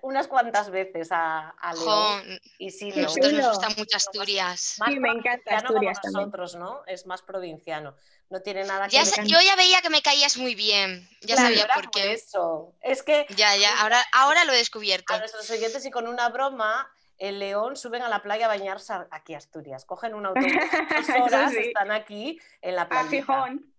unas 0.01 0.27
cuantas, 0.27 0.69
veces 0.69 1.09
a, 1.11 1.53
León. 1.73 2.39
y 2.57 2.71
sí, 2.71 2.91
nosotros 2.91 3.33
nos 3.33 3.49
gusta 3.49 3.69
mucho 3.69 3.97
Asturias. 3.97 4.77
sí, 4.85 4.99
me 4.99 5.09
encanta 5.09 5.57
Asturias 5.57 5.99
como 6.01 6.19
nosotros, 6.19 6.55
¿no? 6.55 6.83
Es 6.87 7.05
más 7.05 7.21
provinciano 7.21 7.95
no 8.31 8.41
tiene 8.41 8.63
nada 8.63 8.87
que 8.87 8.95
ya 8.95 9.03
Yo 9.23 9.39
ya 9.41 9.55
veía 9.55 9.81
que 9.81 9.89
me 9.89 10.01
caías 10.01 10.37
muy 10.37 10.55
bien, 10.55 11.07
ya 11.21 11.35
sabía 11.35 11.67
por 11.75 11.91
qué. 11.91 12.13
Eso. 12.13 12.73
Es 12.81 13.03
que... 13.03 13.27
Ya, 13.35 13.55
ya, 13.57 13.81
ahora, 13.81 14.03
ahora 14.13 14.45
lo 14.45 14.53
he 14.53 14.57
descubierto. 14.57 15.13
A 15.13 15.19
nuestros 15.19 15.49
oyentes 15.51 15.85
y 15.85 15.91
con 15.91 16.07
una 16.07 16.29
broma, 16.29 16.89
el 17.21 17.37
León 17.37 17.75
suben 17.75 18.01
a 18.01 18.09
la 18.09 18.23
playa 18.23 18.45
a 18.45 18.47
bañarse 18.47 18.93
aquí 19.11 19.35
a 19.35 19.37
Asturias. 19.37 19.85
Cogen 19.85 20.15
un 20.15 20.25
autobús, 20.25 20.51
dos 21.07 21.09
horas, 21.21 21.53
están 21.53 21.91
aquí 21.91 22.41
en 22.61 22.75
la 22.75 22.89
playa. 22.89 23.05
A 23.05 23.09
Gijón. 23.09 23.73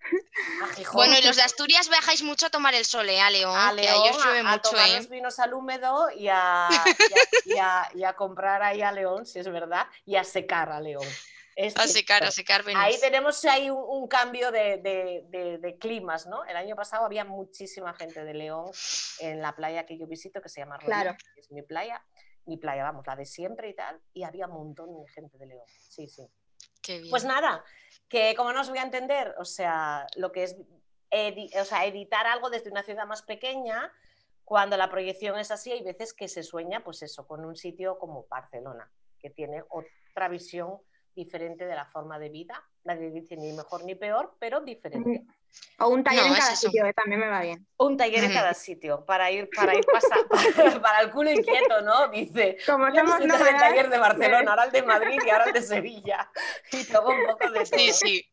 Bueno, 0.92 1.18
y 1.18 1.26
los 1.26 1.34
de 1.34 1.42
Asturias 1.42 1.88
viajáis 1.88 2.22
mucho 2.22 2.46
a 2.46 2.50
tomar 2.50 2.72
el 2.74 2.84
sol, 2.84 3.08
¿eh? 3.08 3.20
A 3.20 3.30
León. 3.30 3.58
A 3.58 3.72
León, 3.72 4.46
a, 4.46 4.52
mucho, 4.52 4.70
tomar 4.70 4.88
¿eh? 4.88 4.96
los 4.96 5.08
vinos 5.08 5.40
al 5.40 5.54
húmedo 5.54 6.08
y 6.16 6.28
a, 6.28 6.68
y 7.44 8.04
a 8.04 8.12
comprar 8.12 8.62
ahí 8.62 8.80
a 8.80 8.92
León, 8.92 9.26
si 9.26 9.40
es 9.40 9.48
verdad, 9.50 9.88
y 10.06 10.14
a 10.14 10.22
secar 10.22 10.70
a 10.70 10.80
León. 10.80 11.06
a 11.74 11.88
secar, 11.88 12.22
a 12.22 12.30
secar 12.30 12.62
Ahí 12.76 12.94
tenemos 13.00 13.44
ahí 13.44 13.70
un, 13.70 14.06
cambio 14.06 14.52
de, 14.52 15.76
climas, 15.80 16.28
¿no? 16.28 16.44
El 16.44 16.56
año 16.56 16.76
pasado 16.76 17.04
había 17.06 17.24
muchísima 17.24 17.92
gente 17.92 18.24
de 18.24 18.34
León 18.34 18.70
en 19.18 19.42
la 19.42 19.56
playa 19.56 19.84
que 19.84 19.98
yo 19.98 20.06
visito, 20.06 20.40
que 20.40 20.48
se 20.48 20.60
llama 20.60 20.78
claro. 20.78 21.16
que 21.34 21.40
es 21.40 21.50
mi 21.50 21.62
playa, 21.62 22.04
mi 22.46 22.56
playa, 22.56 22.82
vamos, 22.82 23.06
la 23.06 23.16
de 23.16 23.24
siempre 23.24 23.68
y 23.68 23.74
tal, 23.74 24.00
y 24.12 24.24
había 24.24 24.46
un 24.46 24.54
montón 24.54 24.96
de 24.96 25.08
gente 25.08 25.38
de 25.38 25.46
León. 25.46 25.64
Sí, 25.88 26.06
sí. 26.06 26.28
Pues 27.10 27.24
nada, 27.24 27.64
que 28.08 28.34
como 28.34 28.52
no 28.52 28.60
os 28.60 28.68
voy 28.68 28.78
a 28.78 28.82
entender, 28.82 29.34
o 29.38 29.44
sea, 29.44 30.06
lo 30.16 30.32
que 30.32 30.44
es 30.44 30.56
o 31.60 31.64
sea, 31.64 31.84
editar 31.84 32.26
algo 32.26 32.50
desde 32.50 32.70
una 32.70 32.82
ciudad 32.82 33.06
más 33.06 33.22
pequeña, 33.22 33.92
cuando 34.44 34.76
la 34.76 34.90
proyección 34.90 35.38
es 35.38 35.50
así, 35.50 35.70
hay 35.70 35.82
veces 35.82 36.14
que 36.14 36.26
se 36.26 36.42
sueña, 36.42 36.82
pues 36.82 37.02
eso, 37.02 37.26
con 37.26 37.44
un 37.44 37.56
sitio 37.56 37.98
como 37.98 38.26
Barcelona, 38.28 38.90
que 39.18 39.30
tiene 39.30 39.62
otra 39.68 40.28
visión 40.28 40.80
diferente 41.14 41.66
de 41.66 41.74
la 41.74 41.86
forma 41.86 42.18
de 42.18 42.30
vida. 42.30 42.64
Nadie 42.84 43.10
dice 43.10 43.36
ni 43.36 43.52
mejor 43.52 43.84
ni 43.84 43.94
peor, 43.94 44.34
pero 44.40 44.60
diferente. 44.60 45.22
O 45.78 45.88
un 45.88 46.02
taller 46.02 46.26
en 46.26 46.34
cada 46.34 46.56
sitio, 46.56 46.84
que 46.84 46.92
también 46.92 47.20
me 47.20 47.28
va 47.28 47.40
bien. 47.42 47.66
Un 47.76 47.96
taller 47.96 48.24
en 48.24 48.32
cada 48.32 48.54
sitio, 48.54 49.04
para 49.04 49.30
ir, 49.30 49.48
para 49.54 49.74
ir 49.76 49.84
pasando, 49.84 50.28
para, 50.82 51.00
el 51.00 51.10
culo 51.10 51.30
inquieto, 51.30 51.80
¿no? 51.82 52.08
Dice, 52.08 52.58
como 52.66 52.92
somos 52.92 53.20
el 53.20 53.56
taller 53.56 53.88
de 53.88 53.98
Barcelona, 53.98 54.50
ahora 54.50 54.64
el 54.64 54.72
de 54.72 54.82
Madrid 54.82 55.20
y 55.24 55.30
ahora 55.30 55.44
el 55.46 55.52
de 55.52 55.62
Sevilla. 55.62 56.30
Y 56.72 56.84
todo 56.84 57.10
un 57.10 57.26
poco 57.26 57.50
de 57.50 57.66
Sí, 57.66 57.92
sí. 57.92 58.28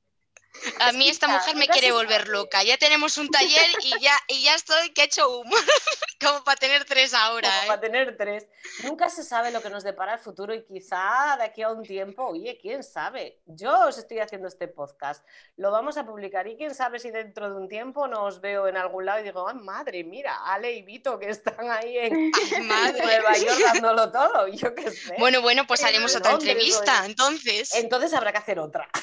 A 0.80 0.92
mí 0.94 1.08
esta 1.10 1.28
mujer 1.28 1.56
me 1.56 1.68
quiere 1.68 1.92
volver 1.92 2.28
loca. 2.28 2.64
Ya 2.64 2.78
tenemos 2.78 3.18
un 3.18 3.30
taller 3.30 3.70
y 3.84 4.00
ya, 4.02 4.14
y 4.28 4.44
ya 4.44 4.56
estoy 4.56 4.92
que 4.94 5.02
he 5.02 5.06
hecho 5.06 5.30
humo. 5.30 5.56
Como 6.22 6.44
para 6.44 6.58
tener 6.58 6.84
tres 6.86 7.14
ahora. 7.14 7.50
Como 7.50 7.64
¿eh? 7.64 7.68
para 7.68 7.82
tener 7.82 8.18
tres. 8.18 8.48
Nunca 8.84 9.10
se 9.10 9.24
sabe 9.24 9.52
lo 9.52 9.62
que 9.62 9.70
nos 9.70 9.84
depara 9.84 10.14
el 10.14 10.20
futuro 10.20 10.54
y 10.54 10.64
quizá 10.64 11.36
de 11.38 11.44
aquí 11.44 11.62
a 11.62 11.72
un 11.72 11.84
tiempo, 11.84 12.26
oye, 12.26 12.58
quién 12.62 12.84
sabe. 12.84 13.40
Yo 13.46 13.88
os 13.88 13.98
estoy 13.98 14.20
haciendo 14.20 14.48
este 14.48 14.68
podcast, 14.68 15.26
lo 15.56 15.72
vamos 15.72 15.98
a 15.98 16.06
publicar 16.06 16.48
y 16.48 16.58
quién 16.58 16.76
sabe 16.76 17.00
si 17.00 17.12
dentro 17.12 17.50
de 17.50 17.56
un 17.56 17.70
tiempo 17.70 18.08
nos 18.08 18.42
veo 18.42 18.68
en 18.68 18.78
algún 18.78 19.06
lado 19.06 19.22
y 19.22 19.24
digo, 19.24 19.48
¡ay, 19.48 19.56
madre! 19.56 20.04
Mira, 20.04 20.46
Ale 20.46 20.74
y 20.74 20.82
Vito 20.82 21.18
que 21.20 21.30
están 21.30 21.70
ahí 21.70 21.98
en 21.98 22.32
Nueva 22.98 23.38
York 23.38 23.60
dándolo 23.74 24.12
todo. 24.12 24.48
Yo 24.48 24.76
qué 24.76 24.92
sé. 24.92 25.16
Bueno, 25.18 25.42
bueno, 25.42 25.66
pues 25.68 25.84
haremos 25.84 26.16
otra 26.16 26.34
entrevista, 26.34 27.06
entonces. 27.06 27.74
Entonces 27.76 28.14
habrá 28.14 28.32
que 28.32 28.38
hacer 28.40 28.60
otra. 28.60 28.90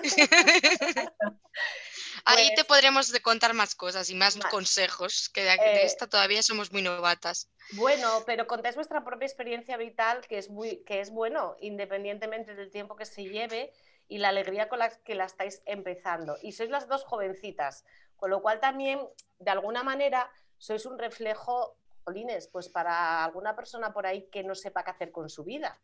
Ahí 2.24 2.48
te 2.50 2.64
pues 2.64 2.66
podremos 2.66 3.12
contar 3.22 3.54
más 3.54 3.74
cosas 3.74 4.10
y 4.10 4.14
más, 4.14 4.36
consejos, 4.50 5.28
que 5.28 5.42
de, 5.42 5.54
eh, 5.54 5.84
esta 5.84 6.06
todavía 6.06 6.42
somos 6.42 6.72
muy 6.72 6.82
novatas. 6.82 7.48
Bueno, 7.72 8.24
pero 8.26 8.46
contáis 8.46 8.74
vuestra 8.74 9.04
propia 9.04 9.26
experiencia 9.26 9.76
vital, 9.76 10.20
que 10.26 10.38
es, 10.38 10.50
muy, 10.50 10.82
que 10.84 11.00
es 11.00 11.10
bueno, 11.10 11.56
independientemente 11.60 12.54
del 12.54 12.70
tiempo 12.70 12.96
que 12.96 13.04
se 13.04 13.24
lleve 13.24 13.72
y 14.08 14.18
la 14.18 14.28
alegría 14.28 14.68
con 14.68 14.80
la 14.80 14.90
que 14.90 15.14
la 15.14 15.24
estáis 15.24 15.62
empezando. 15.66 16.36
Y 16.42 16.52
sois 16.52 16.70
las 16.70 16.88
dos 16.88 17.04
jovencitas, 17.04 17.84
con 18.16 18.30
lo 18.30 18.42
cual 18.42 18.58
también, 18.60 19.00
de 19.38 19.50
alguna 19.50 19.82
manera, 19.82 20.30
sois 20.58 20.84
un 20.84 20.98
reflejo, 20.98 21.76
Jolines, 22.04 22.48
pues 22.48 22.68
para 22.68 23.24
alguna 23.24 23.54
persona 23.54 23.92
por 23.92 24.06
ahí 24.06 24.28
que 24.32 24.42
no 24.42 24.54
sepa 24.54 24.82
qué 24.82 24.90
hacer 24.90 25.12
con 25.12 25.28
su 25.28 25.44
vida 25.44 25.78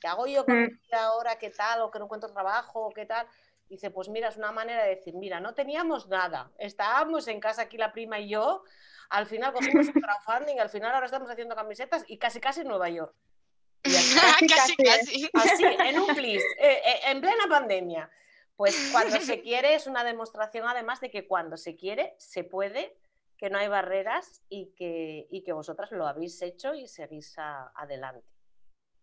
¿qué 0.00 0.08
hago 0.08 0.26
yo 0.26 0.44
con 0.44 0.54
mi 0.54 0.68
Mm. 0.68 0.80
vida 0.82 1.04
ahora? 1.04 1.38
¿Qué 1.38 1.50
tal? 1.50 1.82
¿O 1.82 1.90
que 1.90 1.98
no 1.98 2.04
encuentro 2.06 2.30
trabajo? 2.32 2.86
¿O 2.86 2.90
qué 2.92 3.06
tal? 3.06 3.26
Dice, 3.68 3.90
pues 3.90 4.08
mira, 4.08 4.28
es 4.28 4.36
una 4.36 4.52
manera 4.52 4.84
de 4.84 4.96
decir, 4.96 5.14
mira, 5.14 5.40
no 5.40 5.54
teníamos 5.54 6.06
nada, 6.08 6.52
estábamos 6.58 7.26
en 7.26 7.40
casa 7.40 7.62
aquí 7.62 7.76
la 7.76 7.92
prima 7.92 8.18
y 8.20 8.28
yo, 8.28 8.62
al 9.10 9.26
final 9.26 9.52
cogimos 9.52 9.88
un 9.88 9.92
crowdfunding, 10.02 10.60
al 10.60 10.68
final 10.70 10.92
ahora 10.94 11.06
estamos 11.06 11.28
haciendo 11.30 11.56
camisetas 11.56 12.04
y 12.06 12.16
casi 12.18 12.40
casi 12.40 12.60
en 12.60 12.68
Nueva 12.68 12.88
York. 12.90 13.14
Y 13.84 13.90
ya 13.90 14.00
está. 14.00 14.20
Casi, 14.22 14.46
casi, 14.48 14.76
casi, 14.76 15.30
casi. 15.30 15.52
Así, 15.54 15.64
en 15.64 15.98
un 16.00 16.14
plis, 16.14 16.42
eh, 16.58 16.80
eh, 16.84 17.00
en 17.06 17.20
plena 17.20 17.44
pandemia. 17.48 18.10
Pues 18.56 18.88
cuando 18.90 19.20
se 19.20 19.40
quiere 19.42 19.74
es 19.74 19.86
una 19.86 20.02
demostración 20.02 20.66
además 20.66 21.00
de 21.00 21.10
que 21.10 21.26
cuando 21.28 21.56
se 21.56 21.76
quiere 21.76 22.14
se 22.18 22.42
puede, 22.42 22.96
que 23.36 23.48
no 23.50 23.58
hay 23.58 23.68
barreras 23.68 24.42
y 24.48 24.72
que, 24.74 25.26
y 25.30 25.42
que 25.44 25.52
vosotras 25.52 25.90
lo 25.92 26.06
habéis 26.06 26.40
hecho 26.42 26.74
y 26.74 26.88
seguís 26.88 27.38
a- 27.38 27.70
adelante. 27.76 28.26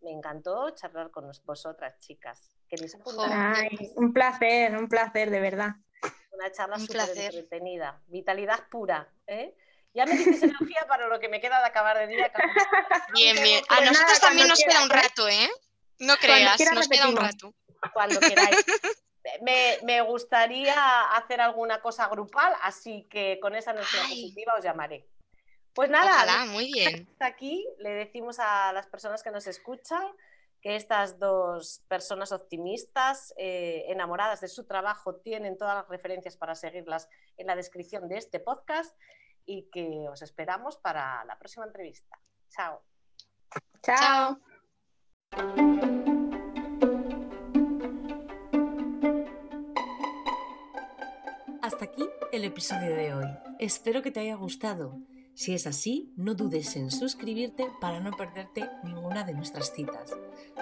Me 0.02 0.12
encantó 0.12 0.70
charlar 0.72 1.12
con 1.12 1.30
os- 1.30 1.44
vosotras, 1.46 1.98
chicas. 2.00 2.58
¿Queréis 2.74 2.96
apuntar? 2.96 3.28
Jo. 3.30 3.34
Ay, 3.62 3.92
un 3.96 4.14
placer, 4.14 4.76
un 4.76 4.90
placer, 4.90 5.30
de 5.30 5.40
verdad. 5.40 5.76
Una 6.32 6.52
charla 6.52 6.76
Un 6.78 6.82
súper 6.82 6.96
placer. 6.96 7.26
entretenida. 7.36 8.02
Vitalidad 8.08 8.68
pura. 8.72 9.08
¿eh? 9.28 9.54
Ya 9.94 10.08
me 10.08 10.14
dices 10.18 10.42
energía 10.42 10.86
para 10.88 11.08
lo 11.08 11.20
que 11.20 11.30
me 11.30 11.40
queda 11.40 11.60
de 11.60 11.68
acabar 11.68 12.00
de 12.00 12.08
día. 12.08 12.32
Bien, 13.14 13.36
bien. 13.44 13.64
A 13.70 13.76
nada, 13.76 13.92
nosotros 13.92 14.20
también 14.20 14.48
cuando 14.48 14.54
nos 14.56 14.64
queda 14.64 14.84
un 14.86 14.92
¿eh? 14.92 15.02
rato, 15.04 15.30
¿eh? 15.30 15.50
No 16.00 16.16
creas, 16.18 16.60
nos 16.74 16.88
queda 16.88 17.08
un 17.10 17.16
rato. 17.16 17.54
cuando 17.94 18.20
queráis. 18.20 18.66
Me, 19.42 19.78
me 19.84 20.02
gustaría 20.02 20.76
hacer 21.16 21.40
alguna 21.40 21.80
cosa 21.80 22.10
grupal, 22.10 22.54
así 22.62 23.08
que 23.10 23.40
con 23.42 23.56
esa 23.56 23.72
energía 23.72 24.02
Ay. 24.04 24.22
positiva 24.22 24.54
os 24.58 24.66
llamaré. 24.66 25.08
Pues 25.74 25.90
nada, 25.90 26.12
Ojalá, 26.12 26.46
muy 26.48 26.66
bien. 26.74 27.08
hasta 27.14 27.28
aquí 27.28 27.66
le 27.80 27.92
decimos 27.92 28.40
a 28.40 28.74
las 28.74 28.86
personas 28.88 29.24
que 29.24 29.32
nos 29.32 29.48
escuchan 29.48 30.06
que 30.64 30.78
estas 30.78 31.20
dos 31.20 31.84
personas 31.90 32.32
optimistas, 32.32 33.34
eh, 33.38 33.84
enamoradas 33.90 34.40
de 34.40 34.48
su 34.48 34.66
trabajo, 34.66 35.18
tienen 35.18 35.58
todas 35.58 35.76
las 35.76 35.90
referencias 35.90 36.38
para 36.38 36.56
seguirlas 36.56 37.10
en 37.36 37.48
la 37.48 37.56
descripción 37.58 38.08
de 38.08 38.18
este 38.18 38.40
podcast 38.40 38.98
y 39.46 39.70
que 39.70 40.08
os 40.10 40.22
esperamos 40.22 40.78
para 40.78 41.26
la 41.26 41.38
próxima 41.38 41.66
entrevista. 41.66 42.18
Chao. 42.50 42.82
Chao. 43.82 44.40
Hasta 51.62 51.86
aquí 51.86 52.10
el 52.32 52.46
episodio 52.46 52.96
de 52.96 53.14
hoy. 53.14 53.28
Espero 53.60 54.02
que 54.02 54.12
te 54.12 54.22
haya 54.22 54.36
gustado. 54.36 54.98
Si 55.36 55.54
es 55.54 55.66
así, 55.66 56.14
no 56.16 56.36
dudes 56.36 56.76
en 56.76 56.92
suscribirte 56.92 57.68
para 57.82 58.00
no 58.00 58.12
perderte 58.12 58.70
ninguna 58.84 59.24
de 59.24 59.34
nuestras 59.34 59.74
citas. 59.74 60.16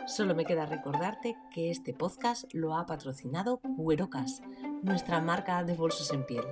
Solo 0.07 0.33
me 0.33 0.45
queda 0.45 0.65
recordarte 0.65 1.35
que 1.53 1.69
este 1.69 1.93
podcast 1.93 2.45
lo 2.53 2.77
ha 2.77 2.85
patrocinado 2.85 3.59
Cuerocas, 3.59 4.41
nuestra 4.81 5.19
marca 5.19 5.63
de 5.65 5.73
bolsos 5.73 6.11
en 6.13 6.25
piel. 6.25 6.45